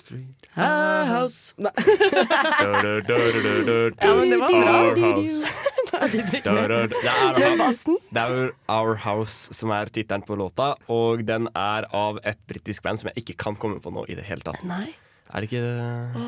our 0.55 1.05
house. 1.05 1.53
Nei. 1.57 1.72
Ja, 4.01 4.15
men 4.15 4.30
det 4.30 4.38
var 4.38 4.49
bra. 4.49 4.72
Our 4.72 4.95
house. 4.95 5.47
Det 8.11 8.22
er, 8.22 8.34
er 8.34 8.51
Our 8.68 8.95
House 8.95 9.53
som 9.55 9.72
er 9.72 9.91
tittelen 9.91 10.24
på 10.28 10.36
låta, 10.36 10.76
og 10.91 11.24
den 11.28 11.47
er 11.55 11.88
av 11.95 12.20
et 12.24 12.39
britisk 12.47 12.84
band 12.84 13.01
som 13.01 13.11
jeg 13.11 13.24
ikke 13.24 13.38
kan 13.45 13.55
komme 13.59 13.80
på 13.84 13.91
nå 13.95 14.05
i 14.07 14.15
det 14.20 14.26
hele 14.28 14.43
tatt. 14.45 14.63
Nei. 14.68 14.95
Er 15.28 15.43
det 15.43 15.49
ikke 15.49 15.61
det? 15.63 16.25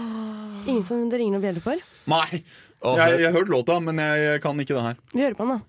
Ingen 0.69 0.83
som 0.87 1.05
det 1.09 1.19
ringer 1.21 1.37
noen 1.37 1.45
bjeller 1.45 1.63
for? 1.63 1.83
Nei! 2.11 2.43
Jeg, 2.79 3.19
jeg 3.19 3.27
har 3.27 3.35
hørt 3.35 3.51
låta, 3.51 3.79
men 3.83 3.99
jeg 3.99 4.39
kan 4.43 4.59
ikke 4.59 4.75
den 4.77 4.87
her. 4.91 4.99
Vi 5.11 5.23
hører 5.25 5.35
på 5.35 5.47
den, 5.47 5.57
da. 5.57 5.59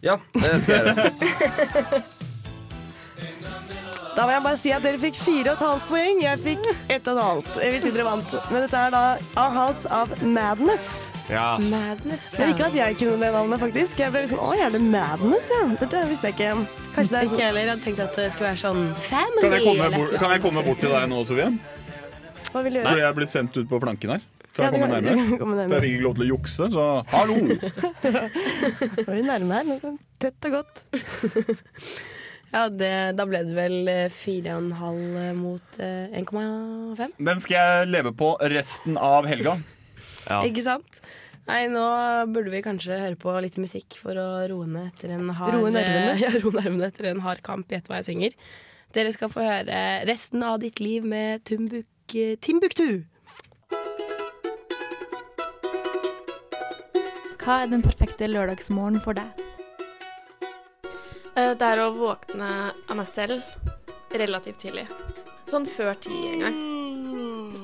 Ja, 0.00 0.16
det 0.36 0.62
skal 0.64 0.74
jeg 0.74 0.96
gjøre. 0.96 2.02
Da 4.10 4.24
vil 4.26 4.32
jeg 4.34 4.42
bare 4.42 4.58
si 4.58 4.70
at 4.74 4.82
dere 4.84 4.98
fikk 5.00 5.16
fire 5.16 5.52
og 5.52 5.54
et 5.54 5.62
halvt 5.64 5.84
poeng. 5.88 6.18
Jeg 6.24 6.40
fikk 6.42 6.66
ett 6.90 7.06
og 7.08 7.14
et 7.14 7.22
halvt. 7.24 7.52
Jeg 7.62 7.72
vil 7.72 7.84
si 7.84 7.92
dere 7.94 8.04
vant. 8.08 8.34
Men 8.50 8.64
dette 8.66 8.80
er 8.82 8.90
da 8.92 9.02
A 9.38 9.46
House 9.54 9.86
of 9.94 10.12
Madness. 10.26 11.09
Ja. 11.30 11.58
Madness, 11.62 12.24
Ja. 12.38 12.48
ikke 12.50 12.66
at 12.66 12.74
jeg 12.74 12.96
kunne 12.98 13.18
det 13.22 13.30
navnet, 13.32 13.60
faktisk. 13.62 13.98
Jeg 14.02 14.10
ble 14.12 14.22
litt 14.24 14.32
sånn 14.34 14.40
Å, 14.42 14.52
er 14.66 14.70
det 14.74 14.80
Madness, 14.82 15.50
ja? 15.54 15.60
Dette 15.80 16.00
visste 16.10 16.26
jeg 16.30 16.34
ikke. 16.34 16.66
Kanskje 16.96 17.10
det 17.10 17.18
er 17.20 17.24
Ikke 17.28 17.34
sånn 17.36 17.44
heller. 17.46 17.60
Jeg 17.60 17.70
hadde 17.70 17.84
tenkt 17.86 18.00
at 18.04 18.16
det 18.18 18.26
skulle 18.34 18.48
være 18.50 18.62
sånn 18.64 18.82
family. 18.96 19.42
Kan 19.46 19.52
jeg 19.56 19.62
komme 19.68 19.84
eller 19.86 19.96
bort, 19.98 20.18
kan 20.24 20.30
jeg 20.34 20.42
komme 20.48 20.64
bort 20.66 20.80
til 20.82 20.90
deg 20.96 21.08
nå, 21.12 21.22
Sofie? 21.30 21.48
Hva 22.50 22.62
vil 22.66 22.72
du 22.72 22.78
gjøre? 22.80 22.88
Fordi 22.90 23.00
jeg 23.06 23.14
blitt 23.20 23.30
sendt 23.34 23.56
ut 23.62 23.68
på 23.70 23.80
flanken 23.80 24.10
her. 24.16 24.20
For 24.50 24.64
Ja, 24.64 24.70
jeg 24.70 24.80
kommer 24.80 25.00
du 25.00 25.06
kan- 25.06 25.14
du 25.14 25.54
nærmere. 25.54 25.68
For 25.70 25.74
jeg 25.78 25.82
fikk 25.84 25.94
ikke 25.94 26.06
lov 26.08 26.14
til 26.18 26.24
å 26.24 26.30
jukse, 26.34 26.64
så 26.74 26.86
hallo! 27.06 27.34
Nå 29.00 29.06
er 29.06 29.14
vi 29.14 29.22
nærme 29.22 29.52
her. 29.54 29.64
Er 29.78 29.98
Tett 30.20 30.48
og 30.50 30.58
godt. 30.58 30.84
Ja, 32.50 32.64
det, 32.68 33.14
da 33.14 33.22
ble 33.30 33.44
det 33.46 33.54
vel 33.54 33.86
eh, 33.86 34.08
fire 34.10 34.56
og 34.56 34.64
en 34.64 34.72
halv 34.74 35.18
eh, 35.20 35.28
mot 35.38 35.76
eh, 35.78 36.16
1,5. 36.18 37.12
Den 37.22 37.38
skal 37.44 37.54
jeg 37.54 37.90
leve 37.92 38.10
på 38.18 38.32
resten 38.50 38.96
av 38.98 39.28
helga. 39.30 39.52
Ikke 40.46 40.62
sant? 40.66 41.00
Nei, 41.48 41.64
nå 41.72 41.82
burde 42.30 42.50
vi 42.52 42.60
kanskje 42.62 42.98
høre 43.00 43.16
på 43.18 43.32
litt 43.42 43.56
musikk 43.58 43.96
for 43.98 44.14
å 44.20 44.26
roe 44.50 44.66
ned 44.70 44.90
etter 44.92 45.14
en 45.16 45.30
hard 45.34 45.54
Roe 45.56 45.70
nervene. 45.74 46.12
Ja, 46.22 46.30
roe 46.42 46.52
nervene 46.54 46.86
etter 46.90 47.08
en 47.10 47.22
hard 47.24 47.40
kamp. 47.46 47.70
Gjett 47.72 47.88
hva 47.90 47.98
jeg 48.02 48.10
synger. 48.12 48.36
Dere 48.94 49.12
skal 49.14 49.30
få 49.32 49.42
høre 49.46 49.80
resten 50.06 50.42
av 50.46 50.58
ditt 50.62 50.80
liv 50.82 51.04
med 51.06 51.44
Tumbuk, 51.48 51.86
eh, 52.14 52.36
Timbuktu. 52.42 53.04
Hva 57.40 57.62
er 57.64 57.70
den 57.72 57.82
perfekte 57.82 58.28
lørdagsmorgen 58.30 59.00
for 59.02 59.16
deg? 59.18 59.30
Eh, 61.34 61.54
Det 61.56 61.66
er 61.66 61.80
å 61.82 61.90
våkne 61.96 62.50
av 62.90 62.96
meg 62.98 63.08
selv 63.08 63.42
relativt 64.12 64.60
tidlig. 64.62 64.86
Sånn 65.50 65.66
før 65.66 65.94
ti 65.98 66.14
en 66.34 66.44
gang. 66.44 66.58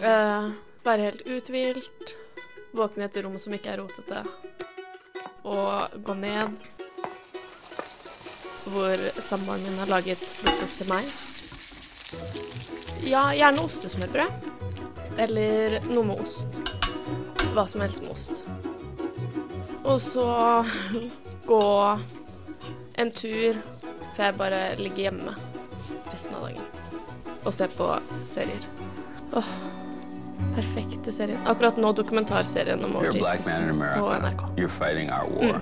Eh, 0.02 0.48
være 0.86 1.10
helt 1.10 1.22
uthvilt. 1.26 2.16
Våkne 2.72 3.04
i 3.04 3.06
et 3.06 3.18
rom 3.24 3.36
som 3.38 3.54
ikke 3.54 3.74
er 3.74 3.82
rotete. 3.82 4.22
Og 5.46 5.94
gå 6.06 6.16
ned. 6.18 6.56
Hvor 8.66 9.04
samboeren 9.22 9.62
min 9.62 9.78
har 9.78 9.92
laget 9.92 10.22
frokost 10.40 10.82
til 10.82 10.90
meg. 10.90 11.06
Ja, 13.06 13.28
gjerne 13.36 13.62
ostesmørbrød. 13.62 14.50
Eller 15.22 15.78
noe 15.86 16.04
med 16.10 16.24
ost. 16.24 16.60
Hva 17.54 17.68
som 17.70 17.84
helst 17.84 18.02
med 18.02 18.16
ost. 18.16 18.42
Og 19.86 20.00
så 20.02 20.26
gå 21.46 21.62
en 22.98 23.10
tur 23.14 23.54
for 24.16 24.24
jeg 24.24 24.38
bare 24.38 24.60
ligger 24.80 25.06
hjemme 25.06 25.34
resten 26.08 26.36
av 26.38 26.46
dagen 26.46 26.62
og 27.46 27.52
ser 27.54 27.70
på 27.78 27.86
serier. 28.26 28.64
Åh, 29.36 29.50
perfekte 30.54 31.12
serien. 31.12 31.40
Akkurat 31.46 31.76
nå 31.76 31.92
dokumentarserien 31.92 32.84
om 32.84 32.96
O.J. 32.96 33.08
a 33.08 33.12
black 33.12 33.46
man 33.46 33.62
in 33.62 33.68
Simpson 33.68 34.00
på 34.00 34.08
America. 34.10 34.28
NRK. 34.28 34.58
You're 34.58 34.68
fighting 34.68 35.10
our 35.10 35.28
war. 35.30 35.60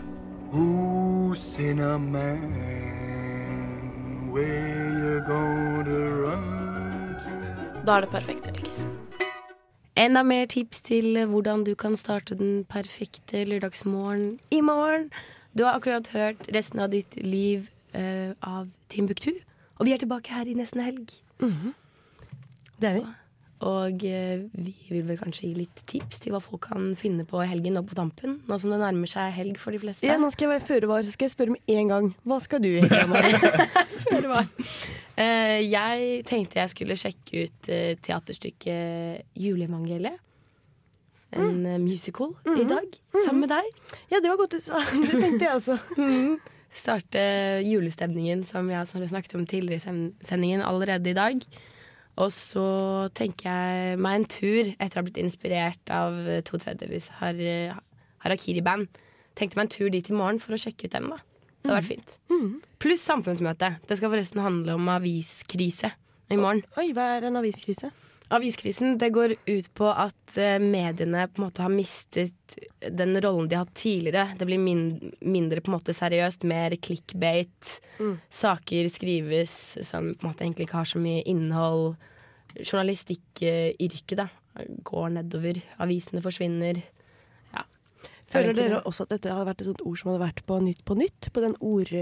Who's 0.52 1.58
in 1.70 1.80
a 1.80 1.98
man? 1.98 2.52
Where 4.32 4.88
you 4.98 5.20
gonna 5.26 6.00
run? 6.22 6.44
Da 7.86 7.96
er 7.96 8.00
det 8.00 8.10
perfekt 8.10 8.46
helg. 8.46 8.70
Enda 9.96 10.22
mer 10.22 10.46
tips 10.46 10.80
til 10.80 11.26
hvordan 11.26 11.64
du 11.64 11.74
kan 11.74 11.96
starte 11.96 12.34
den 12.34 12.64
perfekte 12.64 13.44
lørdagsmorgen 13.44 14.38
i 14.50 14.60
morgen. 14.60 15.10
Du 15.58 15.64
har 15.64 15.76
akkurat 15.76 16.08
hørt 16.08 16.36
resten 16.54 16.80
av 16.80 16.90
ditt 16.90 17.16
liv 17.16 17.68
uh, 17.94 18.32
av 18.42 18.66
Timbuktu. 18.90 19.30
Og 19.78 19.86
vi 19.86 19.92
er 19.92 19.98
tilbake 20.02 20.34
her 20.34 20.46
i 20.46 20.54
nesten 20.54 20.80
helg. 20.82 21.10
Det 22.80 22.88
er 22.88 22.94
vi. 22.94 23.04
Og 23.64 24.02
eh, 24.04 24.42
vi 24.52 24.74
vil 24.90 25.04
vel 25.08 25.16
kanskje 25.16 25.46
gi 25.46 25.52
litt 25.62 25.82
tips 25.88 26.20
til 26.20 26.34
hva 26.34 26.40
folk 26.42 26.66
kan 26.66 26.90
finne 27.00 27.24
på 27.28 27.40
i 27.40 27.48
helgen 27.48 27.78
og 27.80 27.86
på 27.88 27.96
tampen. 27.96 28.36
Nå 28.48 28.58
som 28.60 28.74
det 28.74 28.80
nærmer 28.82 29.08
seg 29.10 29.32
helg 29.36 29.60
for 29.62 29.72
de 29.72 29.80
fleste. 29.80 30.04
Ja, 30.04 30.18
nå 30.20 30.28
skal 30.34 30.46
jeg 30.46 30.52
være 30.56 30.66
føre 30.68 30.90
var, 30.90 31.06
så 31.06 31.14
skal 31.14 31.30
jeg 31.30 31.34
spørre 31.36 31.54
med 31.54 31.72
en 31.72 31.92
gang. 31.92 32.10
Hva 32.28 32.40
skal 32.44 32.60
du 32.64 32.68
i 32.74 32.82
helga? 32.84 33.24
Føre 34.04 34.28
var. 34.28 34.50
Eh, 35.16 35.62
jeg 35.64 36.22
tenkte 36.28 36.60
jeg 36.60 36.74
skulle 36.74 36.98
sjekke 37.00 37.46
ut 37.46 37.72
eh, 37.72 37.94
teaterstykket 38.04 39.38
Juleevangeliet. 39.40 40.20
En 41.34 41.64
mm. 41.64 41.82
musical 41.82 42.34
i 42.46 42.62
dag, 42.68 42.84
sammen 43.24 43.40
med 43.42 43.50
deg. 43.50 43.70
Ja, 44.12 44.20
det 44.22 44.28
var 44.28 44.36
godt 44.38 44.54
du 44.54 44.60
sa. 44.62 44.84
Det 45.02 45.16
tenkte 45.18 45.48
jeg 45.48 45.56
også. 45.56 45.78
Starte 46.74 47.22
julestemningen 47.66 48.44
som 48.46 48.68
jeg 48.70 48.78
har 48.78 49.08
snakket 49.10 49.34
om 49.38 49.46
tidligere 49.46 49.80
i 49.80 50.26
sendingen 50.26 50.62
allerede 50.62 51.10
i 51.10 51.16
dag. 51.16 51.42
Og 52.22 52.30
så 52.30 52.66
tenker 53.18 53.48
jeg 53.50 53.98
meg 53.98 54.20
en 54.20 54.26
tur 54.30 54.68
etter 54.74 54.94
å 54.94 55.00
ha 55.00 55.06
blitt 55.06 55.18
inspirert 55.18 55.90
av 55.90 56.14
to 56.46 56.60
tredjedels 56.62 57.10
har, 57.18 57.40
Harakiri-band. 58.24 58.86
Tenkte 59.34 59.58
meg 59.58 59.66
en 59.66 59.72
tur 59.74 59.90
dit 59.90 60.08
i 60.08 60.14
morgen 60.14 60.38
for 60.40 60.54
å 60.54 60.60
sjekke 60.60 60.86
ut 60.86 60.94
dem, 60.94 61.10
da. 61.10 61.18
Det 61.64 61.72
hadde 61.72 61.80
vært 61.80 61.90
fint. 61.90 62.14
Pluss 62.84 63.04
samfunnsmøte. 63.08 63.70
Det 63.88 63.98
skal 63.98 64.12
forresten 64.12 64.42
handle 64.44 64.76
om 64.78 64.88
aviskrise 64.92 65.90
i 66.30 66.38
morgen. 66.38 66.62
Oi, 66.78 66.92
hva 66.96 67.16
er 67.16 67.26
en 67.28 67.40
aviskrise? 67.40 67.90
Aviskrisen 68.32 68.98
det 68.98 69.10
går 69.12 69.34
ut 69.46 69.66
på 69.76 69.88
at 69.90 70.38
eh, 70.40 70.56
mediene 70.62 71.26
på 71.28 71.42
en 71.42 71.44
måte 71.44 71.62
har 71.62 71.72
mistet 71.72 72.56
den 72.80 73.12
rollen 73.20 73.50
de 73.50 73.58
har 73.58 73.66
hatt 73.66 73.74
tidligere. 73.76 74.30
Det 74.38 74.48
blir 74.48 74.62
min 74.62 75.12
mindre 75.20 75.60
på 75.60 75.70
en 75.70 75.76
måte 75.76 75.94
seriøst, 75.96 76.46
mer 76.48 76.76
clickbait. 76.80 77.74
Mm. 77.98 78.16
Saker 78.32 78.88
skrives 78.88 79.58
som 79.84 80.14
på 80.14 80.24
en 80.24 80.32
måte 80.32 80.46
egentlig 80.46 80.68
ikke 80.68 80.80
har 80.80 80.88
så 80.88 81.02
mye 81.04 81.20
innhold. 81.28 81.98
Journalistikkyrket 82.56 84.16
da 84.22 84.28
går 84.88 85.14
nedover. 85.18 85.60
Avisene 85.84 86.24
forsvinner. 86.24 86.80
Ja. 87.52 87.68
Føler 88.32 88.56
dere 88.56 88.78
det. 88.78 88.82
også 88.88 89.04
at 89.04 89.16
dette 89.18 89.36
hadde 89.36 89.50
vært 89.52 89.64
et 89.64 89.72
sånt 89.72 89.84
ord 89.84 90.00
som 90.00 90.14
hadde 90.14 90.24
vært 90.24 90.44
på 90.48 90.60
Nytt 90.64 90.84
på 90.88 90.96
Nytt? 90.98 91.32
På 91.34 91.44
den 91.44 91.58
ord... 91.60 91.92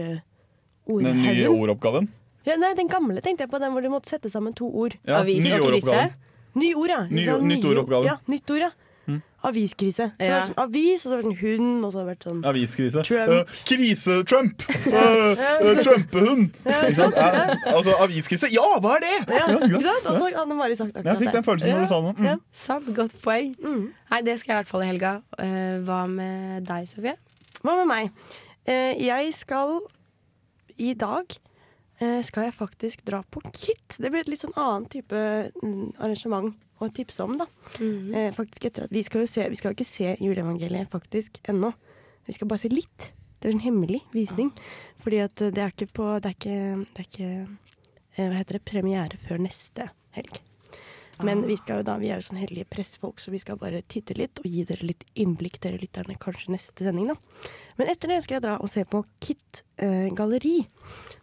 Den 0.87 1.23
nye 1.23 1.51
ordoppgaven. 1.51 2.09
Ja, 2.47 2.57
nei, 2.59 2.73
den 2.75 2.89
gamle 2.91 3.21
tenkte 3.23 3.45
jeg 3.47 3.51
på, 3.53 3.59
den 3.63 3.73
hvor 3.73 3.83
du 3.83 3.89
måtte 3.93 4.11
sette 4.11 4.31
sammen 4.33 4.55
to 4.59 4.67
ord. 4.69 4.97
Ja, 5.07 5.21
Avis 5.23 5.47
og 5.55 5.69
krise. 5.71 6.07
Ny 6.59 6.75
ord, 6.77 6.91
ja. 6.91 7.03
Ny- 7.09 7.25
Sånn 7.27 7.47
nytt 7.49 7.65
ordoppgave. 7.65 8.05
Ja, 8.11 8.17
nytt 8.29 8.51
ord, 8.51 8.61
ja. 8.67 8.71
Mm. 9.09 9.17
Aviskrise. 9.43 10.05
Så 10.15 10.23
Ja. 10.29 10.43
sånn 10.47 10.59
avis, 10.63 11.03
og 11.07 11.11
så 11.11 11.11
har 11.11 11.23
det 11.23 11.25
sånn 11.27 11.39
hund, 11.41 11.85
og 11.85 11.93
så 11.93 11.99
har 11.99 12.05
det 12.07 12.13
vært 12.13 12.25
sånn 12.29 12.43
Aviskrise. 12.47 13.03
Trump. 13.03 13.31
Uh, 13.31 13.45
Krise-Trump! 13.67 14.63
Uh, 14.93 15.83
Trumpehund! 15.83 16.53
Ja, 16.65 16.83
sant? 16.95 17.17
Eh, 17.17 17.73
altså, 17.75 17.97
aviskrise. 18.05 18.51
Ja, 18.53 18.79
hva 18.79 18.93
er 18.97 19.01
det? 19.01 19.11
Ja, 19.35 19.49
Ja, 19.51 19.59
ikke 19.59 19.81
sant? 19.83 20.07
Og 20.07 20.21
så 20.21 20.29
hadde 20.37 20.55
Mari 20.55 20.77
sagt 20.79 20.93
akkurat 20.95 21.05
det. 21.05 21.15
Jeg 21.17 21.23
fikk 21.25 21.33
den 21.35 21.47
følelsen 21.49 21.75
når 21.75 21.81
du 21.81 21.91
sa 21.91 22.01
det. 22.07 22.13
Mm. 22.19 22.25
Ja. 22.31 22.37
Sant, 22.53 22.93
godt 22.95 23.17
poeng. 23.25 23.57
Nei, 24.13 24.21
det 24.23 24.39
skal 24.39 24.53
jeg 24.53 24.59
i 24.59 24.61
hvert 24.63 24.71
fall 24.71 24.83
i 24.83 24.91
helga. 24.93 25.13
Eh, 25.39 25.79
hva 25.89 26.01
med 26.09 26.65
deg, 26.71 26.87
Sofie? 26.93 27.17
Hva 27.65 27.77
med 27.81 27.87
meg? 27.91 28.11
Eh, 28.67 28.95
jeg 29.03 29.35
skal 29.35 29.81
I 30.79 30.95
dag 30.95 31.27
skal 32.27 32.49
jeg 32.49 32.55
faktisk 32.57 33.05
dra 33.07 33.23
på 33.23 33.43
KIT. 33.49 33.99
Det 34.03 34.11
blir 34.11 34.25
et 34.25 34.31
litt 34.33 34.43
sånn 34.43 34.57
annen 34.59 34.89
type 34.93 35.17
mm, 35.63 35.97
arrangement 36.03 36.55
å 36.83 36.89
tipse 36.95 37.23
om, 37.25 37.37
da. 37.39 37.47
eh, 38.15 38.31
faktisk 38.35 38.67
etter 38.69 38.87
at 38.87 38.95
Vi 38.95 39.03
skal 39.07 39.25
jo 39.25 39.31
se, 39.31 39.47
vi 39.49 39.59
skal 39.59 39.71
jo 39.73 39.79
ikke 39.79 39.89
se 39.89 40.15
juleevangeliet 40.19 40.91
faktisk 40.93 41.39
ennå. 41.49 41.73
Vi 42.27 42.37
skal 42.37 42.51
bare 42.51 42.63
se 42.65 42.71
litt. 42.73 43.13
Det 43.43 43.51
er 43.51 43.57
en 43.57 43.65
hemmelig 43.65 44.03
visning. 44.15 44.53
Fordi 45.03 45.23
at 45.25 45.43
eh, 45.43 45.53
det 45.55 45.63
er 45.63 45.75
ikke 45.75 45.93
på 45.99 46.09
Det 46.23 46.31
er 46.33 46.39
ikke, 46.39 46.87
det 46.95 47.05
er 47.05 47.11
ikke 47.11 47.31
eh, 47.33 48.27
Hva 48.29 48.41
heter 48.41 48.59
det? 48.59 48.65
Premiere 48.69 49.21
før 49.27 49.43
neste 49.43 49.91
helg. 50.17 50.41
Men 51.21 51.43
vi, 51.47 51.57
skal 51.61 51.83
jo 51.83 51.87
da, 51.87 51.99
vi 52.01 52.09
er 52.11 52.19
jo 52.23 52.27
sånn 52.27 52.41
heldige 52.41 52.65
pressefolk, 52.73 53.21
så 53.21 53.31
vi 53.35 53.39
skal 53.43 53.59
bare 53.61 53.83
titte 53.93 54.17
litt 54.19 54.41
og 54.41 54.47
gi 54.49 54.65
dere 54.69 54.87
litt 54.89 55.05
innblikk, 55.15 55.59
dere 55.63 55.79
lytterne, 55.83 56.17
kanskje 56.19 56.55
neste 56.55 56.87
sending, 56.87 57.13
da. 57.13 57.51
Men 57.79 57.91
etter 57.93 58.09
det 58.15 58.23
skal 58.25 58.39
jeg 58.39 58.45
dra 58.47 58.57
og 58.63 58.71
se 58.73 58.85
på 58.89 59.03
KIT 59.23 59.63
eh, 59.85 60.09
galleri, 60.17 60.63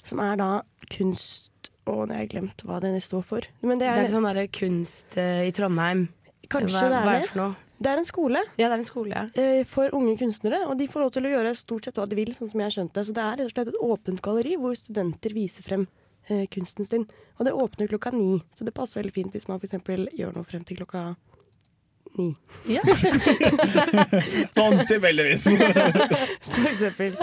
som 0.05 0.21
er 0.23 0.37
da 0.39 0.49
kunst 0.93 1.49
Å, 1.89 2.03
nå 2.05 2.13
har 2.13 2.19
jeg 2.21 2.29
glemt 2.35 2.61
hva 2.69 2.77
det 2.83 2.91
står 3.01 3.23
for. 3.25 3.45
Men 3.65 3.79
det 3.81 3.87
Det 3.87 3.95
er, 3.95 4.03
er 4.05 4.11
sånn 4.11 4.27
derre 4.27 4.43
kunst 4.53 5.15
eh, 5.17 5.47
i 5.47 5.53
Trondheim. 5.57 6.03
Kanskje 6.45 6.75
hva, 6.75 6.83
det 6.85 6.99
er 6.99 7.07
hva 7.07 7.13
er 7.15 7.17
det. 7.17 7.23
det 7.23 7.29
for 7.31 7.39
noe? 7.41 7.55
Det 7.79 7.89
er 7.89 8.01
en 8.01 8.05
skole. 8.05 8.41
Ja, 8.59 8.67
det 8.67 8.75
er 8.75 8.81
en 8.81 8.85
skole, 8.85 9.15
ja. 9.15 9.23
eh, 9.41 9.61
For 9.65 9.95
unge 9.97 10.13
kunstnere, 10.19 10.59
og 10.69 10.75
de 10.77 10.85
får 10.91 11.01
lov 11.05 11.11
til 11.15 11.25
å 11.25 11.31
gjøre 11.31 11.53
stort 11.57 11.87
sett 11.87 11.97
hva 11.97 12.05
de 12.11 12.17
vil, 12.19 12.29
sånn 12.35 12.51
som 12.51 12.61
jeg 12.61 12.67
har 12.69 12.75
skjønt 12.75 12.93
det. 12.93 13.03
Så 13.07 13.15
det 13.15 13.23
er 13.23 13.39
rett 13.39 13.47
og 13.49 13.55
slett 13.55 13.71
et 13.71 13.79
åpent 13.87 14.21
galleri 14.21 14.57
hvor 14.61 14.77
studenter 14.77 15.33
viser 15.33 15.65
frem 15.65 15.87
eh, 16.29 16.45
kunsten 16.51 16.87
sin. 16.87 17.07
Og 17.37 17.47
det 17.47 17.55
åpner 17.55 17.91
klokka 17.91 18.13
ni, 18.15 18.39
så 18.57 18.67
det 18.67 18.75
passer 18.77 19.01
veldig 19.01 19.15
fint 19.15 19.35
hvis 19.35 19.49
man 19.49 19.59
f.eks. 19.59 19.77
gjør 20.17 20.35
noe 20.35 20.47
frem 20.47 20.63
til 20.67 20.79
klokka 20.81 21.03
ni. 22.17 22.29
Ja. 22.69 22.83
Sånn 24.57 24.85
tilfeldigvis. 24.89 25.49
For 26.53 26.69
eksempel. 26.69 27.19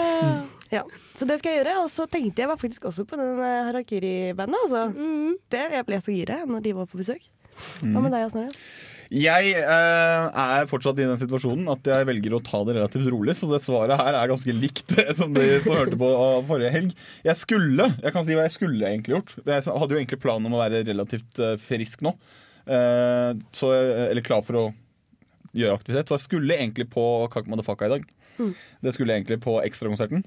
Ja, 0.71 0.83
så 1.15 1.27
det 1.27 1.39
skal 1.39 1.53
jeg 1.53 1.63
gjøre. 1.63 1.79
Og 1.85 1.89
så 1.93 2.07
tenkte 2.11 2.43
jeg 2.43 2.51
faktisk 2.51 2.89
også 2.91 3.07
på 3.07 3.19
den 3.19 3.39
eh, 3.39 3.63
Harakiri-bandet. 3.69 4.67
Altså. 4.67 4.83
Det, 5.51 5.65
jeg 5.77 5.87
ble 5.87 6.03
så 6.03 6.15
gira 6.15 6.43
når 6.49 6.67
de 6.67 6.77
var 6.77 6.91
på 6.91 7.01
besøk. 7.01 7.27
Hva 7.81 8.03
med 8.03 8.13
deg, 8.13 8.29
Snorre? 8.31 8.53
Jeg 9.13 9.53
eh, 9.59 10.25
er 10.27 10.69
fortsatt 10.69 10.97
i 10.99 11.05
den 11.07 11.19
situasjonen 11.21 11.69
at 11.71 11.87
jeg 11.87 12.07
velger 12.09 12.35
å 12.35 12.41
ta 12.43 12.63
det 12.67 12.75
relativt 12.75 13.07
rolig, 13.13 13.37
så 13.39 13.49
det 13.51 13.61
svaret 13.63 13.99
her 14.01 14.17
er 14.19 14.31
ganske 14.31 14.55
likt 14.55 14.95
som 15.19 15.35
de 15.35 15.45
som 15.63 15.77
hørte 15.77 15.99
på 15.99 16.09
forrige 16.49 16.73
helg. 16.73 16.97
Jeg 17.27 17.39
skulle 17.39 17.87
jeg 18.01 18.15
kan 18.15 18.27
si 18.27 18.35
hva 18.37 18.47
jeg 18.47 18.55
skulle 18.57 18.89
egentlig 18.89 19.15
gjort. 19.15 19.37
Jeg 19.43 19.63
hadde 19.67 19.95
jo 19.95 20.01
egentlig 20.01 20.21
planen 20.23 20.49
om 20.49 20.57
å 20.57 20.61
være 20.63 20.83
relativt 20.87 21.39
eh, 21.43 21.55
frisk 21.61 22.03
nå. 22.07 22.13
Eh, 22.67 23.31
så, 23.55 23.71
eller 24.09 24.25
klar 24.25 24.43
for 24.45 24.59
å 24.59 24.65
gjøre 25.57 25.79
aktivitet. 25.79 26.09
Så 26.09 26.17
jeg 26.17 26.27
skulle 26.27 26.59
egentlig 26.59 26.89
på 26.91 27.05
Kak 27.33 27.47
Madafaka 27.51 27.87
i 27.87 27.95
dag. 27.95 28.07
Mm. 28.37 28.53
Det 28.85 28.93
skulle 28.93 29.13
jeg 29.13 29.23
egentlig 29.23 29.39
på 29.45 29.57
ekstrakonserten. 29.63 30.25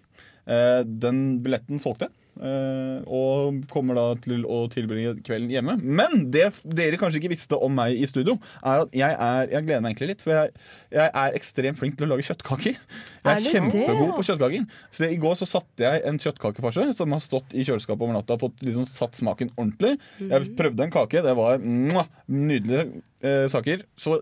Eh, 0.51 0.81
den 0.85 1.41
billetten 1.45 1.83
solgte 1.83 2.09
jeg. 2.09 2.17
Eh, 2.39 3.01
og 3.11 3.59
kommer 3.73 3.99
da 3.99 4.05
til 4.23 4.45
å 4.47 4.63
tilbringe 4.73 5.17
kvelden 5.27 5.51
hjemme. 5.53 5.75
Men 5.83 6.27
det 6.33 6.47
dere 6.65 6.99
kanskje 7.01 7.21
ikke 7.23 7.33
visste 7.35 7.59
om 7.59 7.75
meg 7.77 7.97
i 7.99 8.07
studio, 8.11 8.37
er 8.63 8.85
at 8.87 8.95
jeg, 8.97 9.17
er, 9.17 9.51
jeg 9.57 9.67
gleder 9.67 9.85
meg 9.85 9.93
egentlig 9.95 10.11
litt. 10.15 10.25
For 10.25 10.35
jeg, 10.37 10.55
jeg 10.95 11.13
er 11.25 11.39
ekstremt 11.41 11.81
flink 11.81 11.99
til 11.99 12.09
å 12.09 12.13
lage 12.15 12.27
kjøttkaker. 12.31 12.79
Jeg 12.79 13.27
Er 13.27 13.37
er 13.37 13.45
kjempegod 13.45 14.03
det? 14.07 14.11
på 14.17 14.27
kjøttkaker. 14.31 14.67
Så 14.95 15.11
I 15.11 15.21
går 15.21 15.39
så 15.43 15.51
satte 15.51 15.87
jeg 15.87 16.05
en 16.09 16.21
kjøttkakefarse 16.23 16.89
som 16.99 17.17
har 17.17 17.25
stått 17.25 17.55
i 17.59 17.67
kjøleskapet 17.67 18.07
over 18.07 18.17
natta 18.17 18.39
og 18.39 18.45
fått 18.47 18.65
liksom 18.67 18.87
satt 18.89 19.19
smaken 19.21 19.53
ordentlig. 19.57 19.97
Jeg 20.23 20.53
prøvde 20.59 20.87
en 20.87 20.95
kake. 20.95 21.25
Det 21.27 21.37
var 21.39 21.61
mwah, 21.65 22.09
nydelige 22.31 22.87
eh, 23.27 23.47
saker. 23.53 23.85
Så 24.01 24.21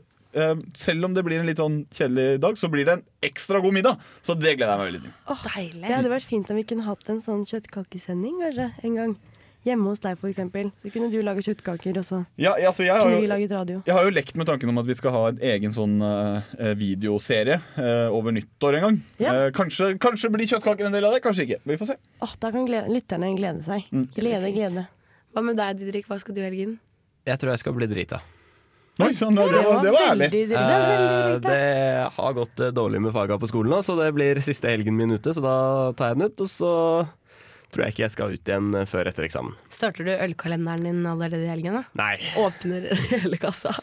selv 0.76 1.09
om 1.09 1.14
det 1.16 1.24
blir 1.26 1.41
en 1.41 1.49
litt 1.49 1.61
sånn 1.61 1.81
kjedelig 1.95 2.41
dag, 2.43 2.59
så 2.61 2.68
blir 2.72 2.85
det 2.87 2.99
en 2.99 3.07
ekstra 3.24 3.62
god 3.64 3.74
middag. 3.74 4.05
Så 4.22 4.37
det 4.37 4.59
gleder 4.59 4.74
jeg 4.74 4.81
meg 4.83 4.91
veldig 4.93 5.03
til. 5.07 5.16
Deilig. 5.49 5.87
Det 5.87 5.97
hadde 5.97 6.12
vært 6.12 6.29
fint 6.29 6.53
om 6.53 6.61
vi 6.61 6.66
kunne 6.68 6.87
hatt 6.87 7.11
en 7.12 7.24
sånn 7.24 7.47
kjøttkakesending 7.49 8.41
kanskje, 8.45 8.70
en 8.85 9.01
gang. 9.01 9.18
Hjemme 9.66 9.91
hos 9.91 10.01
deg, 10.01 10.20
eksempel. 10.22 10.70
Så 10.85 10.93
kunne 10.95 11.09
du 11.11 11.18
lage 11.26 11.43
kjøttkaker, 11.45 11.99
og 11.99 12.07
så 12.07 12.20
Ja, 12.39 12.55
ja, 12.61 12.70
altså, 12.70 12.85
jeg, 12.87 12.95
har 12.95 13.11
jo, 13.11 13.26
laget 13.26 13.53
radio. 13.53 13.81
jeg 13.87 13.97
har 13.97 14.07
jo 14.07 14.14
lekt 14.14 14.39
med 14.39 14.47
tanken 14.47 14.70
om 14.70 14.79
at 14.79 14.87
vi 14.87 14.97
skal 14.97 15.14
ha 15.16 15.24
en 15.33 15.43
egen 15.51 15.74
sånn 15.74 15.99
uh, 16.01 16.39
videoserie 16.79 17.59
uh, 17.76 18.14
over 18.14 18.37
nyttår 18.37 18.79
en 18.79 18.87
gang. 18.87 19.01
Ja. 19.18 19.35
Uh, 19.35 19.49
kanskje, 19.57 19.97
kanskje 20.01 20.31
blir 20.33 20.47
kjøttkaker 20.49 20.89
en 20.89 20.95
del 20.95 21.09
av 21.11 21.16
det, 21.16 21.22
kanskje 21.26 21.49
ikke. 21.49 21.61
Vi 21.66 21.81
får 21.83 21.93
se. 21.93 21.99
Oh, 22.24 22.33
da 22.39 22.55
kan 22.55 22.70
glede, 22.70 22.95
lytterne 22.95 23.35
glede 23.37 23.66
seg. 23.66 23.91
Mm. 23.91 24.09
Glede, 24.14 24.55
glede. 24.55 24.89
Hva 25.35 25.45
med 25.45 25.59
deg, 25.59 25.83
Didrik? 25.83 26.09
Hva 26.09 26.22
skal 26.22 26.39
du 26.39 26.45
i 26.45 26.49
helgen? 26.49 26.79
Jeg 27.29 27.43
tror 27.43 27.57
jeg 27.57 27.66
skal 27.66 27.76
bli 27.76 27.91
drita. 27.91 28.22
Oi, 28.99 29.13
sånn, 29.15 29.37
det, 29.39 29.45
det, 29.53 29.61
var, 29.63 29.79
det 29.85 29.93
var 29.95 30.09
ærlig. 30.11 30.27
veldig. 30.33 30.43
Det 30.51 30.59
var 30.59 30.89
veldig 30.89 31.39
det 31.45 32.11
har 32.17 32.33
gått 32.41 32.61
eh, 32.67 32.73
dårlig 32.75 33.01
med 33.05 33.15
faga 33.15 33.37
på 33.39 33.47
skolen 33.51 33.77
så 33.87 33.95
det 34.01 34.09
blir 34.17 34.41
siste 34.43 34.73
helgen 34.73 34.97
min 34.99 35.15
ute. 35.15 35.31
Så 35.37 35.45
da 35.45 35.55
tar 35.99 36.11
jeg 36.13 36.19
den 36.19 36.33
ut, 36.33 36.43
og 36.43 36.51
så 36.51 36.73
tror 37.69 37.85
jeg 37.85 37.93
ikke 37.95 38.03
jeg 38.07 38.13
skal 38.17 38.33
ut 38.35 38.49
igjen 38.51 38.69
eh, 38.81 38.87
før 38.89 39.11
etter 39.11 39.27
eksamen. 39.29 39.55
Starter 39.71 40.09
du 40.09 40.13
ølkalenderen 40.17 40.87
din 40.89 41.07
allerede 41.07 41.45
i 41.47 41.51
helgen? 41.53 41.77
da? 41.79 41.85
Nei, 42.01 42.17
Åpner 42.43 42.89
hele 43.13 43.39
kassa. 43.43 43.75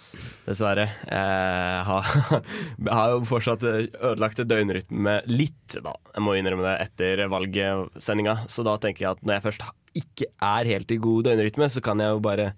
dessverre. 0.49 0.89
Jeg 1.07 1.83
har, 1.91 2.11
jeg 2.33 2.95
har 2.99 3.13
jo 3.15 3.21
fortsatt 3.29 3.63
ødelagt 3.69 4.41
døgnrytme 4.51 5.19
litt, 5.31 5.77
da. 5.85 5.93
Jeg 6.11 6.25
må 6.27 6.35
innrømme 6.39 6.65
det 6.67 6.75
etter 6.89 7.23
valgsendinga. 7.31 8.41
Så 8.51 8.67
da 8.67 8.75
tenker 8.83 9.05
jeg 9.07 9.15
at 9.15 9.23
når 9.23 9.37
jeg 9.39 9.47
først 9.47 9.67
ikke 9.95 10.27
er 10.43 10.67
helt 10.73 10.91
i 10.91 10.99
god 10.99 11.29
døgnrytme, 11.29 11.71
så 11.71 11.79
kan 11.85 12.03
jeg 12.03 12.17
jo 12.17 12.19
bare 12.25 12.49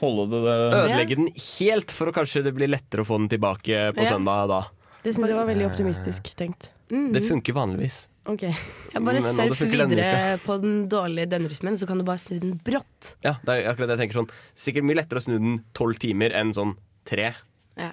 Holde 0.00 0.26
det, 0.34 0.40
det. 0.44 0.80
ødelegge 0.82 1.16
den 1.16 1.28
helt, 1.34 1.92
for 1.96 2.10
å 2.10 2.12
kanskje 2.16 2.42
det 2.44 2.52
blir 2.56 2.68
lettere 2.68 3.00
å 3.04 3.08
få 3.08 3.16
den 3.22 3.30
tilbake 3.32 3.92
på 3.96 4.04
Ja. 4.04 4.10
søndag 4.12 4.48
da. 4.50 4.60
Det 5.02 5.14
syns 5.14 5.28
jeg 5.30 5.36
var 5.38 5.46
veldig 5.48 5.66
optimistisk 5.70 6.34
tenkt. 6.36 6.70
Det 6.90 7.22
funker 7.24 7.54
vanligvis. 7.56 8.06
Ok. 8.26 8.42
Ja, 8.42 9.00
bare 9.00 9.20
surf 9.22 9.60
videre 9.62 10.36
på 10.42 10.56
den 10.60 10.88
dårlige 10.90 11.28
døgnrytmen, 11.30 11.76
så 11.78 11.86
kan 11.86 11.98
du 11.98 12.04
bare 12.04 12.18
snu 12.18 12.40
den 12.42 12.56
brått. 12.58 13.12
Ja, 13.22 13.36
det 13.46 13.54
er 13.62 13.70
akkurat 13.70 13.86
det 13.92 13.96
jeg 13.98 14.02
tenker 14.10 14.18
sånn 14.18 14.30
Sikkert 14.58 14.84
mye 14.88 14.98
lettere 14.98 15.22
å 15.22 15.22
snu 15.22 15.36
den 15.38 15.60
tolv 15.78 15.98
timer 16.02 16.34
enn 16.34 16.50
sånn 16.52 16.74
tre. 17.06 17.34
Ja. 17.78 17.92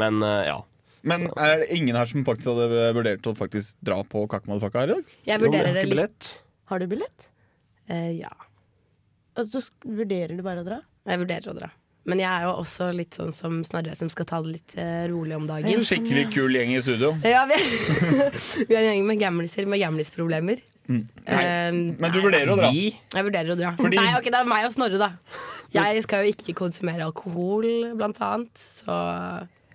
Men 0.00 0.22
uh, 0.24 0.42
ja. 0.48 0.56
Men 1.04 1.28
er 1.36 1.60
det 1.60 1.68
ingen 1.76 1.94
her 1.94 2.08
som 2.08 2.24
faktisk 2.24 2.48
hadde 2.54 2.88
vurdert 2.96 3.28
å 3.28 3.34
faktisk 3.36 3.76
dra 3.84 4.00
på 4.08 4.24
Kakmadefakka 4.32 4.80
her 4.80 4.88
i 4.88 4.94
dag? 4.96 5.04
Jeg 5.28 5.36
Jo, 5.38 5.44
vurderer 5.44 5.74
det 5.76 5.84
litt. 5.84 5.92
billett. 5.92 6.30
Har 6.72 6.80
du 6.80 6.86
billett? 6.88 7.28
Uh, 7.90 8.10
ja, 8.16 8.32
Og 9.36 9.52
så 9.52 9.60
vurderer 9.84 10.32
du 10.38 10.42
bare 10.42 10.64
å 10.64 10.66
dra? 10.66 10.80
Jeg 11.06 11.20
vurderer 11.24 11.50
å 11.52 11.56
dra. 11.58 11.70
Men 12.06 12.18
jeg 12.20 12.28
er 12.28 12.42
jo 12.44 12.50
også 12.60 12.90
litt 12.92 13.16
sånn 13.16 13.30
som 13.32 13.62
Snorre, 13.64 13.94
som 13.96 14.10
skal 14.12 14.26
ta 14.28 14.42
det 14.44 14.50
litt 14.58 14.74
eh, 14.76 15.06
rolig 15.08 15.36
om 15.38 15.46
dagen. 15.48 15.80
Skikkelig 15.80 16.26
kul 16.34 16.52
gjeng 16.52 16.74
i 16.76 16.82
studio. 16.84 17.14
Ja, 17.24 17.46
vi 17.48 17.56
er, 17.56 17.64
vi 18.68 18.74
er 18.76 18.80
en 18.82 18.90
gjeng 18.90 19.06
med 19.08 19.18
gamliser 19.22 19.64
med 19.66 19.80
gamlisproblemer. 19.80 20.60
Eh, 20.84 21.72
Men 21.72 22.12
du 22.12 22.18
vurderer 22.20 22.52
å 22.52 22.58
dra? 22.60 22.68
Vi 22.76 22.90
Jeg 22.92 23.24
vurderer 23.24 23.54
å 23.54 23.56
dra. 23.56 23.70
Fordi- 23.80 23.96
Nei, 23.96 24.12
ok, 24.18 24.28
det 24.28 24.40
er 24.42 24.44
meg 24.52 24.66
og 24.68 24.74
Snorre, 24.76 25.00
da. 25.00 25.10
Jeg 25.72 26.02
skal 26.04 26.26
jo 26.26 26.34
ikke 26.36 26.52
konsumere 26.60 27.06
alkohol, 27.08 27.64
blant 27.96 28.20
annet. 28.20 28.52
Så 28.84 28.92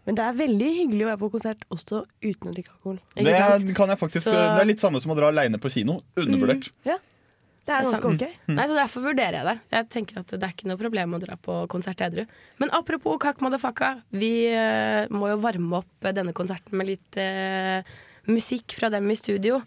Men 0.06 0.16
det 0.16 0.24
er 0.30 0.38
veldig 0.38 0.70
hyggelig 0.78 1.06
å 1.06 1.10
være 1.10 1.22
på 1.26 1.32
konsert 1.34 1.66
også 1.74 2.04
uten 2.22 2.50
å 2.50 2.54
drikke 2.54 2.72
alkohol. 2.78 3.00
Ikke 3.18 3.26
Det 3.26 3.36
sant? 3.42 3.74
kan 3.76 3.90
jeg 3.90 3.98
faktisk 4.06 4.24
Så- 4.30 4.38
Det 4.38 4.62
er 4.62 4.70
litt 4.70 4.80
samme 4.86 5.02
som 5.02 5.12
å 5.12 5.18
dra 5.18 5.34
aleine 5.34 5.58
på 5.58 5.70
kino. 5.74 6.00
Undervurdert. 6.16 6.70
Ja. 6.86 6.98
Det 7.70 7.76
er 7.76 7.86
ganske 7.86 8.10
ok. 8.10 8.24
Nei, 8.50 8.66
så 8.66 8.78
Derfor 8.80 9.04
vurderer 9.06 9.36
jeg 9.38 9.46
det. 9.46 9.58
Jeg 9.76 9.88
tenker 9.94 10.22
at 10.24 10.32
Det 10.34 10.42
er 10.42 10.54
ikke 10.56 10.70
noe 10.72 10.80
problem 10.80 11.14
å 11.14 11.22
dra 11.22 11.36
på 11.38 11.58
konsert 11.70 12.02
edru. 12.02 12.24
Men 12.62 12.74
apropos 12.74 13.20
Kakk 13.22 13.44
Madafaka. 13.46 14.00
Vi 14.10 14.50
uh, 14.50 15.06
må 15.14 15.30
jo 15.30 15.42
varme 15.44 15.84
opp 15.84 16.08
eh, 16.08 16.16
denne 16.16 16.34
konserten 16.34 16.80
med 16.80 16.90
litt 16.90 17.20
uh, 17.22 17.86
musikk 18.30 18.74
fra 18.80 18.90
dem 18.90 19.06
i 19.12 19.18
studio. 19.20 19.62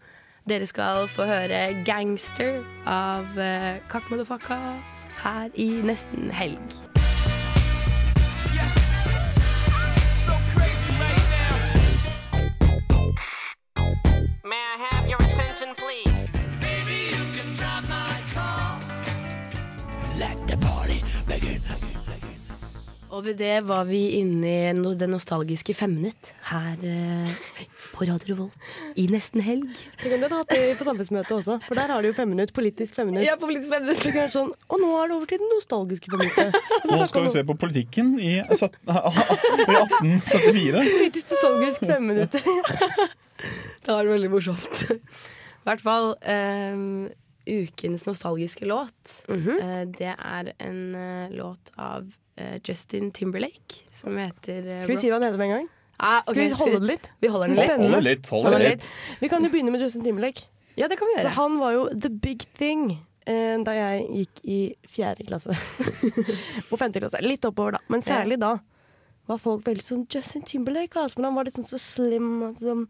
Dere 0.48 0.66
skal 0.66 1.06
få 1.06 1.28
høre 1.28 1.84
'Gangster' 1.86 2.64
av 2.90 3.38
uh, 3.38 3.78
Kakk 3.92 4.10
Madafaka 4.10 4.58
her 5.22 5.54
i 5.54 5.68
nesten 5.86 6.32
helg. 6.34 6.58
May 14.42 14.58
I 14.58 14.76
have 14.90 15.08
your 15.08 15.22
attention, 15.22 15.76
please? 15.78 16.11
Og 23.12 23.26
ved 23.26 23.36
det 23.42 23.58
var 23.68 23.84
vi 23.84 23.98
inne 24.16 24.48
i 24.48 24.72
no 24.72 24.94
det 24.96 25.04
nostalgiske 25.12 25.74
femminutt 25.76 26.30
her 26.48 26.80
eh, 26.88 27.42
på 27.92 28.06
Radio 28.08 28.30
Revolt 28.30 28.96
i 28.96 29.04
nesten 29.12 29.42
helg. 29.44 29.66
Det 30.00 30.08
kunne 30.14 30.30
du 30.30 30.36
hatt 30.38 30.48
det 30.48 30.78
på 30.78 30.86
samfunnsmøtet 30.88 31.34
også, 31.36 31.58
for 31.66 31.76
der 31.76 31.92
har 31.92 32.00
du 32.00 32.08
jo 32.08 32.14
femminutt, 32.16 32.54
politisk 32.56 32.96
femminutt. 32.96 33.26
Ja, 33.26 33.34
politisk 33.40 33.68
femminutt. 33.74 34.00
Så 34.00 34.14
kan 34.14 34.24
jeg 34.24 34.32
sånn, 34.32 34.54
og 34.64 34.80
nå 34.80 34.94
er 35.02 35.12
det 35.12 35.16
over 35.18 35.28
til 35.28 35.42
det 35.42 35.50
nostalgiske 35.50 36.12
femminuttet. 36.14 36.56
Nå 36.88 37.00
skal 37.10 37.26
vi 37.26 37.34
se 37.34 37.44
på 37.50 37.58
politikken 37.60 38.14
i, 38.16 38.32
17, 38.48 38.80
i 38.88 39.76
1874. 39.76 40.80
Politisk 40.88 41.36
nostalgisk 41.36 41.86
femminutt. 41.92 42.40
Det 43.82 43.90
var 43.90 44.06
veldig 44.06 44.28
morsomt. 44.30 44.82
I 44.94 45.66
hvert 45.66 45.80
fall 45.82 46.12
eh, 46.30 46.82
ukens 47.50 48.06
nostalgiske 48.06 48.68
låt. 48.70 49.16
eh, 49.28 49.82
det 49.90 50.12
er 50.14 50.52
en 50.62 50.82
eh, 50.94 51.34
låt 51.34 51.72
av 51.74 52.06
Justin 52.66 53.10
Timberlake 53.14 53.84
som 53.94 54.16
heter 54.18 54.66
eh, 54.76 54.82
Skal 54.82 54.94
vi 54.94 54.98
si 55.00 55.10
hva 55.12 55.20
han 55.20 55.26
heter 55.28 55.40
med 55.40 55.50
en 55.50 55.54
gang? 55.56 55.70
Ah, 56.02 56.22
okay. 56.26 56.48
Skal 56.50 56.50
vi 56.50 56.58
holde 56.64 56.80
det 56.82 56.90
litt? 56.90 57.08
Vi 57.22 57.30
holder 57.30 57.48
den 57.52 57.56
litt. 57.56 57.64
Spennende. 57.68 57.94
Holde 57.94 58.08
litt, 58.08 58.32
holde 58.34 58.50
Holde 58.50 58.72
litt. 58.72 58.86
Vi 59.20 59.30
kan 59.30 59.46
jo 59.46 59.52
begynne 59.52 59.74
med 59.74 59.84
Justin 59.84 60.02
Timberlake. 60.06 60.48
Ja, 60.74 60.88
det 60.90 60.98
kan 60.98 61.10
vi 61.10 61.14
For 61.18 61.26
gjøre. 61.28 61.34
han 61.36 61.58
var 61.60 61.74
jo 61.76 61.86
the 61.94 62.10
big 62.10 62.44
thing 62.58 62.84
eh, 63.28 63.56
da 63.62 63.74
jeg 63.76 64.06
gikk 64.22 64.42
i 64.42 64.58
fjerde 64.88 65.26
klasse. 65.28 65.54
og 66.72 66.78
femte 66.80 67.02
klasse. 67.02 67.20
Litt 67.22 67.46
oppover, 67.46 67.76
da. 67.76 67.82
Men 67.92 68.02
særlig 68.02 68.40
da 68.42 68.56
var 69.30 69.38
folk 69.42 69.66
veldig 69.68 69.84
sånn 69.84 70.06
Justin 70.10 70.46
Timberlake. 70.48 70.98
Altså, 70.98 71.20
men 71.20 71.30
han 71.30 71.38
var 71.38 71.46
litt 71.46 71.60
sånn 71.60 71.68
så 71.68 71.78
slim. 71.78 72.32
Sånn. 72.58 72.86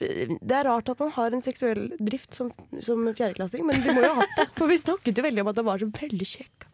Det 0.00 0.56
er 0.56 0.66
rart 0.66 0.90
at 0.90 1.02
man 1.02 1.12
har 1.14 1.36
en 1.36 1.44
seksuell 1.44 1.90
drift 2.00 2.34
som, 2.34 2.50
som 2.82 3.04
fjerdeklassing, 3.12 3.62
men 3.68 3.78
du 3.84 3.92
må 3.92 4.02
jo 4.02 4.14
ha 4.16 4.24
hatt 4.24 4.36
det. 4.38 4.48
For 4.56 4.70
vi 4.70 4.80
snakket 4.80 5.20
jo 5.20 5.26
veldig 5.26 5.44
om 5.44 5.52
at 5.52 5.60
han 5.60 5.68
var 5.68 5.82
så 5.82 5.90
veldig 6.00 6.28
kjekk. 6.34 6.66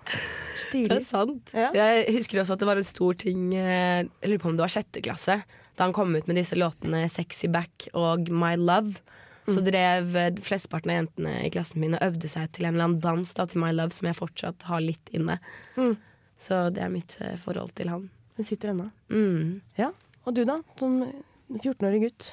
Det 0.73 1.01
er 1.01 1.05
sant. 1.05 1.51
Ja. 1.53 1.69
Jeg 1.77 2.15
husker 2.17 2.41
også 2.41 2.57
at 2.57 2.63
det 2.63 2.69
var 2.69 2.81
en 2.81 2.87
stor 2.87 3.17
ting 3.21 3.51
eh, 3.53 4.07
Jeg 4.07 4.31
lurer 4.31 4.41
på 4.41 4.49
om 4.49 4.57
det 4.57 4.65
var 4.65 4.73
sjette 4.73 5.03
klasse. 5.05 5.41
Da 5.77 5.85
han 5.85 5.95
kom 5.97 6.15
ut 6.17 6.29
med 6.31 6.39
disse 6.41 6.57
låtene 6.57 7.05
'Sexy 7.11 7.51
Back' 7.53 7.91
og 7.93 8.31
'My 8.31 8.55
Love'. 8.57 9.03
Så 9.47 9.61
drev 9.63 10.17
eh, 10.17 10.33
flesteparten 10.43 10.91
av 10.91 10.97
jentene 10.97 11.35
i 11.47 11.51
klassen 11.55 11.81
min 11.83 11.95
og 11.95 12.03
øvde 12.03 12.31
seg 12.31 12.51
til 12.57 12.67
en 12.67 12.75
eller 12.75 12.89
annen 12.89 13.03
dans 13.05 13.35
da, 13.37 13.47
til 13.47 13.61
'My 13.63 13.71
Love', 13.75 13.95
som 13.95 14.09
jeg 14.09 14.19
fortsatt 14.19 14.67
har 14.71 14.83
litt 14.83 15.13
inne. 15.15 15.39
Mm. 15.77 15.95
Så 16.41 16.71
det 16.75 16.83
er 16.83 16.91
mitt 16.91 17.19
eh, 17.21 17.37
forhold 17.39 17.77
til 17.79 17.93
han. 17.93 18.09
Den 18.37 18.49
sitter 18.49 18.73
ennå. 18.73 18.91
Mm. 19.13 19.61
Ja. 19.79 19.93
Og 20.25 20.35
du, 20.35 20.43
da? 20.49 20.59
Som 20.81 20.99
14-årig 21.53 22.03
gutt. 22.09 22.33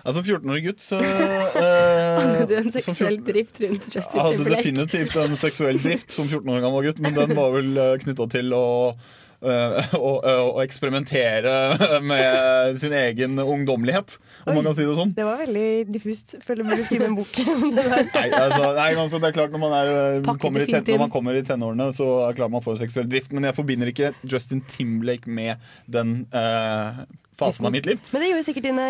Altså 0.00 0.22
14-årig 0.24 0.64
gutt 0.64 0.84
så, 0.84 1.00
Hadde 2.20 2.44
du 2.48 2.54
eh, 2.56 2.64
en 2.64 2.72
seksuell 2.72 3.20
drift 3.24 3.60
rundt 3.60 3.88
Justin 3.92 4.16
Jeg 4.16 4.26
hadde 4.26 4.52
definitivt 4.56 5.16
en 5.20 5.40
seksuell 5.40 5.80
drift 5.82 6.14
som 6.16 6.28
14 6.28 6.54
år 6.54 6.62
gammel 6.64 6.86
gutt, 6.88 7.02
men 7.04 7.16
den 7.16 7.34
var 7.36 7.52
vel 7.56 7.74
uh, 7.76 7.96
knytta 8.00 8.28
til 8.32 8.54
å 8.56 8.66
øh, 9.44 9.92
å, 9.96 10.10
å 10.54 10.62
eksperimentere 10.62 11.52
med 12.10 12.80
sin 12.80 12.94
egen 12.96 13.38
ungdommelighet, 13.40 14.16
om 14.46 14.56
man 14.56 14.68
kan 14.68 14.76
si 14.76 14.86
det 14.88 14.96
sånn. 14.98 15.14
Det 15.16 15.26
var 15.26 15.40
veldig 15.44 15.68
diffust. 15.92 16.36
Føler 16.46 16.64
du 16.64 16.72
burde 16.72 16.88
skrive 16.88 17.08
en 17.10 17.16
bok 17.18 17.40
om 17.44 17.64
det 17.68 17.86
der. 17.86 18.04
Nei, 18.14 18.26
altså, 18.40 18.72
nei 18.76 18.90
altså, 18.94 19.20
det 19.22 19.30
er 19.30 19.36
klart 19.36 19.54
Når 19.54 19.64
man, 19.64 19.76
er, 19.78 20.36
kommer, 20.42 20.64
i 20.64 20.80
når 20.80 21.02
man 21.04 21.12
kommer 21.12 21.38
i 21.38 21.44
tenårene, 21.46 21.90
så 21.96 22.10
er 22.24 22.32
det 22.32 22.40
klart 22.40 22.56
man 22.56 22.64
får 22.64 22.80
seksuell 22.84 23.08
drift. 23.10 23.32
Men 23.36 23.48
jeg 23.48 23.56
forbinder 23.56 23.92
ikke 23.92 24.12
Justin 24.24 24.64
Timberlake 24.70 25.28
med 25.40 25.72
den 25.90 26.22
øh, 26.36 27.04
fasen 27.40 27.66
av 27.68 27.74
mitt 27.74 27.88
liv. 27.88 28.00
Men 28.12 28.22
det 28.22 28.30
gjorde 28.30 28.46
sikkert 28.46 28.68
dine 28.68 28.86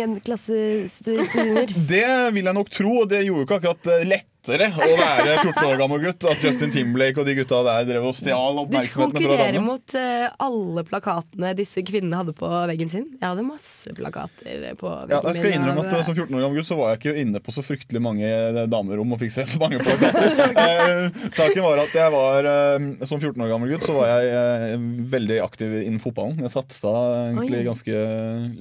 medklassestudenter. 0.00 1.74
Det 1.90 2.08
vil 2.34 2.48
jeg 2.48 2.56
nok 2.56 2.70
tro, 2.72 2.92
og 3.02 3.10
det 3.10 3.22
gjorde 3.26 3.42
jo 3.42 3.46
ikke 3.48 3.58
akkurat 3.60 3.90
eh, 3.92 4.06
lettere 4.40 4.68
å 4.72 4.96
være 4.96 5.34
14 5.42 5.66
år 5.68 5.76
gammel 5.80 6.02
gutt. 6.04 6.24
At 6.30 6.42
Justin 6.44 6.72
Timberlake 6.72 7.20
og 7.20 7.26
de 7.28 7.34
gutta 7.38 7.60
der 7.66 7.86
drev 7.88 8.06
og 8.08 8.16
stjal 8.16 8.60
oppmerksomheten 8.62 8.96
fra 8.96 9.08
konkurrerer 9.10 9.56
landet. 9.56 9.66
mot 9.66 9.94
uh, 9.96 10.46
alle 10.46 10.84
plakatene 10.88 11.52
disse 11.58 11.84
kvinnene 11.86 12.20
hadde 12.20 12.34
på 12.36 12.48
veggen 12.70 12.90
sin. 12.92 13.06
Jeg 13.18 13.26
hadde 13.26 13.44
masse 13.46 13.92
plakater 13.96 14.64
på 14.80 14.88
veggen 14.88 15.14
Ja, 15.14 15.20
jeg 15.28 15.40
skal 15.40 15.56
innrømme 15.56 15.84
at 15.84 15.94
eh, 15.98 16.04
Som 16.06 16.16
14 16.16 16.36
år 16.36 16.44
gammel 16.44 16.60
gutt 16.60 16.68
så 16.70 16.78
var 16.78 16.92
jeg 16.92 17.00
ikke 17.00 17.24
inne 17.24 17.42
på 17.44 17.54
så 17.54 17.64
fryktelig 17.64 18.02
mange 18.04 18.28
eh, 18.30 18.62
damerom 18.70 19.14
og 19.16 19.20
fikk 19.20 19.34
se 19.34 19.46
så 19.50 19.60
mange 19.62 19.80
plakater. 19.82 20.38
Eh, 20.60 21.28
Saken 21.34 21.62
var 21.64 21.80
at 21.80 21.92
jeg 21.94 22.12
var 22.12 22.46
eh, 22.48 23.04
Som 23.08 23.20
14 23.20 23.42
år 23.44 23.50
gammel 23.52 23.70
gutt 23.72 23.84
så 23.86 23.94
var 23.96 24.10
jeg 24.10 24.32
eh, 24.36 24.74
veldig 25.12 25.38
aktiv 25.44 25.74
innen 25.80 26.00
fotballen. 26.02 26.40
Jeg 26.44 26.52
satsa 26.54 26.92
egentlig 27.30 27.62
Oi. 27.62 27.66
ganske 27.68 28.02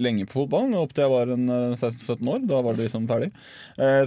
lenge 0.02 0.28
på 0.30 0.42
fotballen, 0.42 0.76
opp 0.80 0.94
til 0.96 1.06
jeg 1.06 1.14
var 1.14 1.34
en 1.36 1.54
eh, 1.56 1.84
17 1.90 2.32
år. 2.34 2.44
Da 2.50 2.62
var 2.66 2.78
det 2.78 2.88
liksom 2.88 3.08
ferdig. 3.10 3.32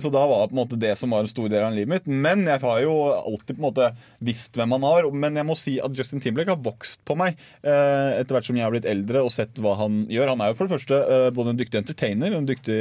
Så 0.03 0.11
da 0.12 0.23
var 0.29 0.49
på 0.51 0.53
en 0.57 0.61
måte 0.62 0.77
det 0.81 0.93
som 1.01 1.12
var 1.14 1.25
en 1.25 1.31
stor 1.31 1.49
del 1.49 1.62
av 1.67 1.77
livet 1.77 1.93
mitt. 1.93 2.09
Men 2.09 2.47
jeg 2.49 2.63
har 2.63 2.81
jo 2.85 2.95
alltid 3.13 3.57
på 3.57 3.61
en 3.61 3.69
måte 3.69 3.91
visst 4.25 4.57
hvem 4.59 4.75
han 4.77 4.87
har. 4.87 5.09
Men 5.25 5.39
jeg 5.41 5.49
må 5.49 5.57
si 5.59 5.77
at 5.83 5.95
Justin 5.99 6.23
Timberlake 6.23 6.55
har 6.55 6.65
vokst 6.65 7.03
på 7.09 7.17
meg 7.19 7.37
eh, 7.63 8.19
etter 8.19 8.37
hvert 8.37 8.49
som 8.49 8.59
jeg 8.59 8.67
har 8.67 8.75
blitt 8.75 8.89
eldre 8.89 9.25
og 9.25 9.33
sett 9.35 9.61
hva 9.63 9.77
han 9.81 10.05
gjør. 10.13 10.35
Han 10.35 10.45
er 10.45 10.53
jo 10.53 10.59
for 10.59 10.69
det 10.69 10.77
første 10.77 10.99
eh, 11.03 11.29
både 11.35 11.55
en 11.55 11.63
dyktig 11.63 11.81
entertainer, 11.83 12.37
en 12.37 12.49
dyktig 12.49 12.81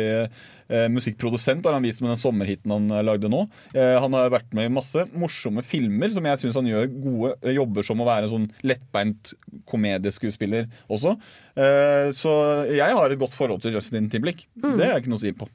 eh, 0.72 0.88
musikkprodusent, 0.92 1.66
har 1.66 1.78
han 1.78 1.86
vist 1.86 2.04
med 2.04 2.14
den 2.14 2.22
sommerhiten 2.22 2.74
han 2.74 2.90
eh, 2.92 3.04
lagde 3.06 3.32
nå. 3.32 3.46
Eh, 3.76 3.96
han 4.02 4.18
har 4.18 4.34
vært 4.34 4.52
med 4.58 4.70
i 4.70 4.74
masse 4.74 5.06
morsomme 5.12 5.64
filmer 5.66 6.14
som 6.16 6.28
jeg 6.28 6.44
syns 6.44 6.60
han 6.60 6.70
gjør 6.70 6.92
gode 6.94 7.34
eh, 7.42 7.56
jobber 7.58 7.88
som 7.88 8.02
å 8.02 8.08
være 8.08 8.28
en 8.28 8.36
sånn 8.36 8.50
lettbeint 8.68 9.34
komedieskuespiller 9.70 10.70
også. 10.92 11.16
Eh, 11.56 12.12
så 12.18 12.36
jeg 12.72 12.98
har 12.98 13.12
et 13.12 13.22
godt 13.22 13.36
forhold 13.38 13.64
til 13.64 13.76
Justin 13.78 14.10
Timberlake. 14.12 14.48
Mm. 14.62 14.78
Det 14.80 14.88
er 14.88 15.00
ikke 15.00 15.14
noe 15.14 15.22
å 15.22 15.26
si 15.26 15.36
på. 15.36 15.50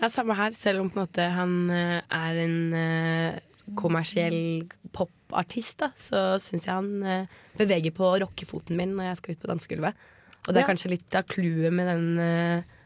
Ja, 0.00 0.08
samme 0.12 0.34
her, 0.36 0.52
selv 0.52 0.82
om 0.84 0.90
måte 0.94 1.24
han 1.32 1.70
eh, 1.72 2.02
er 2.12 2.40
en 2.42 2.56
eh, 2.76 3.38
kommersiell 3.78 4.66
popartist, 4.92 5.78
da, 5.80 5.88
så 5.96 6.36
syns 6.42 6.66
jeg 6.68 6.74
han 6.74 6.90
eh, 7.02 7.26
beveger 7.56 7.94
på 7.96 8.10
rockefoten 8.22 8.76
min 8.78 8.92
når 8.96 9.08
jeg 9.10 9.20
skal 9.22 9.36
ut 9.36 9.42
på 9.44 9.50
dansegulvet. 9.52 9.94
Og 10.46 10.52
det 10.52 10.60
er 10.60 10.66
Ja. 10.66 10.68
kanskje 10.70 10.92
litt 10.92 11.14
av 11.18 11.24
clouet 11.26 11.72
med 11.74 11.88
den 11.90 12.04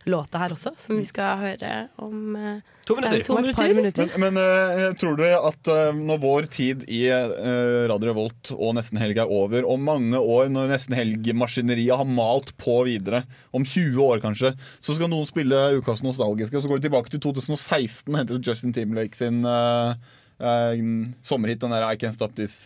låta 0.09 0.39
her 0.41 0.53
også, 0.55 0.71
som 0.81 0.97
vi 0.97 1.05
skal 1.05 1.37
høre 1.43 1.89
om 2.01 2.37
eh, 2.37 2.61
To 2.89 2.95
minutter. 2.97 3.23
to 3.27 3.35
minutter. 3.37 3.59
par 3.61 3.75
minutter. 3.77 4.07
Men, 4.19 4.35
men 4.35 4.81
eh, 4.81 4.95
tror 4.99 5.19
dere 5.19 5.41
at 5.47 5.69
eh, 5.71 5.91
når 5.99 6.21
vår 6.23 6.47
tid 6.51 6.87
i 6.89 7.03
eh, 7.13 7.85
Radio 7.91 8.09
Revolt 8.11 8.51
og 8.57 8.73
Nesten 8.79 8.99
Helg 8.99 9.21
er 9.21 9.31
over, 9.31 9.67
om 9.69 9.85
mange 9.85 10.19
år, 10.19 10.49
når 10.51 10.71
Nesten 10.73 10.97
Helg-maskineriet 10.97 12.01
har 12.01 12.09
malt 12.09 12.55
på 12.59 12.79
videre, 12.89 13.23
om 13.53 13.63
20 13.67 14.01
år 14.07 14.23
kanskje, 14.25 14.55
så 14.81 14.97
skal 14.97 15.13
noen 15.13 15.29
spille 15.29 15.61
Ukas 15.79 16.03
nostalgiske, 16.07 16.57
og 16.57 16.65
så 16.65 16.73
går 16.73 16.81
de 16.81 16.89
tilbake 16.89 17.13
til 17.13 17.21
2016 17.29 18.09
og 18.15 18.19
henter 18.23 18.41
Justin 18.41 18.73
Timberlake 18.75 19.21
sin 19.21 19.45
eh, 19.45 19.93
eh, 20.41 20.81
sommerhit, 21.23 21.61
den 21.61 21.77
der 21.77 21.85
I 21.91 22.01
Can't 22.01 22.17
Stop 22.17 22.35
This 22.41 22.65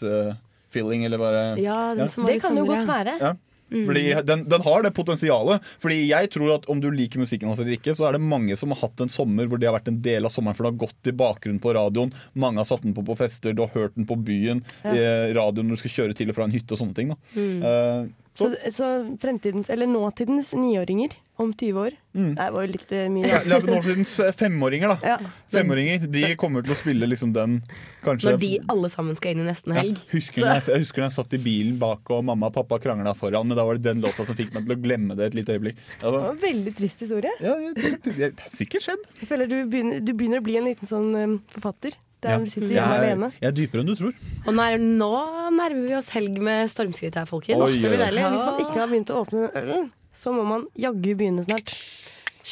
Feeling, 0.74 1.04
eller 1.06 1.18
bare 1.20 1.42
Ja, 1.60 1.94
den 1.98 2.08
som 2.08 2.24
Det 2.26 2.40
kan 2.42 2.56
jo 2.56 2.64
godt 2.70 2.86
være. 2.88 3.18
ja. 3.20 3.34
Mm. 3.74 3.84
Fordi 3.88 4.04
den, 4.30 4.44
den 4.48 4.64
har 4.66 4.84
det 4.86 4.92
potensialet. 4.96 5.64
Fordi 5.82 6.00
jeg 6.08 6.30
tror 6.34 6.54
at 6.56 6.68
om 6.70 6.80
du 6.82 6.88
liker 6.94 7.22
musikken 7.22 7.50
hans 7.50 7.60
eller 7.60 7.76
ikke, 7.76 7.96
så 7.98 8.06
er 8.08 8.16
det 8.18 8.22
mange 8.24 8.56
som 8.60 8.70
har 8.74 8.82
hatt 8.86 9.02
en 9.04 9.12
sommer 9.12 9.48
hvor 9.50 9.58
det 9.60 9.66
har 9.68 9.76
vært 9.78 9.90
en 9.90 10.00
del 10.04 10.24
av 10.28 10.32
sommeren, 10.34 10.56
for 10.56 10.66
det 10.68 10.72
har 10.74 10.82
gått 10.86 11.10
i 11.10 11.16
bakgrunnen 11.24 11.60
på 11.62 11.74
radioen. 11.76 12.14
Mange 12.38 12.62
har 12.62 12.68
satt 12.70 12.86
den 12.86 12.94
på 12.96 13.04
på 13.04 13.16
fester, 13.18 13.52
du 13.54 13.64
har 13.66 13.74
hørt 13.74 13.94
den 13.98 14.06
på 14.08 14.16
byen, 14.24 14.62
Ja. 14.84 14.94
i 14.94 15.32
radioen 15.36 15.66
når 15.68 15.76
du 15.76 15.82
skal 15.84 15.96
kjøre 15.98 16.14
til 16.16 16.30
og 16.30 16.36
fra 16.38 16.46
en 16.48 16.54
hytte 16.54 16.72
og 16.72 16.80
sånne 16.80 16.94
ting. 16.96 17.10
Da. 17.12 17.16
Mm. 17.34 17.62
Eh, 17.62 18.12
Så, 18.34 18.48
så 18.74 18.86
fremtidens, 19.22 19.68
eller 19.70 19.86
nåtidens 19.86 20.48
niåringer 20.58 21.12
om 21.38 21.52
20 21.54 21.78
år 21.78 21.92
Det 22.14 22.46
var 22.54 22.64
jo 22.64 22.70
litt 22.72 22.92
eh, 22.94 23.04
mye. 23.10 23.28
ja, 23.30 23.38
la 23.46 23.58
nåtidens 23.62 24.12
femåringer, 24.38 24.90
da. 24.90 24.96
Ja. 25.14 25.30
Femåringer, 25.54 26.06
De 26.10 26.22
kommer 26.38 26.62
til 26.66 26.74
å 26.74 26.78
spille 26.78 27.06
liksom 27.10 27.32
den 27.34 27.60
kanskje 28.02 28.32
Når 28.32 28.40
de 28.42 28.50
alle 28.74 28.90
sammen 28.90 29.14
skal 29.18 29.34
inn 29.36 29.44
i 29.44 29.46
nesten 29.48 29.74
ja, 29.74 29.80
helg. 29.84 30.02
husker 30.10 30.40
Så- 30.42 30.46
når 30.48 30.54
jeg, 30.58 30.66
jeg 30.74 30.82
husker 30.84 31.02
når 31.04 31.06
jeg 31.10 31.16
satt 31.18 31.36
i 31.38 31.42
bilen 31.46 31.78
bak 31.78 32.10
og 32.10 32.24
mamma 32.26 32.50
og 32.50 32.54
pappa 32.58 32.78
krangla 32.82 33.14
foran, 33.18 33.46
men 33.46 33.56
da 33.58 33.64
var 33.66 33.78
det 33.78 33.86
den 33.86 34.02
låta 34.02 34.26
som 34.26 34.34
fikk 34.38 34.50
meg 34.54 34.66
til 34.66 34.76
å 34.76 34.80
glemme 34.82 35.14
det 35.18 35.30
et 35.30 35.38
lite 35.38 35.54
øyeblikk. 35.54 35.76
Det 35.78 36.02
Altså, 36.08 36.20
var 36.20 36.30
en 36.34 36.42
veldig 36.42 36.74
trist 36.78 37.00
historie. 37.06 37.30
ja, 37.40 37.54
det, 37.74 37.92
det, 38.02 38.16
det 38.18 38.32
har 38.48 38.50
sikkert 38.50 38.82
skjedd. 38.88 39.06
Jeg 39.22 39.28
føler 39.30 39.46
du 39.50 39.56
begynner, 39.70 40.00
du 40.02 40.12
begynner 40.12 40.42
å 40.42 40.46
bli 40.50 40.58
en 40.58 40.66
liten 40.70 40.90
sånn 40.90 41.14
um, 41.14 41.38
forfatter. 41.54 41.94
Der 42.24 42.46
sitter 42.50 42.72
hjemme 42.74 42.98
alene. 42.98 43.30
jeg 43.40 43.48
er 43.50 43.56
dypere 43.60 43.84
enn 43.84 43.90
du 43.92 43.94
tror. 43.98 44.14
Og 44.46 44.52
nær, 44.58 44.76
nå 44.82 45.10
nærmer 45.54 45.76
vi 45.88 45.94
oss 45.98 46.10
helg 46.16 46.40
med 46.44 46.70
stormskritt 46.72 47.14
her, 47.20 47.28
folkens. 47.30 47.60
Oi, 47.62 47.72
Det 47.78 47.90
blir 47.92 48.02
deilig. 48.06 48.24
Hvis 48.34 48.46
man 48.48 48.62
ikke 48.64 48.78
har 48.80 48.90
begynt 48.92 49.12
å 49.14 49.20
åpne 49.24 49.50
ølen, 49.62 49.90
så 50.14 50.32
må 50.36 50.44
man 50.48 50.66
jaggu 50.78 51.12
begynne 51.18 51.44
snart. 51.46 51.74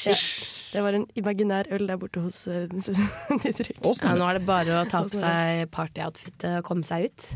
Ja. 0.07 0.15
Det 0.73 0.81
var 0.81 0.95
en 0.97 1.03
imaginær 1.21 1.67
øl 1.77 1.83
der 1.91 1.99
borte 2.01 2.23
hos 2.25 2.47
uh, 2.49 2.63
Didrik. 3.43 3.77
Ja, 3.85 4.15
nå 4.17 4.25
er 4.31 4.39
det 4.39 4.47
bare 4.49 4.79
å 4.81 4.85
ta 4.89 5.03
på 5.05 5.19
seg 5.21 5.67
partyoutfitet 5.75 6.47
og 6.63 6.65
komme 6.65 6.87
seg 6.89 7.11
ut, 7.11 7.27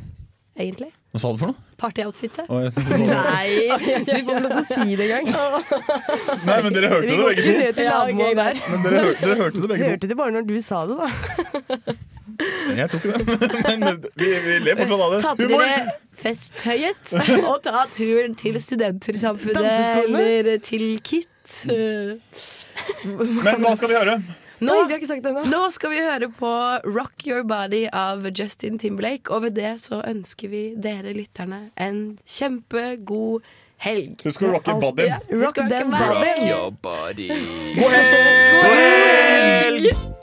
egentlig. 0.57 0.89
Hva 1.13 1.21
sa 1.21 1.33
du 1.33 1.39
for 1.43 1.51
noe? 1.53 1.61
Partyoutfitet. 1.81 2.49
Var- 2.49 2.73
Nei, 2.97 3.45
vi 3.85 3.93
får 4.09 4.23
ikke 4.23 4.41
lov 4.41 4.51
til 4.55 4.63
å 4.63 4.65
si 4.71 4.97
det 4.97 5.11
engang. 5.19 5.29
Nei, 6.49 6.57
men 6.65 6.73
dere 6.77 6.91
hørte 6.95 7.13
det 7.13 7.29
begge 7.29 7.71
to. 7.77 7.87
lavmål 7.91 8.35
der. 8.41 8.61
Men 8.73 8.83
dere, 8.89 9.05
hør, 9.05 9.15
dere 9.21 9.39
hørte 9.45 9.61
det 9.63 9.71
begge 9.75 9.85
to. 9.85 9.93
Hørte 9.93 10.11
det 10.15 10.19
bare 10.25 10.35
når 10.39 10.49
du 10.49 10.57
sa 10.65 10.83
det, 10.89 10.97
da. 11.05 11.97
Jeg 12.77 12.91
tror 12.93 13.01
ikke 13.03 13.19
det. 13.19 13.79
Men 13.85 14.01
vi, 14.19 14.31
vi 14.47 14.57
ler 14.65 14.81
fortsatt 14.81 15.05
av 15.07 15.15
det. 15.15 15.21
Ta 15.25 15.35
på 15.39 15.49
dere 15.51 15.95
festtøyet 16.17 17.13
og 17.51 17.61
ta 17.67 17.85
turen 17.95 18.35
til 18.39 18.59
Studentersamfunnet 18.63 20.11
eller 20.41 20.59
til 20.65 20.89
KIT. 21.05 21.63
Men 23.07 23.63
hva 23.63 23.77
skal 23.79 23.93
vi 23.93 23.97
høre? 23.99 24.19
Nå, 24.57 24.73
Nei, 24.73 24.87
vi 24.89 24.95
har 24.95 25.01
ikke 25.03 25.09
sagt 25.11 25.21
det 25.27 25.35
ennå. 25.35 25.43
nå 25.53 25.59
skal 25.75 25.91
vi 25.93 25.99
høre 26.01 26.31
på 26.33 26.49
Rock 26.89 27.27
Your 27.29 27.43
Body 27.45 27.83
av 27.93 28.25
Justin 28.33 28.79
Timberlake, 28.81 29.29
og 29.29 29.45
ved 29.45 29.59
det 29.59 29.75
så 29.85 30.01
ønsker 30.09 30.49
vi 30.49 30.63
dere 30.81 31.13
lytterne 31.13 31.67
en 31.77 32.01
kjempegod 32.25 33.45
helg. 33.85 34.25
Husk 34.25 34.47
å 34.49 34.55
rock 34.57 34.73
your 34.73 34.81
body. 34.81 35.11
rock, 35.13 35.29
rock, 35.29 35.61
Rock 35.61 35.93
body. 35.93 36.49
Your 36.49 36.71
body. 36.73 37.29
God 37.77 37.97
helg! 38.01 38.61
God 38.65 38.77
helg! 38.81 40.15